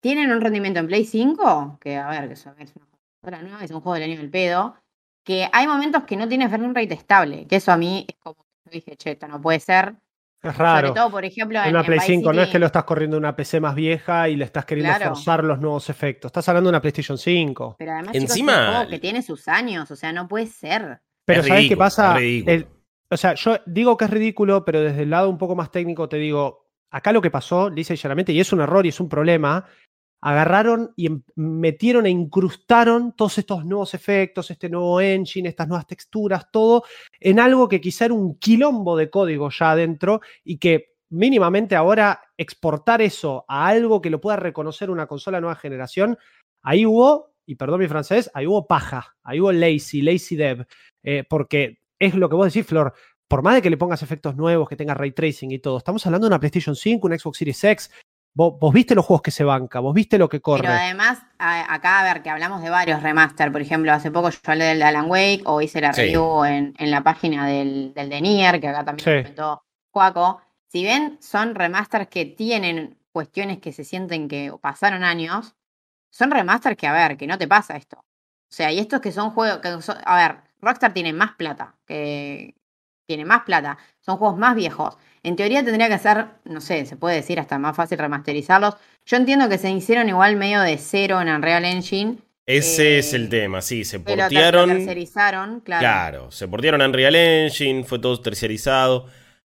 tienen 0.01 0.31
un 0.31 0.41
rendimiento 0.41 0.81
en 0.81 0.87
Play 0.87 1.05
5, 1.05 1.79
que 1.81 1.97
a 1.97 2.09
ver, 2.09 2.29
que 2.29 2.35
eso 2.35 2.55
es 2.59 2.77
una 2.77 2.87
computadora 2.87 3.43
nueva, 3.43 3.65
es 3.65 3.71
un 3.71 3.81
juego 3.81 3.95
del 3.95 4.11
año 4.11 4.21
del 4.21 4.31
pedo, 4.31 4.77
que 5.25 5.49
hay 5.53 5.67
momentos 5.67 6.05
que 6.05 6.17
no 6.17 6.29
tiene 6.29 6.49
frame 6.49 6.69
rate 6.69 6.95
estable, 6.95 7.47
que 7.47 7.57
eso 7.57 7.73
a 7.73 7.77
mí 7.77 8.05
es 8.09 8.17
como 8.17 8.37
que 8.65 8.71
dije, 8.71 8.97
che, 8.97 9.13
esto 9.13 9.29
no 9.29 9.41
puede 9.41 9.61
ser. 9.61 9.95
Es 10.43 10.57
raro. 10.59 10.89
Sobre 10.89 11.01
todo, 11.01 11.11
por 11.11 11.25
ejemplo, 11.25 11.59
en, 11.59 11.65
En 11.67 11.71
una 11.71 11.81
en 11.81 11.87
Play 11.87 11.99
Vice 12.01 12.13
5 12.15 12.33
no 12.33 12.41
es 12.41 12.47
City- 12.47 12.53
que 12.53 12.59
lo 12.59 12.67
estás 12.67 12.85
corriendo 12.85 13.17
en 13.17 13.23
una 13.23 13.37
PC 13.37 13.61
más 13.61 13.75
vieja 13.75 14.29
y 14.29 14.37
le 14.37 14.45
estás 14.45 14.65
queriendo 14.65 14.93
Claro. 14.97 15.15
forzar 15.15 15.45
los 15.45 15.61
nuevos 15.61 15.89
efectos. 15.89 16.29
Estás 16.31 16.49
hablando 16.49 16.69
de 16.69 16.73
una 16.73 16.81
PlayStation 16.81 17.17
5. 17.17 17.77
Pero 17.79 17.93
además, 17.93 18.15
Encima- 18.17 18.53
chicos, 18.53 18.63
es 18.63 18.69
un 18.69 18.75
juego 18.75 18.91
que 18.91 18.99
tiene 18.99 19.23
sus 19.23 19.49
años, 19.49 19.91
o 19.91 19.97
sea, 19.97 20.13
no 20.13 20.27
puede 20.27 20.47
ser. 20.47 21.01
Pero 21.25 21.41
Es 21.43 21.47
¿sabes 21.47 21.61
qué 21.61 21.67
ridículo, 21.69 21.79
pasa? 21.79 22.13
es 22.15 22.19
ridículo. 22.21 22.53
El- 22.55 22.67
o 23.11 23.17
sea, 23.17 23.35
yo 23.35 23.57
digo 23.67 23.97
que 23.97 24.05
es 24.07 24.11
ridículo, 24.11 24.65
pero 24.65 24.81
desde 24.81 25.03
el 25.03 25.11
lado 25.11 25.29
un 25.31 25.39
poco 25.39 25.55
más 25.55 25.71
técnico 25.71 26.09
te 26.09 26.17
digo, 26.17 26.67
acá 26.91 27.13
lo 27.13 27.23
que 27.23 27.31
pasó, 27.31 27.71
lisa 27.71 27.95
y 27.95 27.97
llanamente, 27.97 28.33
y 28.33 28.41
es 28.41 28.53
un 28.53 28.61
error 28.61 28.85
y 28.85 28.89
es 28.89 28.99
un 29.01 29.09
problema, 29.09 29.65
agarraron 30.23 30.93
y 30.97 31.07
em- 31.07 31.23
metieron 31.35 32.07
e 32.07 32.11
incrustaron 32.11 33.13
todos 33.13 33.39
estos 33.39 33.65
nuevos 33.67 33.93
efectos, 33.93 34.51
este 34.51 34.71
nuevo 34.71 35.01
engine, 35.01 35.49
estas 35.49 35.69
nuevas 35.69 35.87
texturas, 35.87 36.51
todo 36.51 36.85
en 37.21 37.41
algo 37.41 37.69
que 37.69 37.81
quizá 37.81 38.07
era 38.07 38.15
un 38.15 38.39
quilombo 38.39 38.97
de 38.97 39.11
código 39.11 39.51
ya 39.51 39.73
adentro 39.73 40.21
y 40.45 40.59
que 40.59 40.93
mínimamente 41.11 41.75
ahora 41.75 42.23
exportar 42.39 43.03
eso 43.03 43.45
a 43.49 43.67
algo 43.67 44.01
que 44.01 44.11
lo 44.11 44.21
pueda 44.21 44.37
reconocer 44.37 44.91
una 44.91 45.07
consola 45.07 45.41
nueva 45.41 45.57
generación, 45.57 46.17
ahí 46.63 46.87
hubo, 46.87 47.35
y 47.45 47.57
perdón 47.57 47.81
mi 47.81 47.89
francés, 47.89 48.31
ahí 48.33 48.47
hubo 48.47 48.67
paja, 48.67 49.17
ahí 49.25 49.41
hubo 49.41 49.53
lazy, 49.53 50.03
lazy 50.03 50.37
dev, 50.37 50.65
eh, 51.03 51.25
porque 51.29 51.81
es 51.99 52.15
lo 52.15 52.29
que 52.29 52.37
vos 52.37 52.47
decís, 52.47 52.67
Flor, 52.67 52.95
por 53.27 53.43
más 53.43 53.57
de 53.57 53.63
que 53.63 53.71
le 53.71 53.77
pongas 53.77 54.03
efectos 54.03 54.37
nuevos, 54.37 54.69
que 54.69 54.77
tenga 54.77 54.95
ray 54.95 55.13
tracing 55.13 55.51
y 55.51 55.59
todo, 55.59 55.79
estamos 55.79 56.07
hablando 56.07 56.27
de 56.27 56.29
una 56.29 56.39
PlayStation 56.41 56.77
5, 56.77 57.07
una 57.07 57.19
Xbox 57.19 57.39
Series 57.39 57.65
X, 57.65 57.91
vos, 58.35 58.59
vos 58.59 58.73
viste 58.73 58.95
los 58.95 59.05
juegos 59.05 59.23
que 59.23 59.31
se 59.31 59.45
banca, 59.45 59.81
vos 59.81 59.95
viste 59.95 60.19
lo 60.19 60.29
que 60.29 60.41
corre. 60.41 60.63
Pero 60.63 60.73
además, 60.75 61.23
a- 61.39 61.73
acá, 61.75 62.01
a 62.01 62.05
ver, 62.05 62.23
que 62.23 62.31
hablamos 62.31 62.63
de 62.63 62.71
varios 62.71 63.03
remaster. 63.03 63.51
Por 63.53 63.61
ejemplo, 63.61 63.93
hace 63.93 64.11
poco 64.11 64.31
yo 64.31 64.39
hablé 64.45 64.65
del 64.67 64.79
de 64.79 64.85
Alan 64.85 65.11
Wake 65.11 65.43
o 65.45 65.61
hice 65.61 65.81
la 65.81 65.93
Sí. 65.93 66.03
review 66.03 66.45
en, 66.45 66.75
en 66.79 66.91
la 66.91 67.03
página 67.03 67.47
del, 67.47 67.93
del 67.95 68.09
de 68.09 68.21
Nier, 68.21 68.61
que 68.61 68.69
acá 68.69 68.85
también 68.85 69.05
Sí. 69.05 69.23
comentó 69.23 69.63
Juaco. 69.91 70.41
Si 70.69 70.83
bien 70.83 71.19
son 71.21 71.55
remasters 71.55 72.09
que 72.09 72.25
tienen 72.25 72.99
cuestiones 73.13 73.59
que 73.59 73.73
se 73.73 73.85
sienten 73.85 74.27
que 74.29 74.51
pasaron 74.61 75.05
años, 75.05 75.55
son 76.11 76.31
remasters 76.31 76.77
que, 76.77 76.87
a 76.87 76.93
ver, 76.93 77.17
que 77.19 77.27
no 77.27 77.37
te 77.37 77.47
pasa 77.47 77.77
esto. 77.77 77.99
O 77.99 78.55
sea, 78.55 78.73
y 78.73 78.79
estos 78.79 79.01
que 79.01 79.13
son 79.13 79.31
juegos, 79.31 79.59
que 79.61 79.83
son- 79.83 79.99
a 80.05 80.17
ver, 80.17 80.39
Rockstar 80.61 80.93
tiene 80.95 81.13
más 81.13 81.33
plata, 81.37 81.75
que 81.87 82.55
tiene 83.07 83.25
más 83.25 83.43
plata, 83.43 83.77
son 84.03 84.17
juegos 84.19 84.39
más 84.39 84.55
viejos. 84.55 84.97
En 85.23 85.37
teoría 85.37 85.65
tendría 85.65 85.89
que 85.89 85.99
ser, 85.99 86.27
no 86.45 86.61
sé, 86.61 86.85
se 86.85 86.97
puede 86.97 87.17
decir 87.17 87.39
hasta 87.41 87.59
más 87.59 87.75
fácil 87.77 87.99
remasterizarlos. 87.99 88.75
Yo 89.07 89.17
entiendo 89.17 89.49
que 89.49 89.57
se 89.59 89.71
hicieron 89.71 90.09
igual 90.09 90.37
medio 90.37 90.61
de 90.61 90.77
cero 90.79 91.21
en 91.21 91.29
Unreal 91.29 91.65
Engine, 91.65 92.17
Ese 92.45 92.97
Eh, 92.97 92.99
es 92.99 93.15
el 93.15 93.29
tema, 93.29 93.63
sí, 93.63 93.85
se 93.85 94.01
pero 94.01 94.17
ter- 94.17 94.19
lo 94.19 94.25
portearon. 94.41 94.69
tercerizaron, 94.71 95.61
claro. 95.61 95.81
Claro, 95.81 96.31
se 96.33 96.49
portearon 96.49 96.83
a 96.83 96.87
Unreal 96.87 97.15
Engine, 97.15 97.85
fue 97.85 98.01
todo 98.01 98.21
terciarizado. 98.21 99.07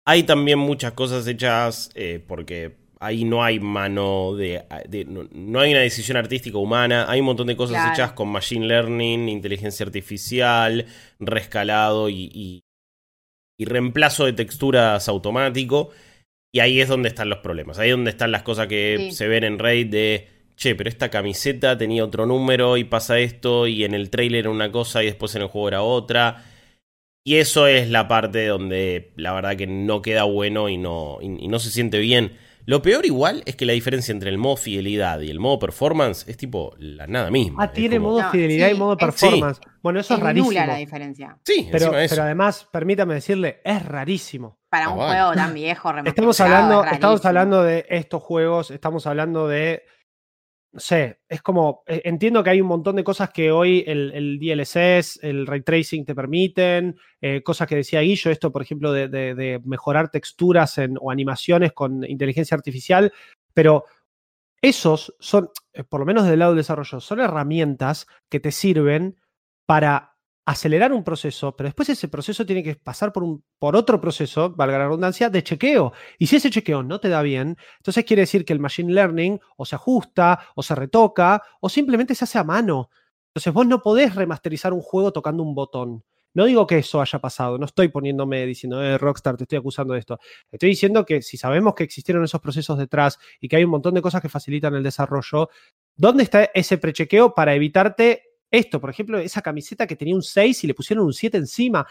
Hay 0.07 0.23
también 0.23 0.59
muchas 0.59 0.93
cosas 0.93 1.27
hechas 1.27 1.91
eh, 1.95 2.25
porque 2.27 2.77
ahí 2.99 3.25
no 3.25 3.45
hay 3.45 3.61
mano 3.61 4.35
de. 4.35 4.65
de- 4.89 5.05
no, 5.05 5.29
no 5.33 5.61
hay 5.61 5.73
una 5.73 5.81
decisión 5.83 6.17
artística 6.17 6.57
humana. 6.57 7.05
Hay 7.11 7.21
un 7.21 7.27
montón 7.27 7.47
de 7.49 7.57
cosas 7.57 7.77
Claro. 7.77 7.93
hechas 7.93 8.13
con 8.13 8.29
machine 8.29 8.67
learning, 8.67 9.29
inteligencia 9.29 9.85
artificial, 9.85 10.87
rescalado 11.21 12.09
y, 12.09 12.31
y, 12.33 12.63
y 13.59 13.65
reemplazo 13.67 14.25
de 14.25 14.33
texturas 14.33 15.09
automático. 15.09 15.91
Y 16.53 16.61
ahí 16.61 16.81
es 16.81 16.89
donde 16.89 17.09
están 17.11 17.29
los 17.29 17.41
problemas. 17.41 17.79
Ahí 17.79 17.91
es 17.91 17.95
donde 17.97 18.11
están 18.11 18.33
las 18.33 18.43
cosas 18.43 18.69
que 18.69 19.09
Sí. 19.11 19.13
se 19.13 19.29
ven 19.29 19.45
en 19.45 19.59
Raid 19.59 19.89
de. 19.89 20.29
Che, 20.57 20.75
pero 20.75 20.89
esta 20.89 21.09
camiseta 21.11 21.77
tenía 21.79 22.05
otro 22.05 22.27
número 22.27 22.77
y 22.79 22.85
pasa 22.85 23.19
esto, 23.21 23.67
y 23.69 23.85
en 23.85 23.95
el 23.95 24.11
trailer 24.11 24.41
era 24.41 24.51
una 24.51 24.73
cosa 24.73 25.03
y 25.03 25.07
después 25.07 25.35
en 25.37 25.43
el 25.43 25.49
juego 25.49 25.69
era 25.69 25.83
otra. 25.83 26.45
Y 27.25 27.37
eso 27.37 27.67
es 27.67 27.91
la 27.91 28.09
parte 28.09 28.47
donde 28.47 29.13
la 29.17 29.33
verdad 29.35 29.57
que 29.57 29.67
no 29.67 30.03
queda 30.03 30.25
bueno 30.25 30.69
y 30.69 30.77
no, 30.79 31.19
y, 31.21 31.45
y 31.45 31.49
no 31.49 31.59
se 31.59 31.71
siente 31.71 31.99
bien. 31.99 32.33
Lo 32.69 32.83
peor 32.83 33.07
igual 33.07 33.43
es 33.47 33.57
que 33.57 33.65
la 33.65 33.73
diferencia 33.73 34.13
entre 34.13 34.29
el 34.29 34.37
modo 34.37 34.57
fidelidad 34.59 35.21
y 35.21 35.31
el 35.31 35.41
modo 35.41 35.59
performance 35.59 36.29
es 36.29 36.37
tipo 36.37 36.75
la 36.79 37.07
nada 37.07 37.31
misma. 37.31 37.63
Ah, 37.65 37.73
tiene 37.73 37.97
como- 37.97 38.11
modo 38.11 38.23
No, 38.25 38.31
fidelidad 38.31 38.69
sí, 38.69 38.75
y 38.75 38.79
modo 38.79 38.93
es- 38.93 38.99
performance. 38.99 39.61
Bueno, 39.83 40.01
eso 40.01 40.13
es, 40.13 40.21
es 40.21 40.25
rarísimo. 40.27 40.51
nula 40.51 40.67
la 40.67 40.77
diferencia. 40.77 41.39
Sí, 41.47 41.67
Pero, 41.73 41.85
encima 41.87 41.99
de 41.99 42.05
eso. 42.05 42.15
pero 42.15 42.25
además, 42.25 42.69
permítame 42.71 43.15
decirle, 43.15 43.63
es 43.65 43.83
rarísimo. 43.87 44.59
Para 44.69 44.85
Ah, 44.85 44.91
un 44.91 44.99
vale. 44.99 45.13
juego 45.19 45.33
tan 45.35 45.55
viejo, 45.55 45.95
Estamos 46.05 46.41
hablando, 46.41 46.85
es 46.85 46.93
estamos 46.93 47.25
hablando 47.25 47.63
de 47.63 47.87
estos 47.89 48.23
juegos, 48.23 48.71
estamos 48.71 49.07
hablando 49.07 49.49
de. 49.49 49.83
No 50.73 50.81
sé, 50.81 51.21
es 51.29 51.41
como. 51.41 51.83
eh, 51.87 52.03
Entiendo 52.05 52.45
que 52.45 52.51
hay 52.51 52.61
un 52.61 52.67
montón 52.69 52.97
de 52.97 53.05
cosas 53.05 53.31
que 53.31 53.51
hoy 53.51 53.85
el, 53.87 54.13
el 54.13 54.39
DLSS, 54.39 55.19
el 55.23 55.47
ray 55.47 55.63
tracing 55.63 56.05
te 56.05 56.15
permiten, 56.15 56.97
eh, 57.23 57.43
cosas 57.43 57.67
que 57.67 57.77
decía 57.77 58.01
Guillo, 58.01 58.31
esto, 58.31 58.53
por 58.53 58.61
ejemplo, 58.63 58.93
de, 58.93 59.09
de- 59.09 59.61
mejorar 59.65 60.11
texturas 60.11 60.79
o 61.01 61.11
animaciones 61.11 61.73
con 61.73 62.05
inteligencia 62.05 62.55
artificial, 62.55 63.13
pero 63.55 63.85
esos 64.63 65.15
son, 65.21 65.51
eh, 65.75 65.85
por 65.85 66.01
lo 66.01 66.07
menos 66.07 66.27
del 66.27 66.41
lado 66.41 66.53
del 66.53 66.59
desarrollo, 66.59 67.01
son 67.01 67.21
herramientas 67.21 68.07
que 68.31 68.41
te 68.41 68.53
sirven 68.53 69.17
para 69.67 70.17
acelerar 70.49 70.95
un 70.95 71.05
proceso, 71.05 71.55
pero 71.55 71.69
después 71.69 71.91
ese 71.91 72.09
proceso 72.09 72.47
tiene 72.47 72.63
que 72.63 72.75
pasar 72.75 73.13
por, 73.13 73.23
un, 73.23 73.45
por 73.59 73.77
otro 73.77 74.01
proceso, 74.01 74.49
valga 74.49 74.79
la 74.79 74.87
redundancia, 74.87 75.29
de 75.29 75.43
chequeo. 75.43 75.93
Y 76.19 76.27
si 76.27 76.37
ese 76.37 76.49
chequeo 76.49 76.83
no 76.83 77.01
te 77.01 77.11
da 77.11 77.21
bien, 77.21 77.59
entonces 77.77 78.03
quiere 78.07 78.23
decir 78.23 78.47
que 78.47 78.55
el 78.55 78.59
machine 78.59 78.91
learning 78.91 79.39
o 79.59 79.67
se 79.67 79.75
ajusta, 79.75 80.41
o 80.55 80.63
se 80.63 80.75
retoca, 80.75 81.43
o 81.61 81.69
simplemente 81.69 82.15
se 82.15 82.25
hace 82.25 82.39
a 82.39 82.45
mano. 82.45 82.89
Entonces 83.27 83.53
vos 83.53 83.67
no 83.67 83.83
podés 83.83 84.15
remasterizar 84.15 84.73
un 84.73 84.81
juego 84.81 85.13
tocando 85.13 85.43
un 85.43 85.55
botón. 85.55 86.03
No 86.33 86.47
digo 86.47 86.67
que 86.67 86.79
eso 86.79 87.03
haya 87.03 87.19
pasado, 87.19 87.59
no 87.59 87.67
estoy 87.67 87.89
poniéndome 87.89 88.47
diciendo, 88.47 88.83
eh, 88.83 88.97
Rockstar, 88.97 89.37
te 89.37 89.45
estoy 89.45 89.59
acusando 89.59 89.93
de 89.93 90.01
esto. 90.01 90.19
Estoy 90.51 90.71
diciendo 90.71 91.05
que 91.05 91.21
si 91.21 91.37
sabemos 91.37 91.75
que 91.75 91.85
existieron 91.85 92.25
esos 92.25 92.41
procesos 92.41 92.79
detrás 92.79 93.19
y 93.39 93.49
que 93.49 93.57
hay 93.57 93.65
un 93.65 93.71
montón 93.71 93.93
de 93.93 94.01
cosas 94.01 94.23
que 94.23 94.31
facilitan 94.31 94.75
el 94.75 94.83
desarrollo, 94.83 95.51
¿dónde 95.95 96.23
está 96.23 96.45
ese 96.55 96.79
prechequeo 96.79 97.35
para 97.35 97.55
evitarte 97.55 98.28
esto? 98.51 98.81
Por 98.81 98.91
ejemplo, 98.91 99.19
esa 99.19 99.43
camiseta 99.43 99.87
que 99.87 99.97
tenía 99.97 100.15
un 100.15 100.23
6 100.23 100.63
y 100.65 100.67
le 100.67 100.75
pusieron 100.75 101.05
un 101.05 101.13
7 101.13 101.37
encima 101.39 101.87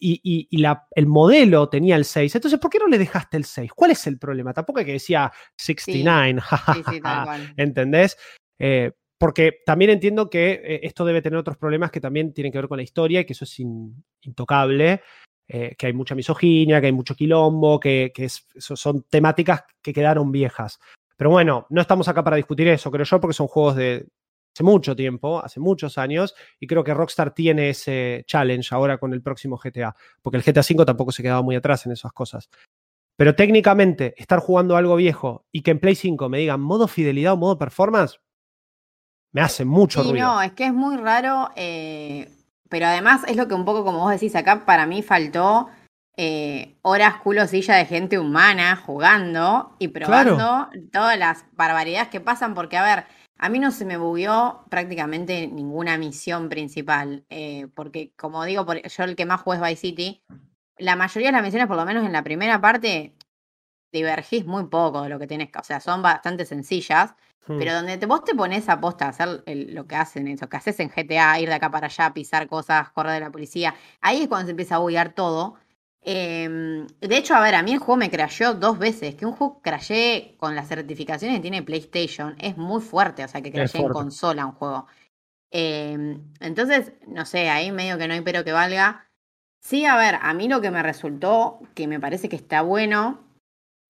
y, 0.00 0.20
y- 0.22 0.46
y 0.50 0.58
la- 0.58 0.86
el 0.94 1.06
modelo 1.06 1.68
tenía 1.68 1.96
el 1.96 2.04
6. 2.04 2.34
Entonces, 2.34 2.60
¿por 2.60 2.70
qué 2.70 2.78
no 2.78 2.86
le 2.86 2.98
dejaste 2.98 3.36
el 3.36 3.44
6? 3.44 3.72
¿Cuál 3.74 3.90
es 3.90 4.06
el 4.06 4.18
problema? 4.18 4.52
Tampoco 4.52 4.78
es 4.80 4.86
que 4.86 4.92
decía 4.92 5.32
69. 5.56 6.40
Sí. 6.40 6.82
¿Entendés? 7.56 8.16
Eh, 8.58 8.92
porque 9.18 9.56
también 9.66 9.90
entiendo 9.90 10.30
que 10.30 10.52
eh, 10.62 10.80
esto 10.84 11.04
debe 11.04 11.20
tener 11.22 11.36
otros 11.38 11.56
problemas 11.56 11.90
que 11.90 12.00
también 12.00 12.32
tienen 12.32 12.52
que 12.52 12.58
ver 12.58 12.68
con 12.68 12.76
la 12.76 12.84
historia 12.84 13.20
y 13.20 13.24
que 13.24 13.32
eso 13.32 13.44
es 13.44 13.58
in- 13.58 14.04
intocable, 14.22 15.02
eh, 15.48 15.74
que 15.76 15.86
hay 15.88 15.92
mucha 15.92 16.14
misoginia, 16.14 16.80
que 16.80 16.86
hay 16.86 16.92
mucho 16.92 17.16
quilombo, 17.16 17.80
que, 17.80 18.12
que 18.14 18.26
es- 18.26 18.46
eso 18.54 18.76
son 18.76 19.02
temáticas 19.10 19.64
que 19.82 19.92
quedaron 19.92 20.30
viejas. 20.30 20.78
Pero 21.16 21.30
bueno, 21.30 21.66
no 21.70 21.80
estamos 21.80 22.06
acá 22.06 22.22
para 22.22 22.36
discutir 22.36 22.68
eso, 22.68 22.92
creo 22.92 23.04
yo, 23.04 23.20
porque 23.20 23.34
son 23.34 23.48
juegos 23.48 23.74
de 23.74 24.06
hace 24.58 24.64
mucho 24.64 24.96
tiempo, 24.96 25.38
hace 25.44 25.60
muchos 25.60 25.98
años, 25.98 26.34
y 26.58 26.66
creo 26.66 26.82
que 26.82 26.92
Rockstar 26.92 27.32
tiene 27.32 27.70
ese 27.70 28.24
challenge 28.26 28.74
ahora 28.74 28.98
con 28.98 29.12
el 29.12 29.22
próximo 29.22 29.56
GTA, 29.56 29.94
porque 30.20 30.36
el 30.36 30.42
GTA 30.42 30.62
V 30.62 30.84
tampoco 30.84 31.12
se 31.12 31.22
quedaba 31.22 31.42
muy 31.42 31.54
atrás 31.54 31.86
en 31.86 31.92
esas 31.92 32.12
cosas. 32.12 32.50
Pero 33.14 33.36
técnicamente, 33.36 34.14
estar 34.16 34.40
jugando 34.40 34.76
algo 34.76 34.96
viejo 34.96 35.46
y 35.52 35.62
que 35.62 35.70
en 35.70 35.78
Play 35.78 35.94
5 35.94 36.28
me 36.28 36.38
digan 36.38 36.60
modo 36.60 36.88
fidelidad 36.88 37.34
o 37.34 37.36
modo 37.36 37.56
performance, 37.56 38.18
me 39.30 39.42
hace 39.42 39.64
mucho 39.64 40.02
Sí, 40.02 40.10
ruido. 40.10 40.26
no, 40.26 40.42
es 40.42 40.52
que 40.54 40.66
es 40.66 40.74
muy 40.74 40.96
raro, 40.96 41.50
eh, 41.54 42.28
pero 42.68 42.86
además 42.86 43.22
es 43.28 43.36
lo 43.36 43.46
que 43.46 43.54
un 43.54 43.64
poco 43.64 43.84
como 43.84 44.00
vos 44.00 44.10
decís 44.10 44.34
acá, 44.34 44.64
para 44.64 44.86
mí 44.86 45.02
faltó 45.02 45.68
eh, 46.16 46.74
horas 46.82 47.18
culo 47.22 47.46
silla 47.46 47.76
de 47.76 47.84
gente 47.86 48.18
humana 48.18 48.74
jugando 48.74 49.76
y 49.78 49.86
probando 49.86 50.68
todas 50.92 51.16
las 51.16 51.44
barbaridades 51.52 52.08
que 52.08 52.20
pasan, 52.20 52.54
porque 52.54 52.76
a 52.76 52.82
ver, 52.82 53.04
a 53.38 53.48
mí 53.48 53.58
no 53.58 53.70
se 53.70 53.84
me 53.84 53.96
bugueó 53.96 54.64
prácticamente 54.68 55.46
ninguna 55.46 55.96
misión 55.98 56.48
principal, 56.48 57.24
eh, 57.30 57.68
porque 57.74 58.12
como 58.16 58.44
digo, 58.44 58.66
por- 58.66 58.82
yo 58.86 59.04
el 59.04 59.16
que 59.16 59.26
más 59.26 59.40
jugué 59.40 59.56
es 59.58 59.62
Vice 59.62 59.76
City, 59.80 60.22
la 60.76 60.96
mayoría 60.96 61.28
de 61.28 61.32
las 61.32 61.42
misiones, 61.42 61.68
por 61.68 61.76
lo 61.76 61.84
menos 61.86 62.04
en 62.04 62.12
la 62.12 62.22
primera 62.22 62.60
parte, 62.60 63.14
divergís 63.92 64.44
muy 64.46 64.64
poco 64.66 65.02
de 65.02 65.08
lo 65.08 65.18
que 65.18 65.26
tenés, 65.26 65.48
o 65.58 65.64
sea, 65.64 65.80
son 65.80 66.02
bastante 66.02 66.44
sencillas. 66.44 67.14
Hmm. 67.46 67.58
Pero 67.58 67.72
donde 67.74 67.96
te, 67.96 68.04
vos 68.04 68.24
te 68.24 68.34
pones 68.34 68.68
a 68.68 68.78
posta 68.78 69.06
a 69.06 69.08
hacer 69.08 69.42
el- 69.46 69.74
lo 69.74 69.86
que 69.86 69.96
hacen, 69.96 70.28
eso 70.28 70.48
que 70.48 70.58
haces 70.58 70.78
en 70.80 70.90
GTA, 70.90 71.40
ir 71.40 71.48
de 71.48 71.54
acá 71.54 71.70
para 71.70 71.86
allá, 71.86 72.12
pisar 72.12 72.46
cosas, 72.46 72.90
correr 72.90 73.12
de 73.14 73.20
la 73.20 73.30
policía, 73.30 73.74
ahí 74.02 74.20
es 74.22 74.28
cuando 74.28 74.46
se 74.46 74.50
empieza 74.50 74.74
a 74.76 74.78
buguear 74.78 75.14
todo. 75.14 75.54
Em, 76.10 76.86
de 77.00 77.18
hecho, 77.18 77.34
a 77.34 77.40
ver, 77.42 77.54
a 77.54 77.62
mí 77.62 77.72
el 77.72 77.80
juego 77.80 77.98
me 77.98 78.08
crasheó 78.08 78.54
dos 78.54 78.78
veces. 78.78 79.14
Que 79.14 79.26
un 79.26 79.32
juego 79.32 79.60
crashee 79.60 80.36
con 80.38 80.54
las 80.54 80.66
certificaciones 80.66 81.36
que 81.36 81.42
tiene 81.42 81.62
PlayStation 81.62 82.34
es 82.38 82.56
muy 82.56 82.80
fuerte, 82.80 83.22
o 83.24 83.28
sea, 83.28 83.42
que 83.42 83.52
crashee 83.52 83.82
en 83.82 83.88
consola 83.90 84.46
un 84.46 84.52
juego. 84.52 84.86
Em, 85.50 86.32
entonces, 86.40 86.94
no 87.06 87.26
sé, 87.26 87.50
ahí 87.50 87.72
medio 87.72 87.98
que 87.98 88.08
no 88.08 88.14
hay 88.14 88.22
pero 88.22 88.42
que 88.42 88.52
valga. 88.52 89.06
Sí, 89.60 89.84
a 89.84 89.98
ver, 89.98 90.16
a 90.22 90.32
mí 90.32 90.48
lo 90.48 90.62
que 90.62 90.70
me 90.70 90.82
resultó, 90.82 91.60
que 91.74 91.86
me 91.86 92.00
parece 92.00 92.30
que 92.30 92.36
está 92.36 92.62
bueno, 92.62 93.20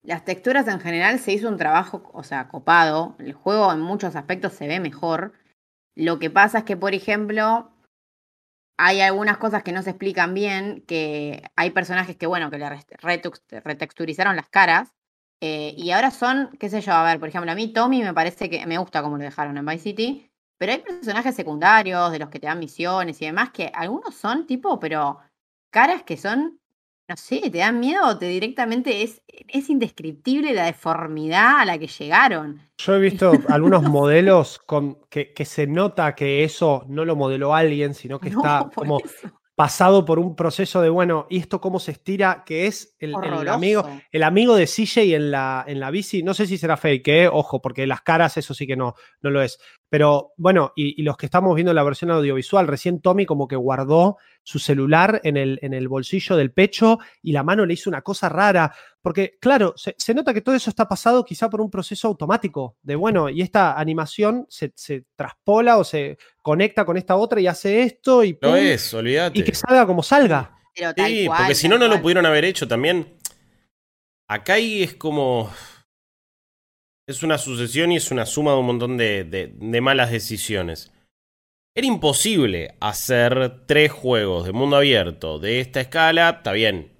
las 0.03 0.25
texturas 0.25 0.67
en 0.67 0.81
general 0.81 1.19
se 1.19 1.31
hizo 1.31 1.47
un 1.47 1.55
trabajo, 1.55 2.09
o 2.11 2.23
sea, 2.23 2.49
copado. 2.49 3.15
El 3.19 3.31
juego 3.31 3.71
en 3.71 3.79
muchos 3.79 4.17
aspectos 4.17 4.51
se 4.51 4.67
ve 4.67 4.81
mejor. 4.81 5.31
Lo 5.95 6.19
que 6.19 6.29
pasa 6.29 6.59
es 6.59 6.63
que, 6.65 6.75
por 6.75 6.93
ejemplo, 6.93 7.71
hay 8.81 9.01
algunas 9.01 9.37
cosas 9.37 9.61
que 9.61 9.73
no 9.73 9.83
se 9.83 9.89
explican 9.89 10.33
bien, 10.33 10.83
que 10.87 11.43
hay 11.57 11.71
personajes 11.71 12.15
que, 12.15 12.27
bueno, 12.27 12.49
que 12.49 12.57
le 12.57 12.69
retexturizaron 13.61 14.37
las 14.37 14.47
caras. 14.47 14.93
eh, 15.41 15.73
y 15.77 15.91
ahora 15.91 16.11
son, 16.11 16.49
qué 16.59 16.69
sé 16.69 16.79
yo, 16.81 16.93
a 16.93 17.03
ver, 17.03 17.19
por 17.19 17.27
ejemplo, 17.29 17.51
a 17.51 17.55
mí 17.55 17.73
Tommy 17.73 18.01
me 18.03 18.13
parece 18.13 18.49
que 18.49 18.65
me 18.65 18.77
gusta 18.77 19.01
como 19.03 19.17
lo 19.17 19.23
dejaron 19.23 19.57
en 19.57 19.65
Vice 19.65 19.83
City, 19.83 20.31
pero 20.57 20.71
hay 20.73 20.79
personajes 20.79 21.35
secundarios 21.35 22.11
de 22.11 22.19
los 22.19 22.29
que 22.29 22.39
te 22.39 22.47
dan 22.47 22.59
misiones 22.59 23.21
y 23.21 23.25
demás 23.25 23.51
que 23.51 23.69
algunos 23.73 24.15
son 24.15 24.45
tipo, 24.47 24.79
pero 24.79 25.19
caras 25.71 26.03
que 26.03 26.15
son 26.17 26.59
no 27.09 27.17
sé, 27.17 27.49
te 27.49 27.57
dan 27.57 27.79
miedo 27.79 28.07
o 28.07 28.17
te 28.17 28.27
directamente 28.27 29.01
es, 29.01 29.23
es 29.47 29.69
indescriptible 29.69 30.53
la 30.53 30.65
deformidad 30.65 31.59
a 31.59 31.65
la 31.65 31.79
que 31.79 31.87
llegaron. 31.87 32.61
Yo 32.77 32.95
he 32.95 32.99
visto 33.09 33.33
algunos 33.49 33.81
modelos 33.83 34.59
con, 34.59 34.99
que, 35.09 35.33
que 35.33 35.45
se 35.45 35.65
nota 35.65 36.13
que 36.13 36.43
eso 36.43 36.85
no 36.87 37.05
lo 37.05 37.15
modeló 37.15 37.55
alguien, 37.55 37.95
sino 37.95 38.19
que 38.19 38.29
No, 38.39 38.41
está 38.41 38.69
como 38.73 38.99
eso. 38.99 39.31
Pasado 39.59 40.05
por 40.05 40.19
un 40.19 40.37
proceso 40.37 40.81
de, 40.81 40.87
bueno, 40.87 41.27
¿y 41.29 41.37
esto 41.37 41.59
cómo 41.59 41.81
se 41.81 41.91
estira? 41.91 42.43
Que 42.45 42.67
es 42.67 42.95
el, 42.97 43.13
amigo, 43.49 43.85
el 44.09 44.23
amigo 44.23 44.55
de 44.55 44.65
CJ 44.65 45.13
en 45.13 45.31
la, 45.31 45.65
en 45.67 45.81
la 45.81 45.91
bici. 45.91 46.23
No 46.23 46.33
sé 46.33 46.47
si 46.47 46.57
será 46.57 46.77
fake, 46.77 47.07
¿eh? 47.09 47.27
ojo, 47.27 47.61
porque 47.61 47.85
las 47.85 47.99
caras 47.99 48.37
eso 48.37 48.53
sí 48.53 48.65
que 48.65 48.77
no, 48.77 48.95
no 49.19 49.31
lo 49.31 49.41
es. 49.41 49.59
Pero 49.89 50.31
bueno, 50.37 50.71
y, 50.77 51.01
y 51.01 51.03
los 51.03 51.17
que 51.17 51.25
estamos 51.25 51.55
viendo 51.55 51.73
la 51.73 51.83
versión 51.83 52.09
audiovisual, 52.09 52.67
recién 52.67 53.01
Tommy 53.01 53.25
como 53.25 53.49
que 53.49 53.57
guardó 53.57 54.15
su 54.43 54.59
celular 54.59 55.19
en 55.25 55.35
el, 55.35 55.59
en 55.61 55.73
el 55.73 55.89
bolsillo 55.89 56.37
del 56.37 56.53
pecho 56.53 56.99
y 57.21 57.33
la 57.33 57.43
mano 57.43 57.65
le 57.65 57.73
hizo 57.73 57.89
una 57.89 58.01
cosa 58.01 58.29
rara. 58.29 58.73
Porque, 59.01 59.37
claro, 59.39 59.73
se, 59.77 59.95
se 59.97 60.13
nota 60.13 60.33
que 60.33 60.41
todo 60.41 60.55
eso 60.55 60.69
está 60.69 60.87
pasado 60.87 61.23
quizá 61.23 61.49
por 61.49 61.61
un 61.61 61.71
proceso 61.71 62.07
automático 62.09 62.77
de, 62.81 62.95
bueno, 62.95 63.29
y 63.29 63.41
esta 63.41 63.79
animación 63.79 64.45
se, 64.49 64.73
se 64.75 65.05
traspola 65.15 65.77
o 65.77 65.83
se 65.85 66.17
conecta 66.41 66.83
con 66.85 66.97
esta 66.97 67.15
otra 67.15 67.39
y 67.39 67.47
hace 67.47 67.83
esto 67.83 68.23
y, 68.23 68.33
No 68.33 68.49
pum, 68.49 68.55
es, 68.55 68.93
olvídate. 68.93 69.39
y 69.39 69.43
que 69.43 69.55
salga 69.55 69.85
como 69.85 70.03
salga. 70.03 70.53
Pero 70.75 70.93
tal 70.93 71.07
Sí, 71.07 71.25
cual, 71.25 71.37
porque 71.39 71.55
si 71.55 71.69
no, 71.69 71.77
no 71.77 71.87
lo 71.87 72.01
pudieron 72.01 72.25
haber 72.25 72.43
hecho 72.45 72.67
también. 72.67 73.15
Acá 74.27 74.53
ahí 74.53 74.83
es 74.83 74.93
como. 74.95 75.49
Es 77.07 77.23
una 77.23 77.37
sucesión 77.37 77.91
y 77.91 77.97
es 77.97 78.11
una 78.11 78.25
suma 78.25 78.51
de 78.51 78.57
un 78.57 78.65
montón 78.67 78.97
de, 78.97 79.23
de- 79.23 79.51
de 79.55 79.81
malas 79.81 80.11
decisiones. 80.11 80.91
Era 81.75 81.87
imposible 81.87 82.75
hacer 82.79 83.65
tres 83.65 83.91
juegos 83.91 84.45
de 84.45 84.51
mundo 84.51 84.75
abierto 84.75 85.39
de 85.39 85.59
esta 85.59 85.81
escala. 85.81 86.29
Está 86.29 86.51
bien. 86.51 86.91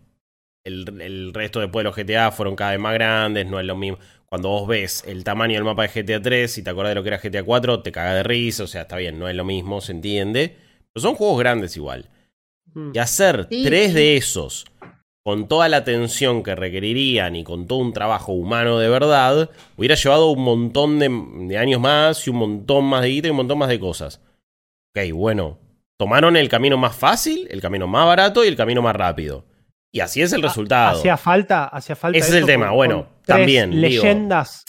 El, 0.69 1.01
el 1.01 1.33
resto 1.33 1.59
después 1.59 1.83
de 1.83 1.89
los 1.89 1.95
GTA 1.95 2.31
fueron 2.31 2.55
cada 2.55 2.71
vez 2.71 2.79
más 2.79 2.93
grandes, 2.93 3.45
no 3.45 3.59
es 3.59 3.65
lo 3.65 3.75
mismo. 3.75 3.97
Cuando 4.25 4.49
vos 4.49 4.67
ves 4.67 5.03
el 5.07 5.23
tamaño 5.23 5.55
del 5.55 5.63
mapa 5.63 5.87
de 5.87 6.03
GTA 6.03 6.21
3 6.21 6.57
y 6.59 6.63
te 6.63 6.69
acordás 6.69 6.91
de 6.91 6.95
lo 6.95 7.03
que 7.03 7.09
era 7.09 7.17
GTA 7.17 7.43
4, 7.43 7.81
te 7.81 7.91
caga 7.91 8.13
de 8.15 8.23
risa. 8.23 8.63
O 8.63 8.67
sea, 8.67 8.83
está 8.83 8.95
bien, 8.97 9.19
no 9.19 9.27
es 9.27 9.35
lo 9.35 9.43
mismo, 9.45 9.81
se 9.81 9.91
entiende. 9.91 10.55
Pero 10.93 11.01
son 11.01 11.15
juegos 11.15 11.39
grandes 11.39 11.75
igual. 11.77 12.09
Mm. 12.73 12.91
Y 12.93 12.99
hacer 12.99 13.47
Sí, 13.49 13.63
tres 13.63 13.89
sí. 13.89 13.93
de 13.93 14.17
esos 14.17 14.65
con 15.23 15.47
toda 15.47 15.69
la 15.69 15.77
atención 15.77 16.43
que 16.43 16.55
requerirían 16.55 17.35
y 17.35 17.43
con 17.43 17.67
todo 17.67 17.79
un 17.79 17.93
trabajo 17.93 18.31
humano 18.31 18.79
de 18.79 18.89
verdad, 18.89 19.49
hubiera 19.77 19.95
llevado 19.95 20.31
un 20.31 20.43
montón 20.43 20.97
de, 20.99 21.09
de 21.47 21.57
años 21.57 21.81
más 21.81 22.25
y 22.25 22.29
un 22.31 22.37
montón 22.37 22.85
más 22.85 23.01
de 23.03 23.09
guita 23.09 23.27
y 23.27 23.31
un 23.31 23.37
montón 23.37 23.57
más 23.59 23.69
de 23.69 23.79
cosas. 23.79 24.21
Ok, 24.95 25.11
bueno, 25.13 25.59
tomaron 25.97 26.37
el 26.37 26.49
camino 26.49 26.77
más 26.77 26.95
fácil, 26.95 27.47
el 27.51 27.61
camino 27.61 27.87
más 27.87 28.05
barato 28.05 28.43
y 28.43 28.47
el 28.47 28.55
camino 28.55 28.81
más 28.81 28.95
rápido. 28.95 29.45
Y 29.91 29.99
así 30.01 30.21
es 30.21 30.31
el 30.33 30.41
resultado. 30.41 30.99
Hacía 30.99 31.17
falta, 31.17 31.65
hacía 31.65 31.95
falta. 31.95 32.17
Ese 32.17 32.29
es 32.29 32.35
el 32.35 32.45
tema, 32.45 32.67
con- 32.67 32.75
bueno, 32.75 32.95
con 33.05 33.07
tres 33.25 33.37
también, 33.39 33.71
digo. 33.71 33.81
Leyendas, 33.81 34.63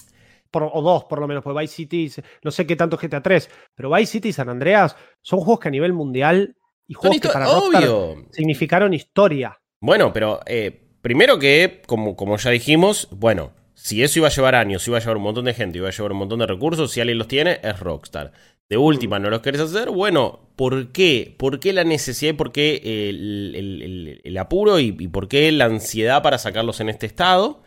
por- 0.50 0.70
o 0.72 0.82
dos 0.82 1.04
por 1.04 1.20
lo 1.20 1.28
menos, 1.28 1.42
porque 1.44 1.60
Vice 1.60 1.74
City, 1.74 2.10
no 2.42 2.50
sé 2.50 2.66
qué 2.66 2.74
tanto 2.76 2.96
GTA 2.96 3.22
3, 3.22 3.50
pero 3.74 3.90
Vice 3.90 4.12
City 4.12 4.28
y 4.28 4.32
San 4.32 4.48
Andreas 4.48 4.96
son 5.20 5.40
juegos 5.40 5.60
que 5.60 5.68
a 5.68 5.70
nivel 5.70 5.92
mundial 5.92 6.56
y 6.86 6.94
juegos 6.94 7.20
que 7.20 7.28
para 7.28 7.44
Rockstar 7.46 7.84
obvio. 7.88 8.26
significaron 8.32 8.94
historia. 8.94 9.60
Bueno, 9.80 10.12
pero 10.12 10.40
eh, 10.46 10.88
primero 11.02 11.38
que, 11.38 11.82
como, 11.86 12.16
como 12.16 12.36
ya 12.36 12.50
dijimos, 12.50 13.08
bueno, 13.12 13.52
si 13.74 14.02
eso 14.02 14.18
iba 14.18 14.28
a 14.28 14.30
llevar 14.32 14.54
años, 14.54 14.86
iba 14.88 14.96
a 14.96 15.00
llevar 15.00 15.16
un 15.18 15.22
montón 15.22 15.44
de 15.44 15.54
gente, 15.54 15.78
iba 15.78 15.88
a 15.88 15.92
llevar 15.92 16.12
un 16.12 16.18
montón 16.18 16.38
de 16.40 16.46
recursos, 16.46 16.90
si 16.92 17.00
alguien 17.00 17.18
los 17.18 17.28
tiene, 17.28 17.60
es 17.62 17.78
Rockstar. 17.80 18.32
De 18.70 18.76
última, 18.78 19.18
no 19.18 19.28
los 19.30 19.40
querés 19.40 19.60
hacer, 19.60 19.90
bueno, 19.90 20.38
¿por 20.54 20.92
qué? 20.92 21.34
¿Por 21.36 21.58
qué 21.58 21.72
la 21.72 21.82
necesidad 21.84 22.30
y 22.30 22.36
por 22.36 22.52
qué 22.52 22.80
el, 23.10 23.54
el- 23.56 23.82
el- 23.82 24.20
el 24.22 24.38
apuro 24.38 24.78
y, 24.78 24.96
y 24.98 25.08
por 25.08 25.26
qué 25.28 25.50
la 25.50 25.64
ansiedad 25.64 26.22
para 26.22 26.38
sacarlos 26.38 26.78
en 26.80 26.88
este 26.88 27.06
estado? 27.06 27.62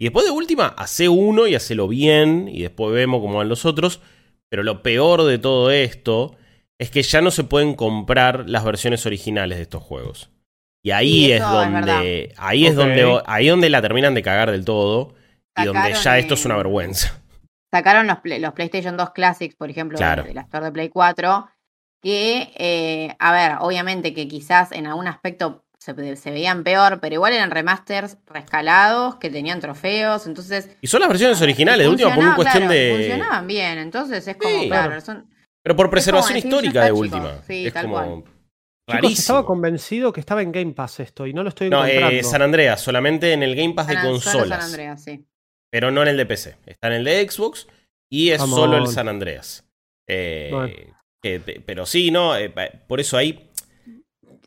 Y 0.00 0.04
después 0.04 0.24
de 0.24 0.30
última, 0.30 0.68
hace 0.68 1.08
uno 1.08 1.48
y 1.48 1.56
hacelo 1.56 1.88
bien 1.88 2.48
y 2.48 2.62
después 2.62 2.94
vemos 2.94 3.20
cómo 3.20 3.38
van 3.38 3.48
los 3.48 3.64
otros. 3.66 4.00
Pero 4.48 4.62
lo 4.62 4.80
peor 4.84 5.24
de 5.24 5.38
todo 5.38 5.72
esto 5.72 6.36
es 6.78 6.90
que 6.92 7.02
ya 7.02 7.20
no 7.20 7.32
se 7.32 7.42
pueden 7.42 7.74
comprar 7.74 8.48
las 8.48 8.64
versiones 8.64 9.04
originales 9.06 9.58
de 9.58 9.62
estos 9.62 9.82
juegos. 9.82 10.30
Y 10.84 10.92
ahí 10.92 11.32
es 11.32 11.40
donde. 11.96 12.32
ahí 12.36 12.66
es 12.66 12.76
donde. 12.76 13.02
Ahí 13.26 13.46
es 13.46 13.50
donde 13.50 13.70
la 13.70 13.82
terminan 13.82 14.14
de 14.14 14.22
cagar 14.22 14.52
del 14.52 14.64
todo. 14.64 15.14
Y 15.56 15.62
donde 15.66 15.80
ya 16.04 16.18
esto 16.20 16.34
es 16.34 16.44
una 16.44 16.56
vergüenza. 16.56 17.20
Sacaron 17.72 18.06
los, 18.06 18.18
Play- 18.18 18.40
los 18.40 18.52
PlayStation 18.54 18.96
2 18.96 19.10
Classics, 19.10 19.54
por 19.56 19.68
ejemplo, 19.70 19.98
Claro. 19.98 20.22
de, 20.22 20.28
de 20.28 20.34
la 20.34 20.40
Store 20.42 20.64
de 20.66 20.72
Play 20.72 20.88
4, 20.88 21.48
que, 22.02 22.52
eh, 22.56 23.14
a 23.18 23.32
ver, 23.32 23.56
obviamente 23.60 24.14
que 24.14 24.26
quizás 24.28 24.72
en 24.72 24.86
algún 24.86 25.06
aspecto 25.08 25.64
se, 25.78 26.16
se 26.16 26.30
veían 26.30 26.64
peor, 26.64 26.98
pero 27.00 27.14
igual 27.14 27.32
eran 27.32 27.50
remasters 27.50 28.18
rescalados, 28.26 29.16
que 29.16 29.30
tenían 29.30 29.60
trofeos, 29.60 30.26
entonces... 30.26 30.70
Y 30.80 30.86
son 30.86 31.00
las 31.00 31.08
versiones 31.08 31.40
originales, 31.42 31.84
de 31.86 31.90
última, 31.90 32.14
por 32.14 32.24
una 32.24 32.34
cuestión 32.36 32.64
claro, 32.64 32.74
de. 32.74 32.94
Funcionaban 32.96 33.46
bien, 33.46 33.78
entonces 33.78 34.26
es 34.26 34.36
como, 34.36 34.60
Sí. 34.60 34.68
claro, 34.68 35.00
son... 35.00 35.28
Pero 35.62 35.76
por 35.76 35.90
preservación 35.90 36.34
decir, 36.34 36.48
histórica 36.50 36.84
de 36.84 36.92
última. 36.92 37.42
Sí, 37.46 37.66
es 37.66 37.72
tal 37.74 37.82
como. 37.84 37.94
cual. 37.96 38.08
Chicos, 38.08 38.32
Rarísimo. 39.02 39.18
estaba 39.20 39.44
convencido 39.44 40.12
que 40.14 40.20
estaba 40.20 40.40
en 40.42 40.50
Game 40.50 40.72
Pass 40.72 41.00
esto 41.00 41.26
y 41.26 41.34
no 41.34 41.42
lo 41.42 41.50
estoy 41.50 41.68
no, 41.68 41.84
encontrando. 41.84 42.16
eh, 42.16 42.22
San 42.24 42.40
Andreas, 42.40 42.80
solamente 42.80 43.32
en 43.34 43.42
el 43.42 43.54
Game 43.54 43.74
Pass 43.74 43.88
de 43.88 43.94
San- 43.94 44.02
solo 44.02 44.12
consolas. 44.14 44.48
San 44.48 44.60
Andreas, 44.70 45.04
sí. 45.04 45.26
Pero 45.70 45.90
no 45.90 46.02
en 46.02 46.08
el 46.08 46.16
de 46.16 46.26
PC. 46.26 46.56
Está 46.66 46.88
en 46.88 46.94
el 46.94 47.04
de 47.04 47.28
Xbox 47.28 47.66
y 48.10 48.30
es 48.30 48.38
Come 48.40 48.54
solo 48.54 48.76
el. 48.78 48.86
San 48.88 49.08
Andreas. 49.08 49.64
Eh, 50.06 50.48
Bueno. 50.52 50.74
que- 51.22 51.40
pe- 51.40 51.62
pero 51.64 51.84
sí, 51.86 52.10
no, 52.10 52.36
eh, 52.36 52.50
por 52.86 53.00
eso 53.00 53.16
ahí. 53.16 53.44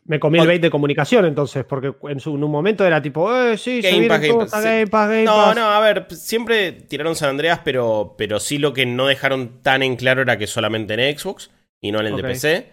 Me 0.04 0.18
comí 0.18 0.40
el 0.40 0.48
bait 0.48 0.60
de 0.60 0.68
comunicación 0.70 1.24
entonces, 1.26 1.64
porque 1.64 1.92
en, 2.10 2.18
su, 2.18 2.34
en 2.34 2.42
un 2.42 2.50
momento 2.50 2.84
era 2.84 3.00
tipo, 3.00 3.32
eh, 3.36 3.56
sí, 3.56 3.80
Game 3.80 4.08
Pass, 4.08 4.20
Game 4.20 4.32
todos 4.34 4.50
Pass, 4.50 4.54
a 4.54 4.62
sí. 4.62 4.68
Game 4.68 4.86
Pass, 4.88 5.08
Game 5.08 5.22
No, 5.24 5.36
Pass. 5.36 5.56
no, 5.56 5.64
a 5.70 5.80
ver, 5.80 6.06
siempre 6.10 6.72
tiraron 6.72 7.14
San 7.14 7.30
Andreas, 7.30 7.60
pero, 7.64 8.16
pero 8.18 8.40
sí 8.40 8.58
lo 8.58 8.72
que 8.72 8.84
no 8.84 9.06
dejaron 9.06 9.62
tan 9.62 9.84
en 9.84 9.94
claro 9.94 10.22
era 10.22 10.36
que 10.38 10.48
solamente 10.48 10.94
en 10.94 11.16
Xbox 11.18 11.50
y 11.80 11.92
no 11.92 12.00
en 12.00 12.06
el 12.06 12.14
Ok. 12.14 12.20
de 12.20 12.28
PC. 12.28 12.66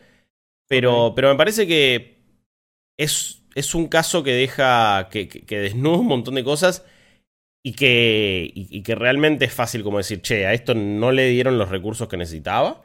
Pero, 0.68 1.14
pero 1.16 1.30
me 1.30 1.36
parece 1.36 1.68
que 1.68 2.18
es, 2.98 3.44
es 3.54 3.76
un 3.76 3.88
caso 3.88 4.24
que 4.24 4.32
deja, 4.34 5.08
que, 5.12 5.28
que, 5.28 5.42
que 5.46 5.60
desnuda 5.60 5.98
un 6.00 6.08
montón 6.08 6.34
de 6.36 6.44
cosas 6.44 6.84
y 7.64 7.74
que, 7.74 8.50
y, 8.54 8.68
y 8.78 8.84
que 8.84 8.96
realmente 8.96 9.46
es 9.46 9.54
fácil 9.54 9.84
como 9.84 9.98
decir, 9.98 10.22
che, 10.22 10.46
a 10.48 10.54
esto 10.54 10.74
no 10.76 11.12
le 11.12 11.28
dieron 11.30 11.58
los 11.58 11.70
recursos 11.70 12.08
que 12.08 12.18
necesitaba. 12.18 12.82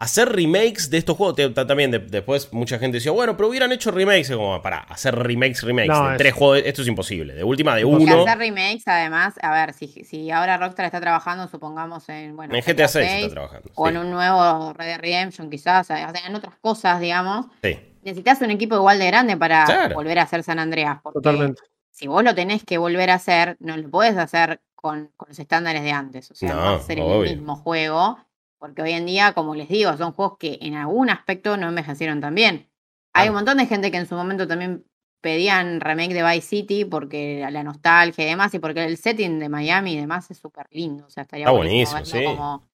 Hacer 0.00 0.28
remakes 0.30 0.90
de 0.90 0.98
estos 0.98 1.16
juegos, 1.16 1.36
te- 1.36 1.48
también 1.50 1.90
de- 1.92 2.00
después 2.00 2.52
mucha 2.52 2.78
gente 2.78 2.96
decía, 2.96 3.12
bueno, 3.12 3.36
pero 3.36 3.48
hubieran 3.48 3.70
hecho 3.72 3.90
remakes, 3.92 4.28
como, 4.32 4.60
para 4.60 4.78
hacer 4.78 5.14
remakes, 5.14 5.62
remakes 5.62 5.88
No, 5.88 6.06
de 6.08 6.12
es- 6.12 6.18
tres 6.18 6.34
juegos, 6.34 6.62
esto 6.66 6.82
es 6.82 6.88
imposible. 6.88 7.32
De 7.32 7.44
última, 7.44 7.76
de 7.76 7.84
uno. 7.84 8.22
hacer 8.22 8.36
remakes, 8.38 8.82
además, 8.86 9.34
a 9.40 9.52
ver, 9.52 9.72
si, 9.72 9.86
si 9.86 10.30
ahora 10.32 10.58
Rockstar 10.58 10.84
está 10.86 11.00
trabajando, 11.00 11.46
supongamos, 11.48 12.06
en, 12.08 12.34
bueno, 12.36 12.54
En 12.54 12.60
GTA 12.62 12.88
6 12.88 13.06
VI, 13.08 13.16
está 13.22 13.30
trabajando. 13.30 13.70
o 13.74 13.86
sí. 13.88 13.94
en 13.94 14.00
un 14.00 14.10
nuevo 14.10 14.72
Red 14.74 14.86
Dead 14.86 15.00
Redemption, 15.00 15.48
quizás, 15.48 15.86
o 15.88 15.94
sea, 15.94 16.12
en 16.26 16.34
otras 16.34 16.56
cosas, 16.60 17.00
digamos, 17.00 17.46
Sí. 17.62 17.78
necesitas 18.02 18.40
un 18.42 18.50
equipo 18.50 18.74
igual 18.74 18.98
de 18.98 19.06
grande 19.06 19.36
para 19.36 19.64
Claro. 19.64 19.94
volver 19.94 20.18
a 20.18 20.22
hacer 20.22 20.42
San 20.42 20.58
Andreas. 20.58 20.98
Porque 21.02 21.20
Totalmente. 21.20 21.62
Si 21.94 22.08
vos 22.08 22.24
lo 22.24 22.34
tenés 22.34 22.64
que 22.64 22.76
volver 22.76 23.10
a 23.10 23.14
hacer, 23.14 23.56
no 23.60 23.76
lo 23.76 23.88
podés 23.88 24.16
hacer 24.16 24.60
con, 24.74 25.12
con 25.16 25.28
los 25.28 25.38
estándares 25.38 25.82
de 25.84 25.92
antes. 25.92 26.28
O 26.30 26.34
sea, 26.34 26.48
no, 26.54 26.56
No, 26.56 26.62
a 26.70 26.76
obvio. 26.76 27.30
el 27.30 27.36
mismo 27.36 27.54
juego. 27.56 28.18
Porque 28.58 28.82
hoy 28.82 28.92
en 28.92 29.06
día, 29.06 29.32
como 29.32 29.54
les 29.54 29.68
digo, 29.68 29.96
son 29.96 30.12
juegos 30.12 30.38
que 30.38 30.58
en 30.60 30.74
algún 30.74 31.08
aspecto 31.10 31.56
no 31.56 31.68
envejecieron 31.68 32.20
tan 32.20 32.34
bien. 32.34 32.68
Hay 33.12 33.28
un 33.28 33.34
montón 33.36 33.58
de 33.58 33.66
gente 33.66 33.90
que 33.90 33.98
en 33.98 34.06
su 34.06 34.16
momento 34.16 34.48
también 34.48 34.84
pedían 35.20 35.80
remake 35.80 36.14
de 36.14 36.24
Vice 36.24 36.48
City 36.48 36.84
porque 36.84 37.46
la- 37.50 37.62
nostalgia 37.62 38.24
y 38.24 38.28
demás, 38.28 38.52
y 38.54 38.58
porque 38.58 38.84
el 38.84 38.96
setting 38.96 39.38
de 39.38 39.48
Miami 39.48 39.92
y 39.92 40.00
demás 40.00 40.30
es 40.30 40.38
súper 40.38 40.66
lindo. 40.70 41.06
O 41.06 41.10
sea, 41.10 41.22
estaría 41.22 41.44
Está 41.46 41.56
buenísimo 41.56 42.04
sí. 42.04 42.24
como- 42.24 42.66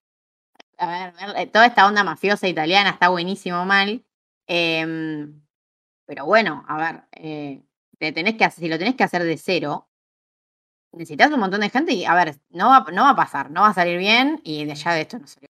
a 0.78 0.86
ver, 0.88 1.12
ver- 1.12 1.36
eh, 1.36 1.46
toda 1.46 1.66
esta 1.66 1.86
onda 1.86 2.02
mafiosa 2.04 2.48
italiana 2.48 2.90
está 2.90 3.08
buenísimo 3.10 3.64
mal. 3.66 4.02
Em, 4.46 5.42
pero 6.06 6.24
bueno, 6.24 6.64
a 6.66 6.76
ver, 6.78 7.02
eh, 7.12 7.62
te 8.00 8.12
tenés 8.12 8.34
que 8.36 8.44
hacer, 8.44 8.64
si 8.64 8.68
lo 8.70 8.78
tenés 8.78 8.94
que 8.96 9.04
hacer 9.04 9.22
de 9.22 9.36
cero, 9.36 9.86
necesitas 10.92 11.30
un 11.30 11.40
montón 11.40 11.60
de 11.60 11.70
gente 11.70 11.92
y, 11.92 12.04
a 12.04 12.14
ver, 12.14 12.36
no 12.50 12.68
va, 12.70 12.86
no 12.92 13.04
va 13.04 13.10
a 13.10 13.16
pasar, 13.16 13.50
no 13.50 13.60
va 13.60 13.68
a 13.68 13.74
salir 13.74 13.98
bien 13.98 14.40
y 14.42 14.64
de 14.64 14.72
allá 14.72 14.92
de 14.92 15.00
esto 15.02 15.18
no 15.18 15.26
salió. 15.26 15.48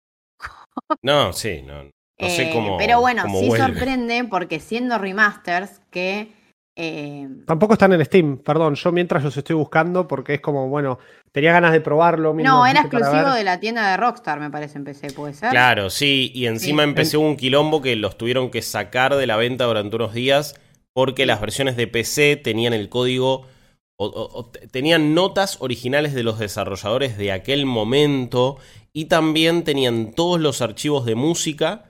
No, 1.02 1.32
sí, 1.32 1.62
no. 1.62 1.84
No 1.84 2.28
sé 2.28 2.48
Eh, 2.48 2.50
cómo. 2.52 2.76
pero 2.78 3.00
bueno, 3.00 3.22
cómo 3.22 3.38
sí 3.40 3.46
vuelve. 3.48 3.66
sorprende 3.66 4.24
porque 4.24 4.58
siendo 4.58 4.98
remasters 4.98 5.80
que... 5.90 6.32
eh, 6.76 7.28
Tampoco 7.46 7.74
están 7.74 7.92
en 7.92 8.04
Steam, 8.04 8.38
perdón. 8.38 8.74
Yo 8.74 8.90
mientras 8.90 9.22
los 9.22 9.36
estoy 9.36 9.54
buscando 9.54 10.08
porque 10.08 10.34
es 10.34 10.40
como, 10.40 10.68
bueno, 10.68 10.98
tenía 11.32 11.52
ganas 11.52 11.72
de 11.72 11.80
probarlo. 11.80 12.34
no, 12.34 12.66
era 12.66 12.80
exclusivo 12.80 13.30
de 13.32 13.44
la 13.44 13.60
tienda 13.60 13.90
de 13.90 13.96
Rockstar, 13.98 14.40
me 14.40 14.50
parece, 14.50 14.78
en 14.78 14.84
PC, 14.84 15.12
¿puede 15.12 15.34
ser? 15.34 15.50
Claro, 15.50 15.90
sí, 15.90 16.32
y 16.34 16.46
encima 16.46 16.82
Sí. 16.82 16.88
empecé 16.88 17.16
un 17.18 17.36
quilombo 17.36 17.82
que 17.82 17.94
los 17.94 18.16
tuvieron 18.18 18.50
que 18.50 18.62
sacar 18.62 19.14
de 19.14 19.26
la 19.26 19.36
venta 19.36 19.64
durante 19.66 19.94
unos 19.96 20.14
días 20.14 20.58
porque 20.98 21.26
las 21.26 21.40
versiones 21.40 21.76
de 21.76 21.86
PC 21.86 22.34
tenían 22.34 22.72
el 22.74 22.88
código 22.88 23.42
o, 23.96 24.06
o- 24.06 24.36
o 24.40 24.46
te- 24.46 24.66
tenían 24.66 25.14
notas 25.14 25.58
originales 25.60 26.12
de 26.12 26.24
los 26.24 26.40
desarrolladores 26.40 27.16
de 27.16 27.30
aquel 27.30 27.66
momento 27.66 28.56
y 28.92 29.04
también 29.04 29.62
tenían 29.62 30.10
todos 30.12 30.40
los 30.40 30.60
archivos 30.60 31.06
de 31.06 31.14
música 31.14 31.84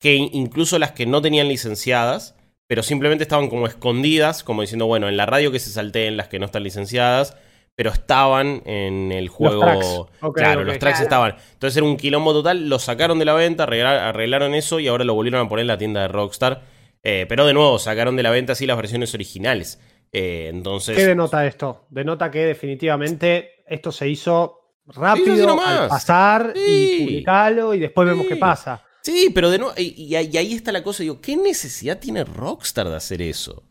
que 0.00 0.16
in- 0.16 0.30
incluso 0.32 0.76
las 0.80 0.90
que 0.90 1.06
no 1.06 1.22
tenían 1.22 1.46
licenciadas, 1.46 2.34
pero 2.68 2.82
simplemente 2.82 3.22
estaban 3.22 3.48
como 3.48 3.68
escondidas, 3.68 4.42
como 4.42 4.62
diciendo, 4.62 4.86
bueno, 4.86 5.08
en 5.08 5.16
la 5.16 5.26
radio 5.26 5.52
que 5.52 5.60
se 5.60 5.70
salteen 5.70 6.16
las 6.16 6.26
que 6.26 6.40
no 6.40 6.46
están 6.46 6.64
licenciadas, 6.64 7.36
pero 7.76 7.90
estaban 7.92 8.62
en 8.66 9.12
el 9.12 9.28
juego. 9.28 9.60
tracks. 9.60 9.86
Ok, 10.20 10.36
claro, 10.36 10.64
los 10.64 10.78
tracks 10.80 10.98
estaban. 11.04 11.36
Entonces 11.52 11.76
era 11.76 11.86
un 11.86 11.96
quilombo 11.96 12.32
total, 12.32 12.68
lo 12.68 12.80
sacaron 12.80 13.20
de 13.20 13.24
la 13.24 13.34
venta, 13.34 13.62
arregla- 13.68 14.08
arreglaron 14.08 14.56
eso 14.56 14.80
y 14.80 14.88
ahora 14.88 15.04
lo 15.04 15.14
volvieron 15.14 15.46
a 15.46 15.48
poner 15.48 15.62
en 15.62 15.68
la 15.68 15.78
tienda 15.78 16.00
de 16.00 16.08
Rockstar. 16.08 16.76
Eh, 17.02 17.26
pero 17.28 17.46
de 17.46 17.54
nuevo, 17.54 17.78
sacaron 17.78 18.16
de 18.16 18.22
la 18.22 18.30
venta 18.30 18.52
así 18.52 18.66
las 18.66 18.76
versiones 18.76 19.14
originales. 19.14 19.80
Eh, 20.12 20.48
entonces. 20.52 20.96
¿Qué 20.96 21.04
denota 21.06 21.46
esto? 21.46 21.86
Denota 21.90 22.30
que 22.30 22.40
definitivamente 22.46 23.62
esto 23.66 23.92
se 23.92 24.08
hizo 24.08 24.54
Sí, 24.86 24.92
sí, 24.94 25.00
rápido 25.00 25.46
nomás. 25.46 25.68
al 25.80 25.88
pasar 25.88 26.52
Sí. 26.54 26.96
y 27.00 27.04
publicarlo 27.04 27.74
y 27.74 27.78
después 27.80 28.08
vemos 28.08 28.24
Sí. 28.24 28.30
qué 28.30 28.36
pasa. 28.36 28.82
Sí, 29.02 29.30
pero 29.34 29.50
de 29.50 29.58
nuevo, 29.58 29.74
y, 29.76 30.02
y 30.02 30.14
ahí- 30.16 30.54
está 30.54 30.72
la 30.72 30.82
cosa, 30.82 31.02
digo, 31.02 31.20
¿qué 31.20 31.36
necesidad 31.36 31.98
tiene 31.98 32.24
Rockstar 32.24 32.88
de 32.88 32.96
hacer 32.96 33.22
eso? 33.22 33.62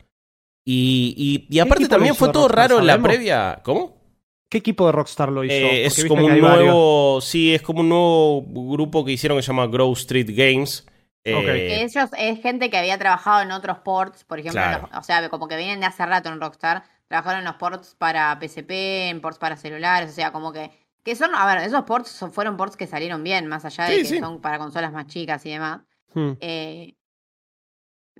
Y, 0.64 1.14
y- 1.50 1.54
y 1.54 1.58
aparte 1.60 1.88
también 1.88 2.14
fue 2.14 2.28
todo 2.30 2.48
Rockstar, 2.48 2.70
raro 2.70 2.80
en 2.80 2.86
la 2.86 3.00
previa. 3.02 3.60
¿Cómo? 3.64 3.96
¿Qué 4.50 4.58
equipo 4.58 4.86
de 4.86 4.92
Rockstar 4.92 5.30
lo 5.30 5.44
hizo? 5.44 5.52
Eh, 5.54 5.84
es 5.86 6.04
como 6.06 6.24
un 6.26 6.40
varios. 6.40 6.48
nuevo. 6.64 7.20
Sí, 7.20 7.54
es 7.54 7.62
como 7.62 7.80
un 7.80 7.88
nuevo 7.88 8.42
grupo 8.72 9.04
que 9.04 9.12
hicieron 9.12 9.38
que 9.38 9.42
se 9.42 9.48
llama 9.48 9.66
Grove 9.66 9.92
Street 9.94 10.28
Games. 10.30 10.86
Ok. 11.26 11.44
Que 11.44 11.82
ellos 11.82 12.10
es 12.16 12.40
gente 12.40 12.70
que 12.70 12.78
había 12.78 12.98
trabajado 12.98 13.42
en 13.42 13.50
otros 13.52 13.78
ports, 13.78 14.24
por 14.24 14.38
ejemplo, 14.38 14.60
en 14.62 14.68
Claro. 14.68 14.88
los- 14.90 15.00
o 15.00 15.02
sea, 15.02 15.28
como 15.28 15.48
que 15.48 15.56
vienen 15.56 15.80
de 15.80 15.86
hace 15.86 16.04
rato 16.06 16.28
en 16.30 16.40
Rockstar, 16.40 16.84
trabajaron 17.08 17.40
en 17.40 17.44
los 17.46 17.56
ports 17.56 17.94
para 17.98 18.38
PSP, 18.40 19.08
en 19.10 19.20
ports 19.20 19.38
para 19.38 19.56
celulares, 19.56 20.10
o 20.10 20.14
sea, 20.14 20.32
como 20.32 20.52
que, 20.52 20.70
que 21.04 21.14
son, 21.16 21.34
a 21.34 21.46
ver, 21.46 21.58
esos 21.66 21.84
ports 21.84 22.08
son- 22.10 22.32
fueron 22.32 22.56
ports 22.56 22.76
que 22.76 22.86
salieron 22.86 23.22
bien, 23.24 23.46
más 23.46 23.64
allá 23.64 23.84
de 23.84 23.96
Sí, 23.96 23.98
que 24.02 24.08
sí. 24.08 24.18
son 24.18 24.40
para 24.40 24.58
consolas 24.58 24.92
más 24.92 25.06
chicas 25.06 25.44
y 25.46 25.50
demás. 25.50 25.80
Hmm. 26.14 26.32
Eh, 26.40 26.94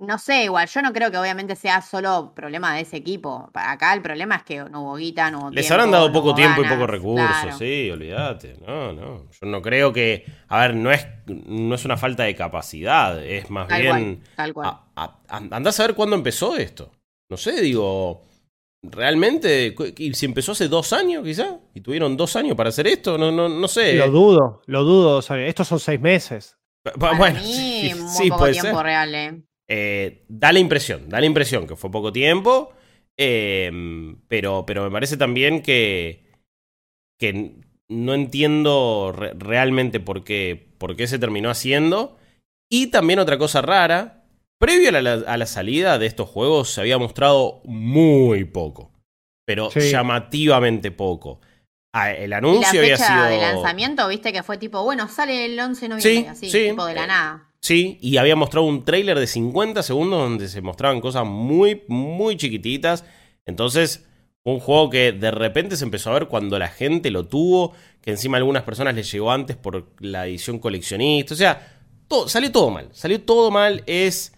no 0.01 0.17
sé, 0.17 0.43
igual, 0.45 0.67
yo 0.67 0.81
no 0.81 0.91
creo 0.93 1.11
que 1.11 1.17
obviamente 1.17 1.55
sea 1.55 1.81
solo 1.81 2.33
problema 2.35 2.73
de 2.75 2.81
ese 2.81 2.97
equipo. 2.97 3.49
Acá 3.53 3.93
el 3.93 4.01
problema 4.01 4.35
es 4.37 4.43
que 4.43 4.63
no 4.63 4.81
hubo 4.83 4.95
guita, 4.95 5.29
no 5.31 5.39
hubo 5.39 5.49
Les 5.51 5.65
tiempo, 5.65 5.73
habrán 5.73 5.91
dado 5.91 6.07
no 6.07 6.13
poco 6.13 6.35
tiempo 6.35 6.61
y 6.61 6.63
ganas, 6.63 6.77
poco 6.77 6.87
recursos, 6.87 7.37
claro. 7.41 7.57
sí, 7.57 7.89
olvídate. 7.91 8.55
No, 8.65 8.93
no. 8.93 9.29
Yo 9.31 9.47
no 9.47 9.61
creo 9.61 9.91
que. 9.93 10.25
A 10.47 10.59
ver, 10.61 10.75
no 10.75 10.91
es, 10.91 11.05
no 11.27 11.75
es 11.75 11.85
una 11.85 11.97
falta 11.97 12.23
de 12.23 12.35
capacidad, 12.35 13.23
es 13.23 13.49
más 13.49 13.67
Tal 13.67 13.81
bien. 13.81 13.91
cual, 13.93 14.35
tal 14.35 14.53
cual. 14.53 14.67
a- 14.95 15.19
a- 15.27 15.71
saber 15.71 15.95
cuándo 15.95 16.15
empezó 16.15 16.55
esto. 16.55 16.91
No 17.29 17.37
sé, 17.37 17.61
digo. 17.61 18.23
realmente, 18.81 19.75
y 19.97 20.13
si 20.13 20.25
empezó 20.25 20.53
hace 20.53 20.67
dos 20.67 20.93
años 20.93 21.23
quizá, 21.23 21.57
y 21.73 21.81
tuvieron 21.81 22.15
dos 22.15 22.35
años 22.35 22.55
para 22.55 22.69
hacer 22.69 22.87
esto, 22.87 23.17
no, 23.17 23.31
no, 23.31 23.49
no 23.49 23.67
sé. 23.67 23.93
Lo 23.95 24.09
dudo, 24.09 24.61
lo 24.65 24.83
dudo. 24.83 25.17
o 25.17 25.21
sea, 25.21 25.37
estos 25.45 25.67
son 25.67 25.79
seis 25.79 25.99
meses. 25.99 26.57
Para 26.97 27.17
bueno, 27.17 27.39
mí, 27.41 27.45
sí, 27.53 27.93
muy 27.93 28.09
sí, 28.09 28.29
poco 28.29 28.39
puede 28.39 28.53
tiempo 28.53 28.77
ser. 28.77 28.85
real, 28.85 29.15
eh. 29.15 29.43
Eh, 29.71 30.23
da 30.27 30.51
la 30.51 30.59
impresión, 30.59 31.07
da 31.09 31.19
la 31.19 31.27
impresión 31.27 31.67
que 31.67 31.75
fue 31.75 31.91
poco 31.91 32.11
tiempo, 32.11 32.73
eh, 33.17 33.71
pero, 34.27 34.65
pero 34.65 34.83
me 34.83 34.89
parece 34.91 35.15
también 35.15 35.61
que, 35.61 36.23
que 37.19 37.55
no 37.87 38.13
entiendo 38.13 39.13
re- 39.15 39.33
realmente 39.37 39.99
por 39.99 40.23
qué, 40.23 40.73
por 40.77 40.95
qué 40.95 41.07
se 41.07 41.19
terminó 41.19 41.49
haciendo. 41.49 42.17
Y 42.71 42.87
también 42.87 43.19
otra 43.19 43.37
cosa 43.37 43.61
rara, 43.61 44.23
previo 44.59 44.89
a 44.89 45.01
la, 45.01 45.13
a 45.13 45.37
la 45.37 45.45
salida 45.45 45.97
de 45.99 46.05
estos 46.05 46.29
juegos 46.29 46.69
se 46.71 46.81
había 46.81 46.97
mostrado 46.97 47.61
muy 47.65 48.45
poco, 48.45 48.91
pero 49.45 49.69
Sí. 49.71 49.91
llamativamente 49.91 50.91
poco. 50.91 51.41
Ah, 51.93 52.11
el 52.11 52.25
Y 52.25 52.27
la 52.27 52.37
anuncio 52.37 52.79
había 52.81 52.97
fecha 52.97 53.07
sido... 53.07 53.25
de 53.25 53.37
lanzamiento, 53.37 54.07
viste 54.07 54.31
que 54.31 54.43
fue 54.43 54.57
tipo, 54.59 54.83
bueno, 54.83 55.07
sale 55.07 55.45
el 55.45 55.59
11 55.59 55.81
de 55.81 55.89
noviembre, 55.89 56.21
Sí, 56.21 56.27
así, 56.27 56.49
sí. 56.51 56.69
tipo 56.69 56.85
de 56.85 56.93
la 56.93 57.07
nada. 57.07 57.48
Sí, 57.61 57.97
y 58.01 58.17
había 58.17 58.35
mostrado 58.35 58.65
un 58.65 58.85
tráiler 58.85 59.19
de 59.19 59.27
50 59.27 59.83
segundos 59.83 60.19
donde 60.19 60.47
se 60.47 60.61
mostraban 60.61 61.01
cosas 61.01 61.25
muy, 61.25 61.83
muy 61.87 62.37
chiquititas. 62.37 63.03
Entonces, 63.45 64.07
un 64.43 64.59
juego 64.59 64.89
que 64.89 65.11
de 65.11 65.31
repente 65.31 65.75
se 65.75 65.83
empezó 65.83 66.09
a 66.11 66.13
ver 66.13 66.27
cuando 66.27 66.57
la 66.57 66.69
gente 66.69 67.11
lo 67.11 67.27
tuvo, 67.27 67.73
que 68.01 68.11
encima 68.11 68.37
a 68.37 68.39
algunas 68.39 68.63
personas 68.63 68.95
les 68.95 69.11
llegó 69.11 69.31
antes 69.31 69.57
por 69.57 69.87
la 69.99 70.25
edición 70.27 70.59
coleccionista. 70.59 71.33
O 71.33 71.37
sea, 71.37 71.79
todo, 72.07 72.27
salió 72.29 72.51
todo 72.51 72.69
mal. 72.69 72.89
Salió 72.93 73.21
todo 73.21 73.51
mal. 73.51 73.83
Es. 73.85 74.33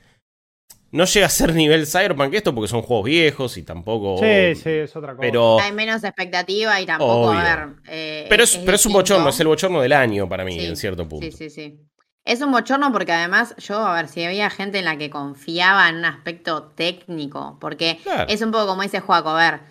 No 0.93 1.05
llega 1.05 1.28
a 1.28 1.30
ser 1.30 1.53
nivel 1.53 1.88
Cyberpunk 1.88 2.34
esto 2.34 2.53
porque 2.53 2.67
son 2.67 2.82
juegos 2.82 3.05
viejos 3.05 3.55
y 3.55 3.63
tampoco. 3.63 4.17
Sí, 4.17 4.55
sí, 4.55 4.69
es 4.69 4.93
otra 4.95 5.11
cosa. 5.15 5.22
Pero, 5.22 5.59
Hay 5.61 5.72
menos 5.72 6.03
expectativa 6.03 6.82
y 6.82 6.86
tampoco, 6.86 7.30
Obvio. 7.30 7.39
a 7.39 7.43
ver. 7.43 7.76
eh, 7.88 8.26
pero, 8.28 8.43
es, 8.43 8.57
pero 8.57 8.76
es 8.76 8.86
un 8.86 8.93
bochorno, 8.93 9.30
es 9.30 9.39
el 9.39 9.47
bochorno 9.47 9.80
del 9.80 9.93
año 9.93 10.28
para 10.28 10.43
mí, 10.43 10.59
Sí, 10.59 10.65
en 10.65 10.76
cierto 10.76 11.07
punto. 11.07 11.26
Sí, 11.26 11.32
sí, 11.32 11.49
sí. 11.49 11.80
Es 12.26 12.41
un 12.41 12.51
bochorno 12.51 12.91
porque 12.91 13.11
además 13.13 13.55
yo, 13.57 13.80
a 13.80 13.93
ver, 13.93 14.07
si 14.07 14.24
había 14.24 14.49
gente 14.49 14.80
en 14.80 14.86
la 14.86 14.97
que 14.97 15.09
confiaba 15.09 15.89
en 15.89 15.97
un 15.97 16.05
aspecto 16.05 16.63
técnico, 16.76 17.57
porque 17.59 17.99
Claro. 18.03 18.26
es 18.30 18.41
un 18.41 18.51
poco 18.51 18.67
como 18.67 18.84
dice 18.84 18.99
Juaco, 18.99 19.30
a 19.30 19.38
ver, 19.38 19.61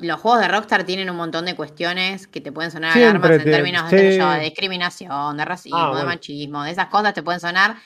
los 0.00 0.18
juegos 0.20 0.40
de 0.40 0.48
Rockstar 0.48 0.84
tienen 0.84 1.10
un 1.10 1.16
montón 1.16 1.44
de 1.44 1.54
cuestiones 1.54 2.26
que 2.26 2.40
te 2.40 2.50
pueden 2.52 2.70
sonar 2.70 2.94
Siempre 2.94 3.10
alarmas 3.10 3.30
en 3.32 3.44
te- 3.44 3.50
términos 3.50 3.90
de, 3.90 4.12
sí. 4.12 4.44
discriminación, 4.44 5.36
de 5.36 5.44
racismo, 5.44 5.78
Ah, 5.78 5.98
de 5.98 6.04
machismo, 6.04 6.62
de 6.64 6.70
esas 6.70 6.86
cosas 6.86 7.14
te 7.14 7.22
pueden 7.22 7.40
sonar. 7.40 7.76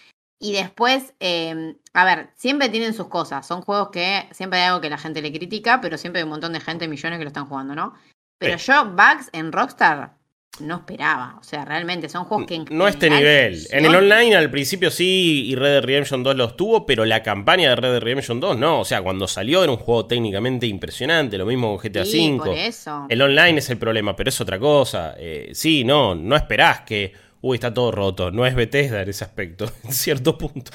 Y 0.40 0.53
después, 0.53 1.12
eh, 1.20 1.76
a 1.93 2.05
ver, 2.05 2.30
siempre 2.34 2.68
tienen 2.68 2.95
sus 2.95 3.09
cosas. 3.09 3.47
Son 3.47 3.62
juegos 3.62 3.90
que 3.90 4.28
siempre 4.32 4.61
hay 4.61 4.68
algo 4.68 4.80
que 4.80 4.90
la 4.90 4.99
gente 4.99 5.22
le 5.22 5.32
critica, 5.32 5.80
pero 5.80 5.99
siempre 5.99 6.20
hay 6.20 6.24
un 6.24 6.30
montón 6.30 6.53
de 6.53 6.61
gente, 6.61 6.88
millones 6.88 7.18
que 7.18 7.24
lo 7.24 7.28
están 7.28 7.47
jugando, 7.47 7.74
¿no? 7.74 7.95
Pero 8.38 8.57
yo, 8.57 8.86
bugs 8.86 9.28
en 9.32 9.53
Rockstar, 9.53 10.14
no 10.61 10.77
esperaba. 10.77 11.37
O 11.41 11.43
sea, 11.43 11.65
realmente 11.65 12.09
son 12.09 12.25
juegos 12.25 12.47
que. 12.47 12.57
en 12.57 12.65
No 12.71 12.87
este 12.87 13.09
nivel. 13.09 13.67
En 13.71 13.85
el 13.87 13.95
online 13.95 14.37
al 14.37 14.51
principio 14.51 14.91
sí, 14.91 15.45
y 15.47 15.55
Red 15.55 15.71
Dead 15.73 15.83
Redemption 15.85 16.23
2 16.23 16.37
los 16.37 16.57
tuvo, 16.57 16.85
pero 16.87 17.05
la 17.05 17.23
campaña 17.23 17.71
de 17.71 17.77
Red 17.77 17.93
Dead 17.93 18.01
Redemption 18.03 18.39
2 18.39 18.59
no. 18.59 18.81
O 18.81 18.85
sea, 18.85 19.01
cuando 19.03 19.27
salió 19.27 19.63
era 19.63 19.73
un 19.73 19.79
juego 19.79 20.07
técnicamente 20.07 20.67
impresionante, 20.67 21.39
lo 21.39 21.47
mismo 21.47 21.77
con 21.77 21.91
GTA 21.91 22.05
Sí, 22.05 22.33
V. 22.33 22.39
por 22.39 22.57
eso. 22.57 23.07
El 23.09 23.23
online 23.23 23.59
es 23.59 23.71
el 23.71 23.79
problema, 23.79 24.15
pero 24.15 24.29
es 24.29 24.41
otra 24.41 24.59
cosa. 24.59 25.15
Eh, 25.19 25.51
sí, 25.55 25.85
no, 25.85 26.15
no 26.15 26.37
esperás 26.37 26.81
que, 26.83 27.13
uy, 27.41 27.55
está 27.57 27.73
todo 27.73 27.91
roto. 27.91 28.31
No 28.31 28.45
es 28.47 28.55
Bethesda 28.55 29.01
en 29.03 29.09
ese 29.09 29.25
aspecto, 29.25 29.65
en 29.85 29.93
cierto 29.93 30.37
punto. 30.37 30.71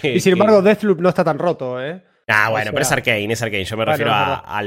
Que- 0.00 0.14
y 0.16 0.20
sin 0.20 0.30
que- 0.34 0.40
embargo, 0.40 0.60
Deathloop 0.60 1.00
no 1.00 1.08
está 1.08 1.22
tan 1.22 1.38
roto, 1.38 1.80
¿eh? 1.82 2.02
Ah, 2.28 2.48
O 2.48 2.52
bueno, 2.52 2.64
sea- 2.64 2.72
pero 2.72 2.82
es 2.82 2.92
Arkane, 2.92 3.32
es 3.32 3.42
Arkane. 3.42 3.64
Yo 3.64 3.76
me 3.76 3.84
refiero 3.84 4.10
a, 4.12 4.62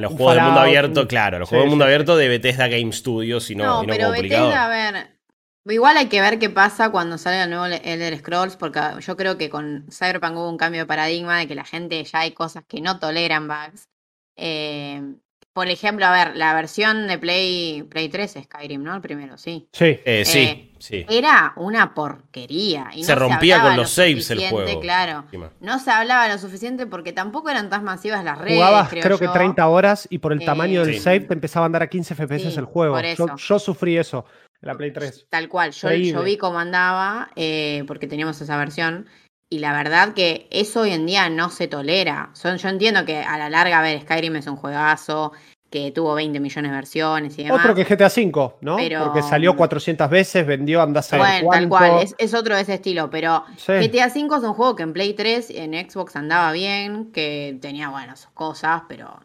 los 0.00 0.12
juegos 0.12 0.34
de 0.34 0.42
mundo 0.42 0.60
abierto, 0.60 1.08
claro, 1.08 1.38
los 1.38 1.48
sí, 1.48 1.54
juegos 1.54 1.66
de 1.66 1.70
mundo 1.70 1.84
sí. 1.84 1.86
abierto 1.86 2.16
de 2.16 2.28
Bethesda 2.28 2.68
Game 2.68 2.92
Studios 2.92 3.50
y 3.50 3.54
no, 3.54 3.64
No, 3.64 3.84
y 3.84 3.86
no 3.86 3.92
pero. 3.94 4.10
Bethesda, 4.10 4.66
a 4.66 4.68
ver. 4.68 5.20
Igual 5.66 5.96
hay 5.98 6.06
que 6.08 6.20
ver 6.20 6.38
qué 6.38 6.48
pasa 6.50 6.90
cuando 6.90 7.18
salga 7.18 7.44
el 7.44 7.50
nuevo 7.50 7.66
Elder 7.66 8.18
Scrolls, 8.18 8.56
porque 8.56 8.80
yo 9.00 9.16
creo 9.16 9.36
que 9.38 9.50
con 9.50 9.86
Cyberpunk 9.90 10.32
hubo 10.36 10.48
un 10.48 10.56
cambio 10.56 10.80
de 10.82 10.86
paradigma 10.86 11.38
de 11.38 11.46
que 11.46 11.54
la 11.54 11.64
gente 11.64 12.02
ya 12.02 12.20
hay 12.20 12.32
cosas 12.32 12.64
que 12.66 12.80
no 12.80 12.98
toleran 12.98 13.46
bugs. 13.46 13.88
Eh, 14.36 15.02
por 15.52 15.68
ejemplo, 15.68 16.06
a 16.06 16.12
ver, 16.12 16.36
la 16.36 16.54
versión 16.54 17.08
de 17.08 17.18
Play, 17.18 17.82
Play 17.82 18.08
3 18.08 18.36
es 18.36 18.44
Skyrim, 18.44 18.82
¿no? 18.82 18.94
El 18.94 19.00
primero, 19.00 19.36
sí. 19.36 19.68
Sí. 19.72 19.98
Eh, 20.04 20.24
sí, 20.24 20.38
Eh, 20.38 20.72
sí. 20.78 21.06
Era 21.08 21.52
una 21.56 21.92
porquería. 21.92 22.88
Y 22.94 23.00
no 23.00 23.06
Se 23.06 23.14
rompía 23.14 23.60
con 23.60 23.70
lo 23.72 23.76
los 23.82 23.90
saves 23.90 24.30
el 24.30 24.48
juego, 24.48 24.80
Claro. 24.80 25.24
No 25.60 25.78
se 25.78 25.90
hablaba 25.90 26.28
lo 26.28 26.38
suficiente 26.38 26.86
porque 26.86 27.12
tampoco 27.12 27.50
eran 27.50 27.68
tan 27.68 27.82
masivas 27.84 28.22
las 28.24 28.38
redes. 28.38 28.54
Jugabas 28.54 28.88
creo, 28.88 29.02
creo, 29.02 29.18
que 29.18 29.24
yo. 29.26 29.32
30 29.32 29.66
horas 29.68 30.06
y 30.10 30.18
por 30.18 30.32
el 30.32 30.42
Eh, 30.42 30.46
tamaño 30.46 30.84
del 30.84 30.94
Sí. 30.94 31.00
save 31.00 31.20
te 31.20 31.34
empezaba 31.34 31.64
a 31.64 31.66
andar 31.66 31.82
a 31.82 31.88
15 31.88 32.14
FPS 32.14 32.50
Sí, 32.50 32.58
el 32.58 32.64
juego. 32.64 32.94
por 32.94 33.04
Yo, 33.04 33.10
eso. 33.26 33.36
yo 33.36 33.58
sufrí 33.58 33.96
eso 33.98 34.24
en 34.62 34.66
la 34.68 34.74
Play 34.76 34.92
3. 34.92 35.26
Tal 35.28 35.48
cual, 35.48 35.72
yo 35.72 36.22
vi 36.22 36.36
cómo 36.36 36.58
andaba 36.60 37.30
eh, 37.34 37.82
porque 37.86 38.06
teníamos 38.06 38.40
esa 38.40 38.56
versión 38.56 39.06
y 39.52 39.58
la 39.58 39.72
verdad 39.72 40.14
que 40.14 40.46
eso 40.50 40.82
hoy 40.82 40.92
en 40.92 41.06
día 41.06 41.28
no 41.28 41.50
se 41.50 41.66
tolera. 41.68 42.30
Son, 42.34 42.56
yo 42.56 42.68
entiendo 42.68 43.04
que 43.04 43.18
a 43.18 43.36
la 43.36 43.50
larga, 43.50 43.80
a 43.80 43.82
ver, 43.82 44.00
Skyrim 44.02 44.36
es 44.36 44.46
un 44.46 44.56
juegazo 44.56 45.32
que 45.68 45.92
tuvo 45.92 46.14
20 46.14 46.40
millones 46.40 46.70
de 46.70 46.74
versiones 46.76 47.38
y 47.38 47.44
demás. 47.44 47.60
Otro 47.60 47.74
que 47.74 47.84
GTA 47.84 48.06
V, 48.08 48.54
¿no? 48.60 48.76
Pero- 48.76 49.04
Porque 49.04 49.22
salió 49.22 49.54
400 49.56 50.08
veces, 50.10 50.46
vendió, 50.46 50.82
andás 50.82 51.12
a 51.12 51.18
bueno, 51.18 51.46
cuánto. 51.46 51.68
tal 51.76 51.90
cual, 51.90 52.02
es, 52.02 52.14
es 52.18 52.34
otro 52.34 52.56
de 52.56 52.62
ese 52.62 52.74
estilo, 52.74 53.08
pero 53.10 53.44
Sí. 53.56 53.72
GTA 53.74 54.06
V 54.08 54.36
es 54.36 54.42
un 54.44 54.54
juego 54.54 54.74
que 54.76 54.82
en 54.82 54.92
Play 54.92 55.14
3 55.14 55.50
y 55.50 55.58
en 55.58 55.74
Xbox 55.90 56.16
andaba 56.16 56.50
bien, 56.52 57.12
que 57.12 57.56
tenía, 57.60 57.88
bueno, 57.88 58.16
sus 58.16 58.30
cosas, 58.30 58.82
pero 58.88 59.20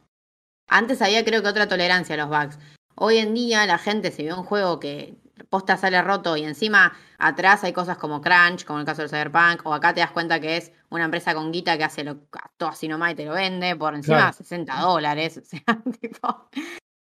antes 0.67 1.01
había 1.01 1.23
creo 1.25 1.41
que 1.41 1.47
otra 1.49 1.67
tolerancia 1.67 2.13
a 2.15 2.17
los 2.19 2.29
bugs. 2.29 2.59
Hoy 2.95 3.17
en 3.17 3.33
día 3.33 3.65
la 3.65 3.77
gente 3.79 4.11
se 4.11 4.23
ve 4.23 4.33
un 4.33 4.43
juego 4.43 4.79
que 4.79 5.15
posta 5.49 5.77
sale 5.77 6.01
roto 6.01 6.37
y 6.37 6.43
encima 6.43 6.93
atrás 7.17 7.63
hay 7.63 7.73
cosas 7.73 7.97
como 7.97 8.21
Crunch, 8.21 8.65
como 8.65 8.79
el 8.79 8.85
caso 8.85 9.01
del 9.01 9.09
Cyberpunk, 9.09 9.65
o 9.65 9.73
acá 9.73 9.93
te 9.93 9.99
das 9.99 10.11
cuenta 10.11 10.39
que 10.39 10.57
es 10.57 10.71
una 10.89 11.05
empresa 11.05 11.33
con 11.33 11.51
guita 11.51 11.77
que 11.77 11.83
hace 11.83 12.03
lo, 12.03 12.17
todo 12.57 12.69
así 12.69 12.87
nomás 12.87 13.11
y 13.13 13.15
te 13.15 13.25
lo 13.25 13.33
vende 13.33 13.75
por 13.75 13.95
encima 13.95 14.17
Claro. 14.17 14.33
60 14.33 14.79
dólares. 14.79 15.37
O 15.41 15.45
sea, 15.45 15.61
tipo, 15.99 16.49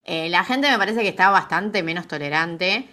eh, 0.05 0.29
la 0.29 0.45
gente 0.45 0.71
me 0.71 0.79
parece 0.79 1.03
que 1.03 1.09
está 1.09 1.31
bastante 1.31 1.83
menos 1.83 2.09
tolerante 2.09 2.89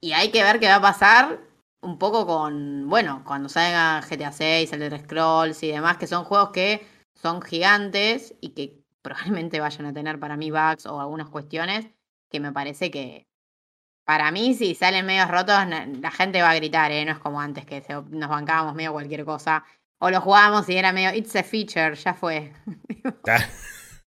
y 0.00 0.12
hay 0.12 0.30
que 0.30 0.42
ver 0.42 0.60
qué 0.60 0.68
va 0.68 0.76
a 0.76 0.80
pasar 0.80 1.40
un 1.80 1.98
poco 1.98 2.26
con, 2.26 2.88
bueno, 2.88 3.22
cuando 3.24 3.48
salga 3.48 4.02
GTA 4.02 4.32
6, 4.32 4.72
el 4.72 4.90
de 4.90 4.98
Scrolls 4.98 5.62
y 5.62 5.72
demás, 5.72 5.96
que 5.96 6.06
son 6.06 6.24
juegos 6.24 6.50
que 6.50 6.86
son 7.14 7.40
gigantes 7.40 8.34
y 8.40 8.50
que 8.50 8.82
probablemente 9.02 9.60
vayan 9.60 9.86
a 9.86 9.92
tener 9.92 10.18
para 10.18 10.36
mí 10.36 10.50
bugs 10.50 10.86
o 10.86 11.00
algunas 11.00 11.30
cuestiones 11.30 11.86
que 12.30 12.40
me 12.40 12.52
parece 12.52 12.90
que 12.90 13.26
para 14.06 14.30
mí 14.32 14.54
si 14.54 14.74
salen 14.74 15.06
medios 15.06 15.28
rotos 15.30 15.54
la 16.00 16.10
gente 16.12 16.42
va 16.42 16.50
a 16.52 16.56
gritar, 16.56 16.92
¿eh? 16.92 17.04
No 17.04 17.12
es 17.12 17.18
como 17.18 17.40
antes 17.40 17.66
que 17.66 17.82
se- 17.82 17.94
nos 17.94 18.30
bancábamos 18.30 18.74
medio 18.74 18.92
cualquier 18.92 19.24
cosa. 19.26 19.64
O 19.98 20.10
lo 20.10 20.20
jugábamos 20.22 20.68
y 20.70 20.76
era 20.78 20.92
medio, 20.92 21.12
it's 21.14 21.36
a 21.36 21.42
feature, 21.44 21.94
ya 21.96 22.14
fue. 22.14 22.52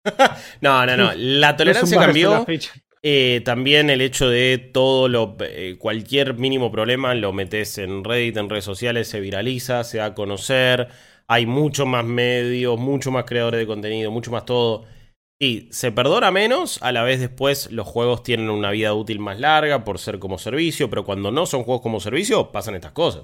no, 0.62 0.86
no, 0.86 0.98
no. 0.98 1.12
La 1.16 1.56
tolerancia 1.58 1.98
cambió. 2.00 2.46
Eh, 3.04 3.42
también 3.46 3.90
el 3.90 4.02
hecho 4.02 4.28
de 4.30 4.58
todo 4.58 5.08
lo 5.08 5.38
eh, 5.42 5.78
cualquier 5.80 6.34
mínimo 6.34 6.72
problema 6.72 7.14
lo 7.16 7.32
metes 7.32 7.78
en 7.78 8.04
Reddit, 8.04 8.38
en 8.38 8.50
redes 8.50 8.66
sociales, 8.66 9.08
se 9.08 9.20
viraliza, 9.20 9.84
se 9.84 10.00
da 10.00 10.06
a 10.08 10.16
conocer, 10.16 10.90
hay 11.28 11.46
mucho 11.46 11.86
más 11.86 12.04
medios, 12.06 12.78
mucho 12.80 13.12
más 13.12 13.26
creadores 13.26 13.60
de 13.60 13.68
contenido, 13.68 14.12
mucho 14.12 14.32
más 14.32 14.46
todo. 14.46 14.86
Y 15.40 15.68
se 15.72 15.92
perdona 15.92 16.32
menos, 16.32 16.82
a 16.82 16.92
la 16.92 17.04
vez 17.04 17.20
después 17.20 17.72
los 17.72 17.86
juegos 17.88 18.24
tienen 18.24 18.50
una 18.50 18.72
vida 18.72 18.94
útil 18.96 19.20
más 19.20 19.40
larga 19.40 19.84
por 19.84 20.00
ser 20.00 20.18
como 20.18 20.40
servicio, 20.40 20.90
pero 20.90 21.06
cuando 21.06 21.30
no 21.32 21.46
son 21.46 21.64
juegos 21.64 21.82
como 21.84 22.00
servicio 22.00 22.52
pasan 22.52 22.74
estas 22.76 22.92
cosas. 22.94 23.24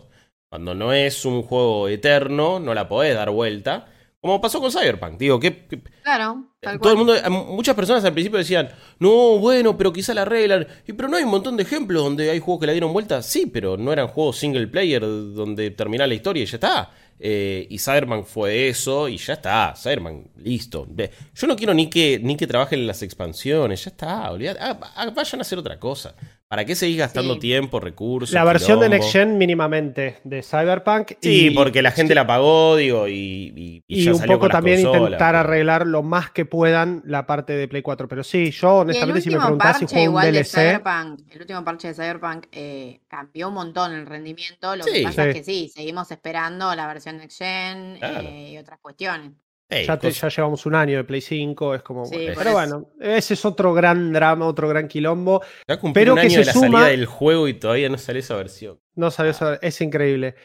Cuando 0.49 0.75
no 0.75 0.93
es 0.93 1.25
un 1.25 1.41
juego 1.41 1.87
eterno, 1.87 2.59
no 2.59 2.75
la 2.75 2.87
podés 2.87 3.15
dar 3.15 3.31
vuelta. 3.31 3.87
Como 4.21 4.39
pasó 4.39 4.61
con 4.61 4.71
Cyberpunk, 4.71 5.17
digo, 5.17 5.39
¿qué, 5.39 5.65
qué- 5.67 5.81
Claro, 6.03 6.45
tal 6.61 6.79
todo 6.79 6.91
el 6.93 6.97
mundo, 6.97 7.15
eh, 7.15 7.29
muchas 7.29 7.75
personas 7.75 8.05
al 8.05 8.13
principio 8.13 8.37
decían, 8.37 8.69
no, 8.99 9.39
bueno, 9.39 9.75
pero 9.75 9.91
quizá 9.91 10.13
la 10.13 10.21
arreglan. 10.21 10.67
Y 10.87 10.93
pero 10.93 11.09
no 11.09 11.17
hay 11.17 11.23
un 11.23 11.31
montón 11.31 11.57
de 11.57 11.63
ejemplos 11.63 12.03
donde 12.03 12.29
hay 12.29 12.39
juegos 12.39 12.61
que 12.61 12.67
la 12.67 12.71
dieron 12.73 12.93
vuelta. 12.93 13.21
Sí, 13.23 13.47
pero 13.47 13.75
no 13.75 13.91
eran 13.91 14.07
juegos 14.07 14.37
single 14.37 14.67
player 14.67 15.01
donde 15.01 15.71
termina 15.71 16.05
la 16.07 16.13
historia 16.13 16.43
y 16.43 16.45
ya 16.45 16.57
está. 16.57 16.91
Eh, 17.19 17.67
y 17.69 17.79
Cyberpunk 17.79 18.25
fue 18.25 18.69
eso 18.69 19.07
y 19.07 19.17
ya 19.17 19.33
está. 19.33 19.73
Cyberpunk, 19.75 20.27
listo. 20.37 20.87
Yo 21.35 21.47
no 21.47 21.55
quiero 21.55 21.73
ni 21.73 21.89
que, 21.89 22.19
ni 22.21 22.35
que 22.35 22.47
trabajen 22.47 22.79
en 22.79 22.87
las 22.87 23.01
expansiones, 23.01 23.85
ya 23.85 23.91
está. 23.91 24.27
Ah, 24.27 24.79
ah, 24.95 25.09
vayan 25.09 25.39
a 25.39 25.41
hacer 25.41 25.57
otra 25.57 25.79
cosa. 25.79 26.15
¿Para 26.53 26.65
qué 26.65 26.75
seguís 26.75 26.97
gastando 26.99 27.33
Sí. 27.33 27.39
tiempo, 27.39 27.79
recursos? 27.79 28.31
La 28.31 28.43
versión 28.43 28.79
de 28.79 28.85
quilombo? 28.85 29.03
Next 29.05 29.11
Gen 29.11 29.37
mínimamente 29.39 30.19
de 30.23 30.43
Cyberpunk. 30.43 31.13
Sí, 31.19 31.47
y- 31.47 31.49
porque 31.49 31.81
la 31.81 31.89
gente 31.89 32.13
la 32.13 32.27
pagó, 32.27 32.75
digo, 32.75 33.07
y, 33.07 33.51
y, 33.55 33.83
y 33.87 34.01
Y, 34.01 34.03
ya 34.03 34.11
un 34.11 34.19
salió 34.19 34.35
poco 34.35 34.49
también 34.49 34.83
consolas, 34.83 35.01
intentar 35.01 35.31
pero- 35.31 35.39
arreglar 35.39 35.87
lo 35.87 36.03
más 36.03 36.29
que 36.29 36.45
puedan 36.45 37.01
la 37.07 37.25
parte 37.25 37.53
de 37.53 37.67
Play 37.67 37.81
4. 37.81 38.07
Pero 38.07 38.23
sí, 38.23 38.51
yo 38.51 38.75
honestamente 38.75 39.21
si 39.21 39.31
me 39.31 39.37
preguntás 39.39 39.79
si 39.79 39.85
juego 39.87 39.99
un 40.03 40.09
igual 40.09 40.25
de 40.27 40.31
DLC, 40.33 40.51
Cyberpunk, 40.51 41.21
el 41.33 41.41
último 41.41 41.63
parche 41.65 41.87
de 41.87 41.93
Cyberpunk 41.95 42.45
eh, 42.51 43.01
cambió 43.07 43.47
un 43.47 43.55
montón 43.55 43.91
el 43.93 44.05
rendimiento. 44.05 44.75
Lo 44.75 44.83
Sí. 44.83 44.91
que 44.93 45.03
pasa 45.05 45.25
es 45.25 45.33
Sí. 45.33 45.39
que 45.39 45.43
sí, 45.45 45.71
seguimos 45.73 46.11
esperando 46.11 46.75
la 46.75 46.85
versión 46.85 47.17
Next 47.17 47.39
Gen 47.39 47.95
Claro. 47.97 48.27
eh, 48.29 48.51
y 48.51 48.57
otras 48.59 48.77
cuestiones. 48.79 49.31
Ya, 49.69 49.97
te- 49.97 50.09
cos- 50.09 50.21
ya 50.21 50.29
llevamos 50.29 50.65
un 50.65 50.75
año 50.75 50.97
de 50.97 51.03
Play 51.03 51.21
5, 51.21 51.73
es 51.75 51.81
como. 51.81 52.05
Sí, 52.05 52.15
bueno. 52.15 52.33
por 52.33 52.43
pero 52.43 52.53
bueno, 52.53 52.89
ese 52.99 53.33
es 53.33 53.43
otro 53.45 53.73
gran 53.73 54.13
drama, 54.13 54.45
otro 54.45 54.67
gran 54.67 54.87
quilombo. 54.87 55.41
ya 55.67 55.79
pero 55.93 56.13
un 56.13 56.19
que 56.19 56.25
año 56.27 56.29
se 56.31 56.39
de 56.39 56.45
la 56.45 56.53
suma- 56.53 56.79
salida 56.79 56.87
del 56.89 57.05
juego 57.05 57.47
y 57.47 57.53
todavía 57.55 57.89
no 57.89 57.97
sale 57.97 58.19
esa 58.19 58.35
versión. 58.35 58.79
No 58.95 59.09
sabes, 59.09 59.39
es 59.61 59.81
increíble. 59.81 60.35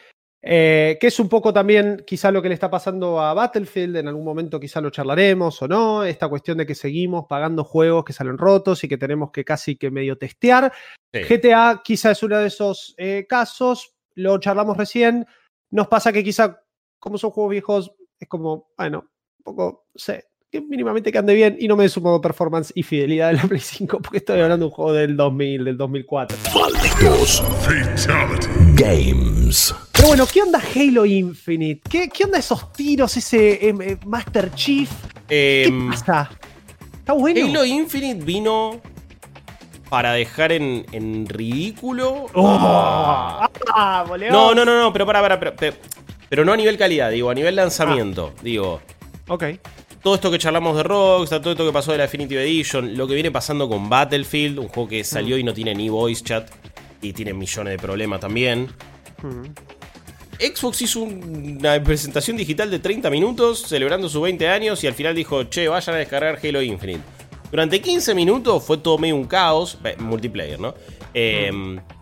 Eh, 0.41 0.97
que 1.01 1.09
es 1.09 1.19
un 1.19 1.29
poco 1.29 1.53
también 1.53 2.05
quizá 2.07 2.31
lo 2.31 2.41
que 2.41 2.49
le 2.49 2.55
está 2.55 2.71
pasando 2.71 3.21
a 3.21 3.35
Battlefield, 3.35 3.97
en 3.97 4.07
algún 4.09 4.25
momento 4.25 4.61
quizá 4.61 4.81
lo 4.81 4.89
charlaremos 4.91 5.61
o 5.63 5.67
no, 5.69 6.05
esta 6.05 6.29
cuestión 6.29 6.59
de 6.59 6.65
que 6.65 6.77
seguimos 6.77 7.27
pagando 7.29 7.65
juegos 7.65 8.05
que 8.05 8.13
salen 8.13 8.39
rotos 8.39 8.83
y 8.85 8.89
que 8.89 8.97
tenemos 8.97 9.33
que 9.33 9.45
casi 9.45 9.75
que 9.77 9.91
medio 9.91 10.17
testear. 10.17 10.73
Sí. 11.13 11.23
GTA 11.25 11.83
quizá 11.85 12.13
es 12.13 12.23
uno 12.23 12.39
de 12.39 12.47
esos 12.47 12.95
eh, 12.99 13.27
casos, 13.29 13.95
lo 14.15 14.39
charlamos 14.39 14.77
recién, 14.77 15.27
nos 15.73 15.89
pasa 15.89 16.13
que 16.13 16.23
quizá 16.23 16.63
como 17.01 17.19
son 17.19 17.31
juegos 17.33 17.51
viejos, 17.51 17.93
es 18.19 18.29
como, 18.29 18.69
bueno, 18.77 19.05
un 19.39 19.45
poco, 19.45 19.87
no 19.95 19.99
sé, 19.99 20.27
que 20.51 20.61
mínimamente 20.63 21.13
que 21.13 21.19
ande 21.19 21.35
bien 21.35 21.57
y 21.61 21.69
no 21.69 21.77
me 21.77 21.89
sumo 21.89 22.21
performance 22.21 22.73
y 22.75 22.83
fidelidad 22.83 23.29
de 23.29 23.35
la 23.35 23.43
Play 23.49 23.61
5 23.61 24.01
porque 24.01 24.19
estoy 24.19 24.41
hablando 24.41 24.65
de 24.67 24.71
un 24.71 24.75
juego 24.75 24.93
del 24.93 25.17
2000, 25.17 25.65
del 25.65 25.77
2004. 25.77 26.39
Malditos 26.55 27.43
Games. 28.75 29.75
Pero 29.93 30.09
bueno, 30.09 30.27
¿qué 30.33 30.43
onda 30.43 30.61
Halo 30.75 31.05
Infinite? 31.05 31.83
¿Qué, 31.89 32.09
qué 32.09 32.25
onda 32.25 32.39
esos 32.39 32.73
tiros, 32.73 33.17
ese 33.17 33.69
em, 33.69 33.81
eh, 33.83 33.99
Master 34.07 34.51
Chief? 34.55 34.91
¿Qué 35.27 35.65
Em, 35.65 35.91
pasa? 35.91 36.31
¿Está 36.99 37.13
bueno? 37.13 37.45
Halo 37.47 37.65
Infinite 37.65 38.25
vino 38.25 38.81
para 39.91 40.13
dejar 40.13 40.53
en, 40.53 40.85
en 40.93 41.27
ridículo. 41.27 42.27
Oh, 42.35 42.47
ah, 43.75 44.05
boludo. 44.07 44.31
No, 44.31 44.55
no, 44.55 44.65
no, 44.65 44.79
no, 44.81 44.93
pero 44.93 45.05
para, 45.07 45.21
para, 45.21 45.39
pero, 45.41 45.55
pero- 45.57 45.77
pero 46.29 46.45
no 46.45 46.53
a 46.53 46.57
nivel 46.57 46.77
calidad, 46.77 47.11
digo, 47.11 47.31
a 47.31 47.35
nivel 47.35 47.57
lanzamiento. 47.57 48.33
Digo, 48.43 48.81
Ok. 49.29 49.45
todo 50.03 50.15
esto 50.15 50.31
que 50.31 50.39
charlamos 50.39 50.77
de 50.77 50.83
Rockstar, 50.83 51.41
todo 51.41 51.53
esto 51.53 51.67
que 51.67 51.73
pasó 51.73 51.93
de 51.93 51.99
la 51.99 52.05
Definitive 52.05 52.43
Edition, 52.43 52.97
lo 52.97 53.07
que 53.07 53.15
viene 53.15 53.31
pasando 53.31 53.69
con 53.69 53.89
Battlefield, 53.89 54.59
un 54.59 54.69
juego 54.69 54.89
que 54.89 55.05
salió 55.05 55.37
y 55.39 55.43
no 55.45 55.53
tiene 55.53 55.75
ni 55.75 55.89
voice 55.89 56.23
chat 56.23 56.49
y 57.03 57.13
tiene 57.13 57.33
millones 57.35 57.73
de 57.73 57.79
problemas 57.79 58.21
también. 58.21 58.69
Mm. 59.23 59.45
Xbox 60.41 60.83
hizo 60.83 61.01
una 61.01 61.83
presentación 61.83 62.37
digital 62.37 62.71
de 62.71 62.79
30 62.79 63.11
minutos 63.11 63.63
celebrando 63.67 64.09
sus 64.09 64.23
20 64.23 64.49
años 64.49 64.83
y 64.85 64.87
al 64.87 64.95
final 64.95 65.15
dijo, 65.15 65.45
che, 65.45 65.67
vayan 65.67 65.97
a 65.97 65.99
descargar 65.99 66.39
Halo 66.43 66.63
Infinite. 66.63 67.01
Durante 67.51 67.81
15 67.81 68.15
minutos 68.15 68.63
fue 68.63 68.79
todo 68.79 68.99
medio 68.99 69.17
un 69.17 69.25
caos, 69.25 69.79
eh, 69.83 69.97
multiplayer, 69.99 70.61
¿no? 70.61 70.75
Eh, 71.15 71.51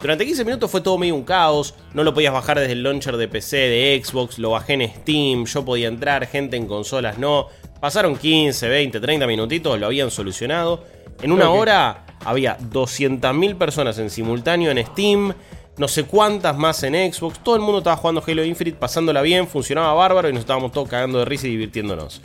Durante 0.01 0.27
15 0.27 0.45
minutos 0.45 0.71
fue 0.71 0.81
todo 0.81 0.99
medio 0.99 1.15
un 1.15 1.25
caos, 1.25 1.75
no 1.95 2.05
lo 2.05 2.13
podías 2.13 2.33
bajar 2.33 2.59
desde 2.59 2.73
el 2.73 2.83
launcher 2.83 3.17
de 3.17 3.29
PC, 3.29 3.57
de 3.57 4.03
Xbox, 4.05 4.39
lo 4.39 4.51
bajé 4.51 4.75
en 4.75 4.89
Steam, 4.89 5.47
yo 5.47 5.65
podía 5.65 5.89
entrar, 5.89 6.27
gente 6.27 6.57
en 6.57 6.67
consolas 6.67 7.19
no. 7.19 7.49
Pasaron 7.81 8.17
15, 8.17 8.69
20, 8.69 9.01
30 9.01 9.27
minutitos, 9.27 9.79
lo 9.79 9.87
habían 9.87 10.11
solucionado. 10.11 10.85
En 11.23 11.33
una 11.33 11.51
hora 11.51 12.05
había 12.25 12.59
200.000 12.59 13.57
personas 13.57 13.99
en 13.99 14.11
simultáneo 14.11 14.71
en 14.71 14.85
Steam, 14.85 15.35
no 15.79 15.89
sé 15.89 16.05
cuántas 16.05 16.57
más 16.57 16.83
en 16.83 17.13
Xbox. 17.13 17.39
Todo 17.41 17.57
el 17.57 17.63
mundo 17.63 17.79
estaba 17.79 17.97
jugando 17.97 18.23
Halo 18.27 18.45
Infinite, 18.45 18.77
pasándola 18.79 19.23
bien, 19.23 19.47
funcionaba 19.47 19.93
bárbaro 19.95 20.29
y 20.29 20.33
nos 20.33 20.41
estábamos 20.41 20.73
todos 20.73 20.89
cagando 20.89 21.19
de 21.19 21.25
risa 21.25 21.47
y 21.47 21.51
divirtiéndonos. 21.51 22.23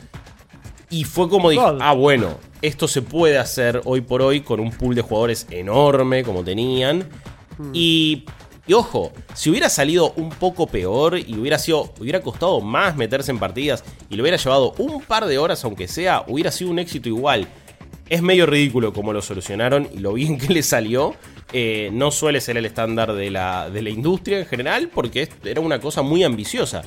Y 0.92 1.04
fue 1.04 1.26
como 1.30 1.48
dije, 1.48 1.64
ah, 1.80 1.94
bueno, 1.94 2.38
esto 2.60 2.86
se 2.86 3.00
puede 3.00 3.38
hacer 3.38 3.80
hoy 3.86 4.02
por 4.02 4.20
hoy 4.20 4.42
con 4.42 4.60
un 4.60 4.70
pool 4.70 4.94
de 4.94 5.00
jugadores 5.00 5.46
enorme 5.50 6.22
como 6.22 6.44
tenían. 6.44 7.08
Y, 7.72 8.26
y 8.66 8.74
ojo, 8.74 9.10
si 9.32 9.48
hubiera 9.48 9.70
salido 9.70 10.12
un 10.16 10.28
poco 10.28 10.66
peor 10.66 11.18
y 11.18 11.34
hubiera 11.38 11.58
sido, 11.58 11.94
hubiera 11.98 12.20
costado 12.20 12.60
más 12.60 12.94
meterse 12.94 13.30
en 13.30 13.38
partidas 13.38 13.82
y 14.10 14.16
le 14.16 14.22
hubiera 14.22 14.36
llevado 14.36 14.74
un 14.76 15.00
par 15.00 15.24
de 15.24 15.38
horas, 15.38 15.64
aunque 15.64 15.88
sea, 15.88 16.24
hubiera 16.28 16.52
sido 16.52 16.70
un 16.70 16.78
éxito 16.78 17.08
igual. 17.08 17.48
Es 18.10 18.20
medio 18.20 18.44
ridículo 18.44 18.92
cómo 18.92 19.14
lo 19.14 19.22
solucionaron 19.22 19.88
y 19.94 19.98
lo 20.00 20.12
bien 20.12 20.36
que 20.36 20.52
le 20.52 20.62
salió. 20.62 21.14
Eh, 21.54 21.88
no 21.92 22.10
suele 22.10 22.42
ser 22.42 22.58
el 22.58 22.66
estándar 22.66 23.14
de 23.14 23.30
la, 23.30 23.70
de 23.70 23.80
la 23.80 23.88
industria 23.88 24.40
en 24.40 24.46
general 24.46 24.90
porque 24.92 25.30
era 25.42 25.62
una 25.62 25.80
cosa 25.80 26.02
muy 26.02 26.22
ambiciosa. 26.22 26.82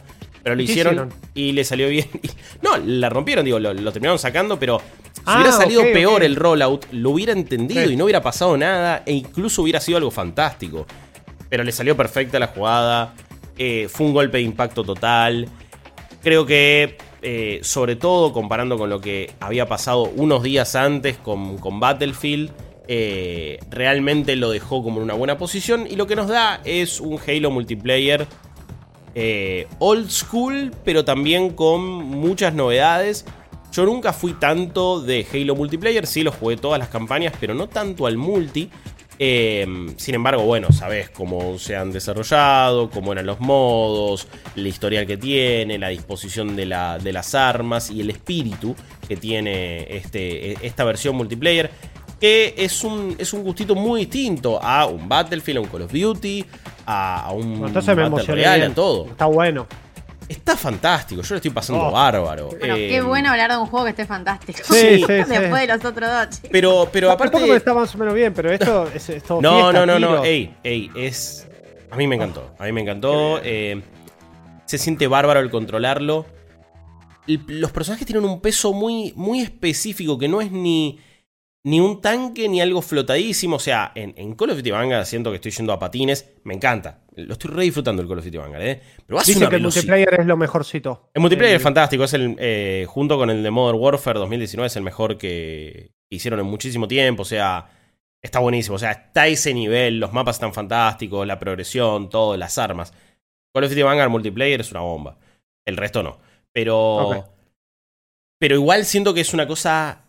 Pero 0.46 0.56
lo 0.56 0.60
¿Qué 0.60 0.72
hicieron 0.72 0.94
hicieron? 0.94 1.14
y 1.34 1.52
le 1.54 1.64
salió 1.64 1.90
bien. 1.90 2.08
No, 2.62 2.78
la 2.78 3.10
rompieron, 3.10 3.44
digo, 3.44 3.58
lo, 3.60 3.74
lo 3.74 3.92
terminaron 3.92 4.20
sacando, 4.20 4.60
pero 4.60 4.80
si 5.14 5.22
Ah, 5.26 5.38
hubiera 5.38 5.52
salido 5.52 5.82
peor 5.92 6.24
el 6.24 6.36
rollout, 6.36 6.86
lo 6.92 7.10
hubiera 7.10 7.32
entendido 7.34 7.84
Sí. 7.88 7.94
y 7.94 7.96
no 7.96 8.04
hubiera 8.06 8.22
pasado 8.22 8.56
nada 8.56 9.02
e 9.08 9.14
incluso 9.14 9.64
hubiera 9.64 9.80
sido 9.80 9.98
algo 9.98 10.12
fantástico. 10.12 10.86
Pero 11.50 11.64
le 11.64 11.72
salió 11.72 11.98
perfecta 11.98 12.38
la 12.38 12.48
jugada, 12.48 13.16
eh, 13.58 13.88
fue 13.90 14.06
un 14.06 14.14
golpe 14.14 14.38
de 14.38 14.44
impacto 14.44 14.84
total. 14.84 15.48
Creo 16.22 16.46
que, 16.46 16.98
eh, 17.24 17.60
sobre 17.64 17.96
todo 17.96 18.32
comparando 18.32 18.78
con 18.78 18.90
lo 18.92 19.02
que 19.02 19.32
había 19.40 19.68
pasado 19.68 20.04
unos 20.16 20.44
días 20.44 20.76
antes 20.76 21.18
con, 21.18 21.58
con 21.58 21.80
Battlefield, 21.80 22.52
eh, 22.88 23.58
realmente 23.72 24.36
lo 24.36 24.52
dejó 24.52 24.84
como 24.84 24.98
en 24.98 25.04
una 25.06 25.16
buena 25.16 25.40
posición 25.40 25.88
y 25.90 25.96
lo 25.96 26.06
que 26.06 26.16
nos 26.16 26.28
da 26.28 26.62
es 26.66 27.00
un 27.00 27.20
Halo 27.28 27.50
multiplayer 27.50 28.28
eh, 29.16 29.68
old 29.80 30.10
school, 30.10 30.72
pero 30.84 31.04
también 31.06 31.52
con 31.52 31.82
muchas 31.82 32.54
novedades. 32.54 33.26
Yo 33.72 33.86
nunca 33.86 34.14
fui 34.14 34.34
tanto 34.34 35.02
de 35.02 35.26
Halo 35.34 35.56
multiplayer, 35.56 36.06
sí 36.08 36.24
lo 36.24 36.32
jugué 36.32 36.56
todas 36.58 36.80
las 36.80 36.90
campañas, 36.90 37.34
pero 37.40 37.54
no 37.54 37.68
tanto 37.68 38.06
al 38.06 38.18
multi. 38.18 38.70
Eh, 39.18 39.66
sin 39.96 40.16
embargo, 40.16 40.44
bueno, 40.44 40.72
sabes 40.74 41.10
cómo 41.10 41.58
se 41.58 41.76
han 41.78 41.92
desarrollado, 41.94 42.90
cómo 42.90 43.14
eran 43.14 43.26
los 43.26 43.40
modos, 43.40 44.28
la 44.56 44.68
historial 44.68 45.06
que 45.08 45.16
tiene, 45.18 45.78
la 45.78 45.88
disposición 45.90 46.56
de, 46.58 46.66
la- 46.66 46.98
de 47.00 47.14
las 47.14 47.34
armas 47.34 47.90
y 47.92 48.02
el 48.02 48.10
espíritu 48.10 48.76
que 49.08 49.16
tiene 49.16 49.88
este, 49.96 50.66
esta 50.66 50.84
versión 50.84 51.16
multiplayer. 51.16 51.72
Que 52.20 52.56
es 52.58 52.84
un, 52.84 53.16
es 53.18 53.34
un 53.34 53.44
gustito 53.44 53.76
muy 53.76 54.02
distinto 54.02 54.58
a 54.62 54.86
un 54.86 55.08
Battlefield, 55.08 55.58
a 55.58 55.62
un 55.62 55.68
Call 55.68 55.82
of 55.84 55.92
Duty, 55.94 56.46
a, 56.86 57.26
a 57.28 57.32
un 57.32 57.66
Entonces 57.66 57.96
me 57.96 58.06
emocioné. 58.06 58.70
Todo. 58.72 59.08
Está 59.08 59.26
bueno. 59.26 59.68
Está 60.28 60.58
fantástico, 60.58 61.22
yo 61.22 61.36
lo 61.36 61.36
estoy 61.36 61.52
pasando 61.52 61.84
Oh. 61.88 61.92
bárbaro. 61.92 62.50
Bueno, 62.60 62.76
Eh, 62.76 62.88
qué 62.90 63.02
bueno 63.02 63.30
hablar 63.30 63.52
de 63.52 63.58
un 63.58 63.68
juego 63.68 63.86
que 63.86 63.92
esté 63.92 64.08
fantástico. 64.08 64.60
Sí, 64.64 64.74
sí, 64.74 65.00
sí. 65.08 65.14
Después 65.30 65.62
de 65.62 65.68
los 65.68 65.86
otros 65.86 66.10
dos. 66.10 66.30
chicos. 66.32 66.50
Pero, 66.52 66.90
pero 66.92 67.12
Aparte 67.12 67.56
está 67.56 67.76
más 67.76 67.94
o 67.94 67.98
menos 68.00 68.14
bien, 68.16 68.34
pero 68.34 68.52
esto 68.52 68.90
es, 68.96 69.08
es 69.10 69.22
todo 69.24 69.40
No, 69.40 69.70
fiesta, 69.72 69.86
no, 69.86 70.00
no, 70.00 70.00
no. 70.00 70.24
Ey, 70.24 70.56
ey, 70.64 70.90
es. 70.96 71.48
A 71.92 71.96
mí 71.96 72.08
me 72.08 72.16
encantó. 72.16 72.52
A 72.58 72.64
mí 72.66 72.72
me 72.72 72.82
encantó. 72.82 73.40
eh, 73.44 73.84
se 74.66 74.80
siente 74.80 75.06
bárbaro 75.08 75.40
el 75.42 75.52
controlarlo. 75.52 76.26
El- 77.28 77.44
los 77.62 77.72
personajes 77.72 78.08
tienen 78.08 78.26
un 78.26 78.42
peso 78.42 78.74
muy, 78.74 79.14
muy 79.16 79.42
específico 79.42 80.18
que 80.18 80.28
no 80.28 80.42
es 80.42 80.52
ni. 80.52 81.00
Ni 81.66 81.80
un 81.80 82.00
tanque 82.00 82.48
ni 82.48 82.62
algo 82.62 82.82
flotadísimo. 82.82 83.56
O 83.56 83.60
sea, 83.60 83.92
en, 83.96 84.14
en 84.18 84.36
Call 84.36 84.52
of 84.52 84.58
Duty 84.58 84.70
Vanguard 84.70 85.06
siento 85.06 85.32
que 85.32 85.38
estoy 85.38 85.52
yendo 85.52 85.74
a 85.74 85.80
patines. 85.80 86.34
Me 86.44 86.54
encanta. 86.54 87.02
Lo 87.16 87.34
estoy 87.34 87.52
re 87.52 87.64
disfrutando 87.64 88.04
el 88.04 88.08
Call 88.08 88.20
of 88.20 88.26
Duty 88.26 88.38
Vanguard, 88.38 88.62
¿eh? 88.62 88.82
Pero 89.08 89.20
una 89.36 89.50
que 89.50 89.56
el 89.56 89.62
multiplayer 89.64 90.20
es 90.20 90.26
lo 90.28 90.38
mejorcito. 90.38 91.10
El 91.14 91.22
multiplayer 91.22 91.54
Eh, 91.54 91.58
es 91.58 91.64
fantástico, 91.64 92.04
es 92.04 92.14
el 92.14 92.36
eh, 92.38 92.86
junto 92.88 93.18
con 93.18 93.32
el 93.32 93.42
de 93.42 93.50
Modern 93.50 93.80
Warfare 93.80 94.20
2019 94.20 94.68
es 94.68 94.76
el 94.76 94.84
mejor 94.84 95.18
que 95.18 95.92
hicieron 96.10 96.40
en 96.40 96.46
muchísimo 96.46 96.88
tiempo, 96.88 97.24
o 97.24 97.26
sea, 97.26 97.68
está 98.22 98.40
buenísimo, 98.40 98.76
o 98.76 98.80
sea, 98.80 98.92
está 98.92 99.24
a 99.24 99.28
ese 99.28 99.54
nivel, 99.54 100.00
los 100.00 100.14
mapas 100.14 100.36
están 100.36 100.54
fantásticos, 100.54 101.26
la 101.26 101.40
progresión, 101.40 102.10
todo, 102.10 102.38
las 102.38 102.60
armas. 102.60 102.94
Call 103.54 103.64
of 103.64 103.72
Duty 103.72 103.82
Vanguard 103.82 104.12
multiplayer 104.12 104.62
es 104.62 104.72
una 104.72 104.82
bomba, 104.82 105.18
el 105.66 105.78
resto 105.78 106.04
no, 106.04 106.20
pero 106.52 107.26
pero 108.38 108.56
igual 108.56 108.86
siento 108.86 109.14
que 109.14 109.22
es 109.22 109.34
una 109.34 109.48
cosa 109.48 110.06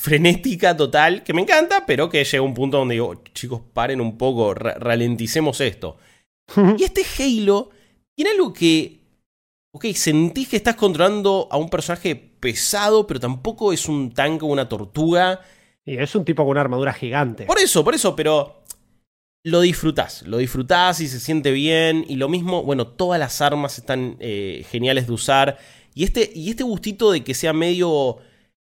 frenética 0.00 0.76
total, 0.76 1.22
que 1.22 1.32
me 1.34 1.42
encanta, 1.42 1.84
pero 1.86 2.08
que 2.08 2.24
llega 2.24 2.38
a 2.38 2.42
un 2.46 2.54
punto 2.54 2.78
donde 2.78 2.94
digo, 2.94 3.22
chicos, 3.34 3.60
paren 3.72 4.00
un 4.00 4.16
poco, 4.16 4.54
ra- 4.54 4.74
ralenticemos 4.74 5.60
esto. 5.60 5.98
Y 6.78 6.82
este 6.82 7.02
Halo 7.18 7.70
tiene 8.16 8.32
algo 8.32 8.52
que. 8.52 8.98
Ok, 9.72 9.84
sentís 9.94 10.48
que 10.48 10.56
estás 10.56 10.74
controlando 10.74 11.46
a 11.50 11.56
un 11.56 11.68
personaje 11.68 12.16
pesado, 12.16 13.06
pero 13.06 13.20
tampoco 13.20 13.72
es 13.72 13.88
un 13.88 14.10
tanque 14.12 14.44
o 14.44 14.48
una 14.48 14.68
tortuga. 14.68 15.40
Y 15.84 15.96
es 15.96 16.14
un 16.14 16.24
tipo 16.24 16.42
con 16.42 16.50
una 16.52 16.60
armadura 16.62 16.92
gigante. 16.92 17.44
Por 17.44 17.58
eso, 17.58 17.84
por 17.84 17.94
eso, 17.94 18.16
pero. 18.16 18.56
Lo 19.42 19.62
disfrutás, 19.62 20.22
lo 20.26 20.36
disfrutás 20.36 21.00
y 21.00 21.08
se 21.08 21.18
siente 21.20 21.50
bien. 21.50 22.04
Y 22.08 22.16
lo 22.16 22.28
mismo, 22.28 22.62
bueno, 22.62 22.86
todas 22.88 23.18
las 23.18 23.40
armas 23.40 23.78
están 23.78 24.16
eh, 24.20 24.66
geniales 24.70 25.06
de 25.06 25.12
usar. 25.12 25.56
Y 25.94 26.04
este, 26.04 26.30
y 26.34 26.50
este 26.50 26.62
gustito 26.62 27.10
de 27.12 27.22
que 27.24 27.32
sea 27.34 27.52
medio 27.52 28.18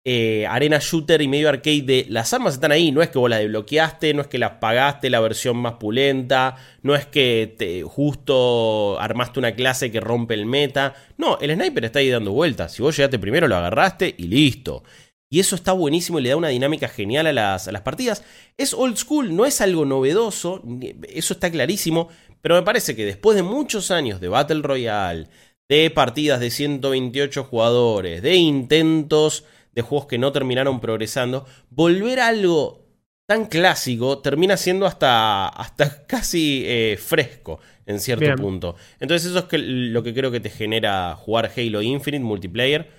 eh, 0.06 0.46
arena 0.48 0.80
shooter 0.82 1.22
y 1.22 1.30
medio 1.30 1.48
arcade 1.48 1.82
de 1.82 2.06
las 2.10 2.34
armas 2.34 2.56
están 2.56 2.74
ahí, 2.74 2.92
no 2.92 3.02
es 3.02 3.10
que 3.10 3.20
vos 3.20 3.30
las 3.30 3.40
desbloqueaste, 3.40 4.14
no 4.14 4.22
es 4.22 4.28
que 4.28 4.38
las 4.38 4.52
pagaste 4.54 5.10
la 5.10 5.22
versión 5.22 5.56
más 5.58 5.76
pulenta, 5.76 6.58
no 6.82 6.94
es 6.94 7.06
que 7.06 7.56
te, 7.58 7.84
justo 7.84 9.00
armaste 9.00 9.40
una 9.40 9.56
clase 9.56 9.92
que 9.92 10.02
rompe 10.02 10.34
el 10.34 10.46
meta, 10.46 10.94
no, 11.18 11.38
el 11.40 11.54
sniper 11.54 11.86
está 11.86 12.00
ahí 12.00 12.10
dando 12.10 12.34
vueltas, 12.34 12.74
si 12.74 12.82
vos 12.82 12.98
llegaste 12.98 13.18
primero 13.18 13.48
lo 13.48 13.56
agarraste 13.56 14.14
y 14.18 14.24
listo. 14.24 14.84
Y 15.30 15.40
eso 15.40 15.56
está 15.56 15.72
buenísimo 15.72 16.20
y 16.20 16.22
le 16.22 16.30
da 16.30 16.36
una 16.36 16.50
dinámica 16.50 16.88
genial 16.88 17.26
a 17.26 17.34
las, 17.34 17.68
a 17.68 17.72
las 17.72 17.82
partidas. 17.82 18.24
Es 18.56 18.72
old 18.72 18.98
school, 18.98 19.36
no 19.36 19.48
es 19.48 19.62
algo 19.62 19.84
novedoso, 19.84 20.62
eso 21.10 21.34
está 21.34 21.50
clarísimo, 21.50 22.10
pero 22.42 22.54
me 22.54 22.62
parece 22.62 22.96
que 22.96 23.04
después 23.04 23.36
de 23.36 23.42
muchos 23.42 23.90
años 23.90 24.22
de 24.22 24.28
Battle 24.28 24.62
Royale, 24.62 25.30
de 25.68 25.90
partidas 25.90 26.40
de 26.40 26.52
128 26.52 27.46
jugadores, 27.46 28.22
de 28.22 28.36
intentos 28.36 29.46
de 29.74 29.82
juegos 29.82 30.08
que 30.08 30.18
no 30.18 30.32
terminaron 30.32 30.80
progresando, 30.80 31.46
volver 31.70 32.20
a 32.20 32.28
algo 32.28 32.82
tan 33.26 33.46
clásico 33.46 34.20
termina 34.20 34.58
siendo 34.58 34.86
hasta, 34.86 35.48
hasta 35.48 36.06
casi 36.08 36.64
eh, 36.66 36.98
fresco 37.02 37.60
en 37.86 38.00
cierto 38.00 38.26
Bien. 38.26 38.36
punto. 38.38 38.76
Entonces 39.00 39.30
eso 39.32 39.40
es 39.40 39.46
que, 39.46 39.58
lo 39.58 40.04
que 40.04 40.14
creo 40.14 40.30
que 40.32 40.40
te 40.40 40.50
genera 40.50 41.16
jugar 41.16 41.52
Halo 41.56 41.82
Infinite 41.82 42.24
multiplayer. 42.24 42.90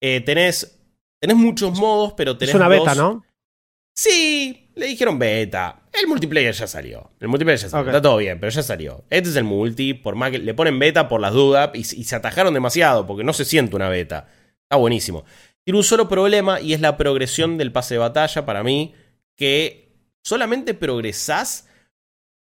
Eh, 0.00 0.20
tenés, 0.20 0.78
tenés 1.20 1.36
muchos 1.36 1.78
modos, 1.78 2.14
pero 2.16 2.36
tenés 2.36 2.50
Es 2.50 2.56
una 2.56 2.68
beta, 2.68 2.94
dos- 2.94 2.96
¿no? 2.96 3.24
Sí, 3.94 4.68
le 4.74 4.86
dijeron 4.86 5.18
beta. 5.18 5.82
El 5.92 6.06
multiplayer 6.06 6.52
ya 6.54 6.66
salió. 6.66 7.10
El 7.18 7.28
multiplayer 7.28 7.58
ya 7.58 7.68
salió. 7.70 7.86
Está 7.86 8.02
todo 8.02 8.18
bien, 8.18 8.38
pero 8.38 8.50
ya 8.50 8.62
salió. 8.62 9.04
Este 9.08 9.30
es 9.30 9.36
el 9.36 9.44
multi. 9.44 9.94
Por 9.94 10.16
más 10.16 10.30
que 10.32 10.38
le 10.38 10.52
ponen 10.52 10.78
beta 10.78 11.08
por 11.08 11.20
las 11.20 11.32
dudas 11.32 11.70
y, 11.74 11.78
y 11.78 12.04
se 12.04 12.14
atajaron 12.16 12.52
demasiado 12.52 13.06
porque 13.06 13.24
no 13.24 13.32
se 13.32 13.46
siente 13.46 13.74
una 13.74 13.88
beta. 13.88 14.28
Está 14.64 14.76
buenísimo. 14.76 15.24
Tiene 15.66 15.78
un 15.78 15.84
solo 15.84 16.08
problema 16.08 16.60
y 16.60 16.74
es 16.74 16.80
la 16.80 16.96
progresión 16.96 17.58
del 17.58 17.72
pase 17.72 17.94
de 17.94 17.98
batalla 17.98 18.46
para 18.46 18.62
mí. 18.62 18.94
Que 19.36 19.88
solamente 20.22 20.74
progresás 20.74 21.68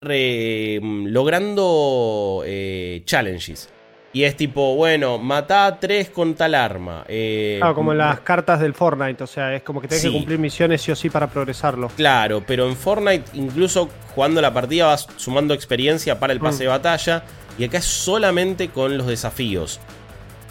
re- 0.01 0.81
logrando 0.83 2.43
eh, 2.47 3.03
challenges. 3.05 3.69
Y 4.13 4.25
es 4.25 4.37
tipo, 4.37 4.75
bueno, 4.75 5.19
matá 5.19 5.67
a 5.67 5.79
tres 5.79 6.09
con 6.09 6.35
tal 6.35 6.55
arma. 6.55 7.05
Eh, 7.09 7.59
Claro, 7.61 7.75
como 7.75 7.93
en 7.93 7.99
las 7.99 8.21
cartas 8.21 8.59
del 8.59 8.73
Fortnite, 8.75 9.23
o 9.23 9.27
sea, 9.27 9.55
es 9.55 9.63
como 9.63 9.81
que 9.83 9.87
tenés 9.87 10.03
Sí. 10.03 10.09
que 10.09 10.15
cumplir 10.17 10.39
misiones 10.39 10.81
sí 10.83 10.91
o 10.91 10.97
sí 10.97 11.11
para 11.11 11.29
progresarlo. 11.29 11.89
Claro, 11.97 12.43
pero 12.45 12.67
en 12.67 12.75
Fortnite, 12.75 13.25
incluso 13.35 13.89
jugando 14.15 14.41
la 14.41 14.53
partida, 14.53 14.87
vas 14.87 15.07
sumando 15.17 15.53
experiencia 15.55 16.19
para 16.19 16.33
el 16.33 16.41
pase 16.41 16.57
Mm. 16.57 16.61
de 16.61 16.67
batalla. 16.69 17.25
Y 17.59 17.65
acá 17.65 17.79
es 17.79 17.85
solamente 17.85 18.71
con 18.71 18.97
los 18.97 19.07
desafíos. 19.07 19.79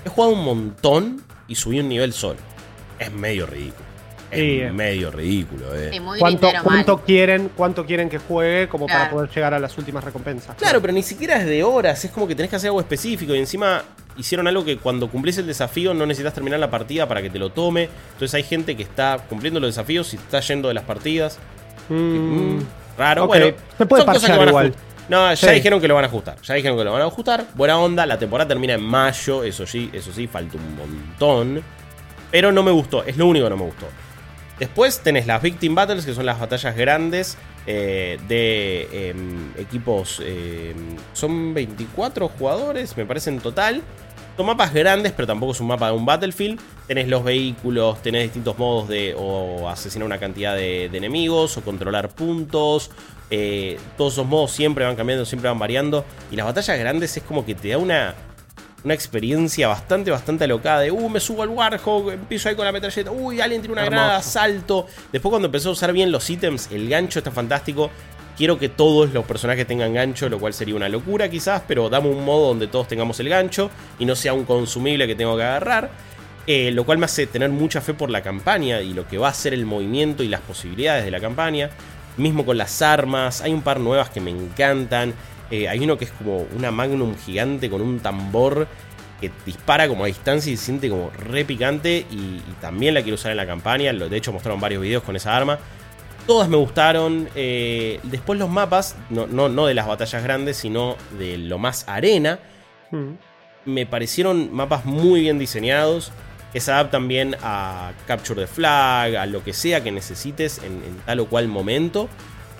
He 0.06 0.10
jugado 0.10 0.34
un 0.36 0.46
montón 0.46 1.24
y 1.48 1.56
subí 1.56 1.80
un 1.80 1.90
nivel 1.90 2.14
solo. 2.14 2.40
Es 3.00 3.12
medio 3.12 3.46
ridículo. 3.46 3.88
Es 4.32 4.38
Sí, 4.40 4.60
eh. 4.62 4.72
medio 4.72 5.10
ridículo, 5.10 5.74
eh. 5.76 5.90
Sí, 5.92 6.00
muy 6.00 6.20
¿Cuánto, 6.20 6.52
cuánto 6.64 6.98
quieren, 7.02 7.50
¿Cuánto 7.56 7.86
quieren 7.86 8.10
que 8.10 8.20
juegue 8.20 8.68
como 8.70 8.86
para 8.86 9.10
poder 9.10 9.28
llegar 9.32 9.54
a 9.56 9.60
las 9.60 9.76
últimas 9.80 10.04
recompensas? 10.04 10.56
Claro, 10.56 10.80
pero 10.82 10.94
ni 10.94 11.02
siquiera 11.02 11.38
es 11.38 11.46
de 11.48 11.64
horas. 11.64 12.06
Es 12.06 12.12
como 12.12 12.28
que 12.28 12.36
tenés 12.36 12.50
que 12.52 12.58
hacer 12.58 12.68
algo 12.68 12.80
específico. 12.80 13.34
Y 13.34 13.40
encima 13.40 13.82
hicieron 14.18 14.46
algo 14.48 14.64
que 14.64 14.78
cuando 14.78 15.10
cumplís 15.10 15.38
el 15.40 15.48
desafío 15.48 15.94
no 15.96 16.06
necesitas 16.06 16.34
terminar 16.36 16.60
la 16.60 16.70
partida 16.70 17.08
para 17.08 17.24
que 17.24 17.30
te 17.32 17.40
lo 17.40 17.50
tome. 17.52 17.90
Entonces 18.14 18.36
hay 18.36 18.44
gente 18.44 18.76
que 18.78 18.84
está 18.84 19.18
cumpliendo 19.28 19.60
los 19.60 19.70
desafíos 19.70 20.14
y 20.14 20.18
está 20.18 20.42
yendo 20.42 20.68
de 20.68 20.74
las 20.76 20.84
partidas. 20.84 21.40
Mm, 21.90 21.96
Mm, 21.96 22.60
raro. 23.00 23.24
ok. 23.24 23.28
Bueno, 23.30 23.46
Se 23.80 23.86
puede 23.88 24.04
son 24.04 24.14
cosas 24.14 24.30
que 24.30 24.38
parchear 24.38 24.38
van 24.38 24.48
a 24.48 24.52
igual. 24.52 24.76
No, 25.10 25.30
ya 25.34 25.36
Sí. 25.36 25.50
dijeron 25.56 25.82
que 25.82 25.88
lo 25.88 25.96
van 25.96 26.04
a 26.04 26.08
ajustar. 26.08 26.36
Ya 26.44 26.54
dijeron 26.54 26.78
que 26.78 26.84
lo 26.84 26.92
van 26.92 27.02
a 27.02 27.06
ajustar. 27.06 27.46
Buena 27.56 27.80
onda. 27.80 28.06
La 28.06 28.20
temporada 28.20 28.48
termina 28.48 28.76
en 28.76 28.84
mayo. 28.84 29.44
Eso 29.44 29.66
sí, 29.66 29.90
eso 29.92 30.12
sí, 30.14 30.28
falta 30.28 30.56
un 30.58 30.76
montón. 30.76 31.64
Pero 32.32 32.52
no 32.52 32.64
me 32.64 32.72
gustó. 32.72 33.04
Es 33.04 33.18
lo 33.18 33.28
único 33.28 33.46
que 33.46 33.50
no 33.50 33.58
me 33.58 33.66
gustó. 33.66 33.88
Después 34.60 35.00
tenés 35.00 35.26
las 35.26 35.42
Victim 35.42 35.74
Battles, 35.74 36.06
que 36.06 36.14
son 36.14 36.26
las 36.26 36.40
batallas 36.40 36.76
grandes 36.76 37.38
eh, 37.66 38.20
de 38.28 39.10
em, 39.10 39.52
equipos. 39.58 40.22
em, 40.24 40.98
son 41.14 41.54
24 41.54 42.28
jugadores, 42.28 42.96
me 42.98 43.06
parece 43.06 43.30
en 43.30 43.40
total. 43.40 43.82
Son 44.36 44.46
mapas 44.46 44.74
grandes, 44.74 45.12
pero 45.12 45.28
tampoco 45.28 45.52
es 45.54 45.60
un 45.60 45.68
mapa 45.68 45.88
de 45.88 45.94
un 45.94 46.06
Battlefield. 46.06 46.60
Tenés 46.88 47.08
los 47.08 47.24
vehículos, 47.24 48.02
tenés 48.02 48.24
distintos 48.24 48.58
modos 48.58 48.88
de 48.88 49.16
asesinar 49.68 50.06
una 50.06 50.18
cantidad 50.18 50.56
de, 50.56 50.90
de 50.90 50.98
enemigos, 50.98 51.58
o 51.58 51.62
controlar 51.62 52.10
puntos. 52.10 52.90
Eh, 53.32 53.78
todos 53.98 54.14
esos 54.14 54.26
modos 54.26 54.52
siempre 54.52 54.86
van 54.86 54.96
cambiando, 54.96 55.26
siempre 55.26 55.50
van 55.50 55.60
variando. 55.60 56.06
Y 56.32 56.36
las 56.36 56.46
batallas 56.46 56.80
grandes 56.80 57.16
es 57.16 57.24
como 57.24 57.46
que 57.46 57.56
te 57.56 57.70
da 57.70 57.78
una, 57.78 58.16
una 58.84 58.94
experiencia 58.94 59.68
bastante, 59.68 60.12
bastante 60.12 60.46
alocada 60.46 60.82
de, 60.82 60.92
uh, 60.92 61.10
me 61.10 61.20
subo 61.20 61.44
al 61.44 61.50
Warhog, 61.50 62.12
empiezo 62.12 62.50
ahí 62.50 62.56
con 62.56 62.66
la 62.66 62.72
metralleta, 62.72 63.12
uy, 63.12 63.42
alguien 63.42 63.62
tiene 63.62 63.74
una 63.74 63.86
Hermoso. 63.86 64.02
granada, 64.02 64.22
salto. 64.22 64.88
Después 65.12 65.30
cuando 65.32 65.48
empezó 65.48 65.70
a 65.70 65.72
usar 65.74 65.92
bien 65.94 66.12
los 66.12 66.30
ítems, 66.30 66.70
el 66.72 66.88
gancho 66.90 67.20
está 67.20 67.32
fantástico. 67.32 67.90
Quiero 68.38 68.58
que 68.58 68.70
todos 68.70 69.12
los 69.12 69.26
personajes 69.26 69.68
tengan 69.68 69.94
gancho, 69.94 70.30
lo 70.30 70.40
cual 70.40 70.54
sería 70.54 70.74
una 70.74 70.88
locura 70.88 71.30
quizás, 71.30 71.62
pero 71.68 71.90
dame 71.90 72.08
un 72.08 72.24
modo 72.24 72.48
donde 72.48 72.68
todos 72.68 72.88
tengamos 72.88 73.20
el 73.20 73.28
gancho 73.28 73.70
y 74.00 74.06
no 74.06 74.16
sea 74.16 74.32
un 74.32 74.46
consumible 74.46 75.08
que 75.08 75.16
tengo 75.16 75.36
que 75.36 75.44
agarrar. 75.44 75.90
Eh, 76.48 76.72
lo 76.72 76.86
cual 76.86 76.98
me 76.98 77.06
hace 77.06 77.28
tener 77.28 77.50
mucha 77.50 77.82
fe 77.82 77.94
por 77.94 78.10
la 78.10 78.24
campaña 78.24 78.82
y 78.82 78.94
lo 78.94 79.08
que 79.08 79.18
va 79.18 79.28
a 79.28 79.34
ser 79.34 79.54
el 79.54 79.66
movimiento 79.66 80.24
y 80.24 80.30
las 80.30 80.40
posibilidades 80.42 81.04
de 81.04 81.12
la 81.12 81.20
campaña. 81.20 81.70
Mismo 82.18 82.46
con 82.46 82.58
las 82.58 82.82
armas, 82.82 83.42
hay 83.42 83.54
un 83.54 83.62
par 83.62 83.80
nuevas 83.80 84.10
que 84.10 84.22
me 84.22 84.32
encantan. 84.32 85.14
Eh, 85.52 85.68
hay 85.68 85.80
uno 85.80 85.98
que 85.98 86.06
es 86.06 86.12
como 86.12 86.46
una 86.56 86.72
magnum 86.72 87.16
gigante 87.18 87.70
con 87.70 87.82
un 87.82 88.00
tambor 88.00 88.68
que 89.20 89.32
dispara 89.46 89.88
como 89.88 90.06
a 90.06 90.08
distancia 90.08 90.52
y 90.52 90.58
se 90.58 90.66
siente 90.66 90.90
como 90.90 91.10
re 91.12 91.44
picante. 91.46 92.06
Y, 92.12 92.16
y 92.16 92.56
también 92.62 92.94
la 92.94 93.02
quiero 93.02 93.16
usar 93.16 93.32
en 93.32 93.38
la 93.38 93.46
campaña. 93.48 93.92
De 93.92 94.18
hecho, 94.18 94.32
mostraron 94.32 94.62
varios 94.62 94.82
videos 94.82 95.04
con 95.04 95.16
esa 95.16 95.36
arma. 95.36 95.60
Todas 96.28 96.48
me 96.48 96.58
gustaron. 96.58 97.28
eh, 97.36 98.00
después 98.04 98.38
los 98.40 98.50
mapas, 98.50 98.96
no, 99.10 99.28
no, 99.28 99.50
no 99.50 99.66
de 99.66 99.74
las 99.74 99.88
batallas 99.88 100.24
grandes, 100.24 100.58
sino 100.58 100.96
de 101.18 101.38
lo 101.38 101.58
más 101.58 101.86
arena 101.88 102.40
mm. 102.92 103.10
me 103.66 103.86
parecieron 103.86 104.54
mapas 104.54 104.86
muy 104.86 105.22
bien 105.22 105.40
diseñados. 105.40 106.12
Que 106.54 106.60
se 106.60 106.72
adaptan 106.72 107.08
bien 107.08 107.36
a 107.44 107.92
Capture 108.08 108.42
the 108.42 108.48
Flag, 108.48 109.16
a 109.16 109.28
lo 109.28 109.44
que 109.44 109.54
sea 109.54 109.84
que 109.84 109.92
necesites 109.92 110.58
en, 110.60 110.84
en 110.84 110.98
tal 111.06 111.20
o 111.20 111.28
cual 111.28 111.48
momento. 111.48 112.10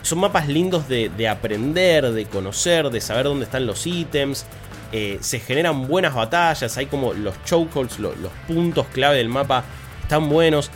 Son 0.02 0.20
mapas 0.20 0.48
lindos 0.48 0.88
de, 0.88 1.10
de 1.10 1.28
aprender, 1.28 2.12
de 2.12 2.26
conocer, 2.26 2.90
de 2.90 3.02
saber 3.02 3.26
dónde 3.26 3.46
están 3.46 3.66
los 3.66 3.86
ítems. 3.86 4.46
Eh, 4.92 5.18
se 5.22 5.40
generan 5.40 5.88
buenas 5.88 6.16
batallas, 6.16 6.76
hay 6.78 6.88
como 6.88 7.14
los 7.14 7.36
chokeholds, 7.44 8.00
lo- 8.00 8.16
los 8.16 8.32
puntos 8.48 8.88
clave 8.88 9.18
del 9.18 9.30
mapa 9.30 9.64
están 10.02 10.30
buenos. 10.30 10.72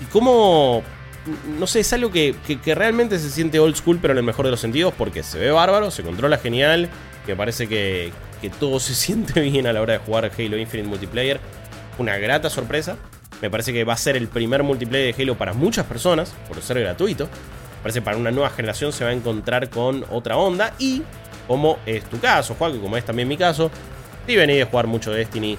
Y 0.00 0.04
como, 0.06 0.82
no 1.58 1.66
sé, 1.66 1.80
es 1.80 1.92
algo 1.92 2.10
que, 2.12 2.34
que- 2.46 2.60
que 2.60 2.74
realmente 2.74 3.18
se 3.18 3.30
siente 3.30 3.58
old 3.58 3.74
school, 3.76 3.98
pero 4.00 4.12
en 4.12 4.18
el 4.18 4.24
mejor 4.24 4.44
de 4.44 4.52
los 4.52 4.60
sentidos, 4.60 4.94
porque 4.96 5.22
se 5.22 5.38
ve 5.38 5.50
bárbaro, 5.50 5.90
se 5.90 6.02
controla 6.02 6.38
genial, 6.38 6.88
que 7.26 7.34
parece 7.34 7.66
que, 7.66 8.12
que 8.40 8.50
todo 8.50 8.78
se 8.78 8.94
siente 8.94 9.40
bien 9.40 9.66
a 9.66 9.72
la 9.72 9.80
hora 9.80 9.94
de 9.94 9.98
jugar 9.98 10.30
Halo 10.38 10.56
Infinite 10.58 10.88
Multiplayer. 10.88 11.40
Una 11.98 12.16
grata 12.18 12.50
sorpresa. 12.50 12.96
Me 13.42 13.50
parece 13.50 13.72
que 13.72 13.84
va 13.84 13.94
a 13.94 13.96
ser 13.96 14.16
el 14.16 14.28
primer 14.28 14.62
multiplayer 14.62 15.14
de 15.14 15.22
Halo 15.22 15.36
para 15.36 15.54
muchas 15.54 15.86
personas, 15.86 16.34
por 16.46 16.60
ser 16.62 16.78
gratuito. 16.80 17.28
Parece 17.82 18.00
que 18.00 18.04
para 18.04 18.16
una 18.16 18.30
nueva 18.30 18.50
generación 18.50 18.92
se 18.92 19.04
va 19.04 19.10
a 19.10 19.12
encontrar 19.12 19.70
con 19.70 20.04
otra 20.10 20.36
onda. 20.36 20.72
Y 20.78 21.02
como 21.48 21.78
es 21.86 22.04
tu 22.04 22.18
caso, 22.20 22.54
Juan, 22.58 22.72
que 22.72 22.80
como 22.80 22.96
es 22.96 23.04
también 23.04 23.26
mi 23.28 23.36
caso, 23.36 23.70
si 24.26 24.36
venís 24.36 24.56
de 24.56 24.64
jugar 24.64 24.86
mucho 24.86 25.10
Destiny, 25.12 25.56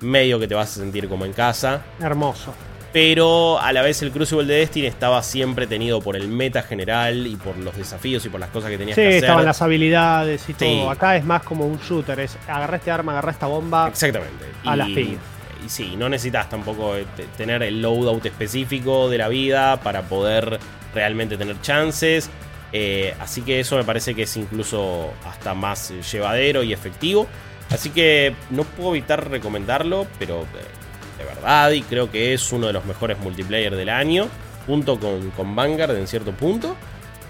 medio 0.00 0.38
que 0.38 0.46
te 0.46 0.54
vas 0.54 0.70
a 0.76 0.80
sentir 0.80 1.08
como 1.08 1.24
en 1.24 1.32
casa. 1.32 1.82
Hermoso. 2.00 2.54
Pero 2.92 3.58
a 3.60 3.70
la 3.72 3.82
vez 3.82 4.00
el 4.02 4.10
Crucible 4.10 4.44
de 4.46 4.60
Destiny 4.60 4.86
estaba 4.86 5.22
siempre 5.22 5.66
tenido 5.66 6.00
por 6.00 6.16
el 6.16 6.26
meta 6.28 6.62
general 6.62 7.26
y 7.26 7.36
por 7.36 7.56
los 7.58 7.76
desafíos 7.76 8.24
y 8.24 8.30
por 8.30 8.40
las 8.40 8.48
cosas 8.48 8.70
que 8.70 8.78
tenías 8.78 8.94
Sí, 8.94 9.02
que 9.02 9.08
hacer. 9.08 9.24
estaban 9.24 9.44
las 9.44 9.60
habilidades 9.60 10.48
y 10.48 10.54
todo. 10.54 10.68
Sí. 10.68 10.86
Acá 10.88 11.16
es 11.16 11.24
más 11.24 11.42
como 11.42 11.66
un 11.66 11.78
shooter, 11.78 12.18
es 12.20 12.38
agarra 12.48 12.76
este 12.78 12.90
arma, 12.90 13.12
agarra 13.12 13.32
esta 13.32 13.46
bomba. 13.46 13.88
Exactamente. 13.88 14.46
A 14.64 14.74
y, 14.74 14.78
la 14.78 14.84
fin. 14.86 15.18
Y 15.66 15.68
sí, 15.68 15.96
no 15.98 16.08
necesitas 16.08 16.48
tampoco 16.48 16.96
eh, 16.96 17.04
te- 17.14 17.24
tener 17.36 17.62
el 17.62 17.82
loadout 17.82 18.24
específico 18.24 19.10
de 19.10 19.18
la 19.18 19.28
vida 19.28 19.76
para 19.80 20.02
poder 20.02 20.58
realmente 20.94 21.36
tener 21.36 21.60
chances. 21.62 22.30
Eh, 22.72 23.14
así 23.20 23.42
que 23.42 23.60
eso 23.60 23.76
me 23.76 23.84
parece 23.84 24.14
que 24.14 24.22
es 24.24 24.36
incluso 24.36 25.12
hasta 25.26 25.54
más 25.54 25.90
eh, 25.90 26.02
llevadero 26.02 26.62
y 26.62 26.72
efectivo. 26.72 27.26
Así 27.70 27.90
que 27.90 28.34
no 28.50 28.64
puedo 28.64 28.90
evitar 28.90 29.28
recomendarlo, 29.30 30.06
pero 30.18 30.42
eh, 30.42 31.18
de 31.18 31.24
verdad, 31.24 31.70
y 31.72 31.82
creo 31.82 32.10
que 32.10 32.34
es 32.34 32.52
uno 32.52 32.66
de 32.66 32.72
los 32.72 32.84
mejores 32.84 33.18
multiplayer 33.18 33.74
del 33.74 33.88
año, 33.88 34.28
junto 34.66 34.98
con, 35.00 35.30
con 35.30 35.54
Vanguard 35.56 35.96
en 35.96 36.06
cierto 36.06 36.32
punto. 36.32 36.76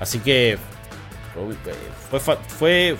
Así 0.00 0.18
que 0.20 0.52
eh, 0.52 0.59
fue, 2.11 2.20
fa- 2.20 2.36
fue, 2.36 2.96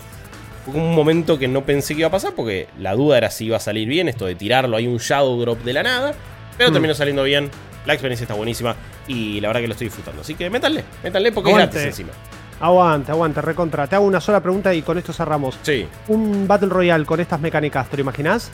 fue 0.65 0.73
un 0.73 0.93
momento 0.95 1.37
que 1.39 1.47
no 1.47 1.65
pensé 1.65 1.93
que 1.93 2.01
iba 2.01 2.07
a 2.07 2.11
pasar 2.11 2.33
porque 2.35 2.67
la 2.77 2.93
duda 2.93 3.17
era 3.17 3.31
si 3.31 3.45
iba 3.45 3.57
a 3.57 3.59
salir 3.61 3.87
bien 3.87 4.07
esto 4.07 4.25
de 4.25 4.35
tirarlo 4.35 4.77
hay 4.77 4.87
un 4.87 4.97
shadow 4.97 5.39
drop 5.39 5.59
de 5.63 5.73
la 5.73 5.83
nada 5.83 6.13
pero 6.57 6.69
Hmm. 6.69 6.73
terminó 6.73 6.93
saliendo 6.93 7.23
bien 7.23 7.49
la 7.85 7.93
experiencia 7.93 8.23
está 8.25 8.33
buenísima 8.33 8.75
y 9.07 9.39
la 9.41 9.47
verdad 9.49 9.61
que 9.61 9.67
lo 9.67 9.73
estoy 9.73 9.87
disfrutando 9.87 10.21
así 10.21 10.35
que 10.35 10.49
métanle 10.49 10.83
métanle 11.03 11.31
porque 11.31 11.49
Aguante. 11.51 11.77
es 11.77 11.83
gratis 11.83 11.99
encima 11.99 12.13
Aguante, 12.61 13.09
aguante, 13.13 13.41
recontra. 13.41 13.87
Te 13.87 13.95
hago 13.95 14.05
una 14.05 14.19
sola 14.19 14.41
pregunta 14.41 14.73
y 14.73 14.81
con 14.81 14.97
esto 14.97 15.13
cerramos. 15.13 15.57
sí 15.61 15.87
Un 16.09 16.45
Battle 16.45 16.67
Royale 16.67 17.05
con 17.05 17.17
estas 17.21 17.39
mecánicas, 17.39 17.89
¿te 17.89 17.95
lo 17.95 18.01
imaginás? 18.01 18.51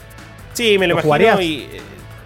sí 0.54 0.78
me 0.78 0.86
lo, 0.88 0.94
¿Lo 0.96 1.02
imagino 1.02 1.04
jugarías? 1.04 1.42
y 1.42 1.62
eh, 1.64 1.82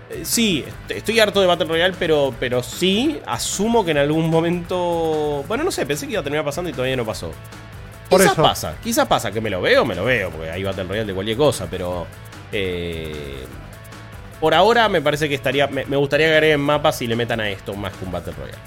eh, 0.09 0.19
sí 0.23 0.65
est- 0.67 0.91
estoy 0.91 1.19
harto 1.21 1.39
de 1.39 1.47
Battle 1.47 1.67
Royale 1.67 1.95
pero 1.97 2.33
pero 2.39 2.61
sí 2.63 3.19
asumo 3.25 3.85
que 3.85 3.91
en 3.91 3.97
algún 3.99 4.29
momento 4.29 5.45
bueno 5.47 5.63
no 5.63 5.71
sé 5.71 5.85
pensé 5.85 6.05
que 6.05 6.11
iba 6.13 6.19
a 6.19 6.23
terminar 6.23 6.43
pasando 6.43 6.69
y 6.69 6.73
todavía 6.73 6.97
no 6.97 7.05
pasó 7.05 7.31
Por 8.09 8.19
quizás 8.19 8.33
eso. 8.33 8.43
pasa, 8.43 8.75
quizás 8.83 9.07
pasa, 9.07 9.31
que 9.31 9.39
me 9.39 9.49
lo 9.49 9.61
veo, 9.61 9.85
me 9.85 9.95
lo 9.95 10.03
veo, 10.03 10.31
porque 10.31 10.49
hay 10.51 10.61
Battle 10.63 10.83
Royale 10.83 11.05
de 11.07 11.13
cualquier 11.13 11.37
cosa, 11.37 11.65
pero. 11.71 12.05
eh, 12.51 13.45
por 14.39 14.53
ahora 14.53 14.87
me 14.89 15.01
parece 15.01 15.27
que 15.29 15.35
estaría. 15.35 15.67
Me, 15.67 15.85
me 15.85 15.97
gustaría 15.97 16.27
que 16.27 16.33
agreguen 16.33 16.61
mapas 16.61 17.01
y 17.01 17.07
le 17.07 17.15
metan 17.15 17.39
a 17.39 17.49
esto 17.49 17.73
más 17.75 17.93
que 17.93 18.05
un 18.05 18.11
Battle 18.11 18.33
Royale. 18.33 18.57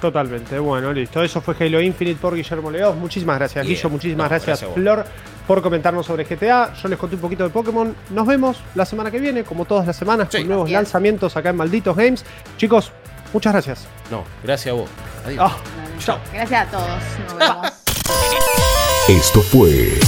Totalmente, 0.00 0.58
bueno, 0.58 0.92
listo. 0.92 1.22
Eso 1.22 1.40
fue 1.40 1.54
Halo 1.60 1.80
Infinite 1.80 2.18
por 2.20 2.34
Guillermo 2.34 2.70
Leoz. 2.72 2.96
Muchísimas 2.96 3.38
gracias, 3.38 3.64
Bien. 3.64 3.76
Guillo. 3.76 3.88
Muchísimas 3.90 4.24
No, 4.24 4.28
gracias. 4.30 4.64
Flor, 4.74 5.04
por 5.46 5.62
comentarnos 5.62 6.04
sobre 6.06 6.24
GTA. 6.24 6.74
Yo 6.74 6.88
les 6.88 6.98
conté 6.98 7.14
un 7.14 7.20
poquito 7.22 7.44
de 7.44 7.50
Pokémon. 7.50 7.94
Nos 8.10 8.26
vemos 8.26 8.58
la 8.74 8.84
semana 8.84 9.12
que 9.12 9.20
viene, 9.20 9.44
como 9.44 9.64
todas 9.64 9.86
las 9.86 9.94
semanas, 9.94 10.26
Sí. 10.30 10.38
con 10.38 10.48
nuevos 10.48 10.70
lanzamientos 10.70 11.36
acá 11.36 11.50
en 11.50 11.56
Malditos 11.56 11.96
Games. 11.96 12.24
Chicos, 12.56 12.90
muchas 13.32 13.52
gracias. 13.52 13.86
No, 14.10 14.24
gracias 14.42 14.72
a 14.74 14.76
vos. 14.76 14.90
Adiós. 15.24 15.40
Ah, 15.52 15.56
chao. 16.00 16.18
Gracias 16.32 16.66
a 16.66 16.70
todos. 16.72 16.88
Nos 17.28 17.38
vemos. 17.38 17.72
Esto 19.08 19.40
fue 19.40 19.98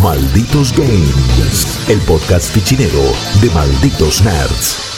Malditos 0.00 0.72
Games, 0.72 1.88
el 1.88 1.98
podcast 2.00 2.52
fichinero 2.52 3.02
de 3.40 3.50
Malditos 3.50 4.22
Nerds. 4.22 4.93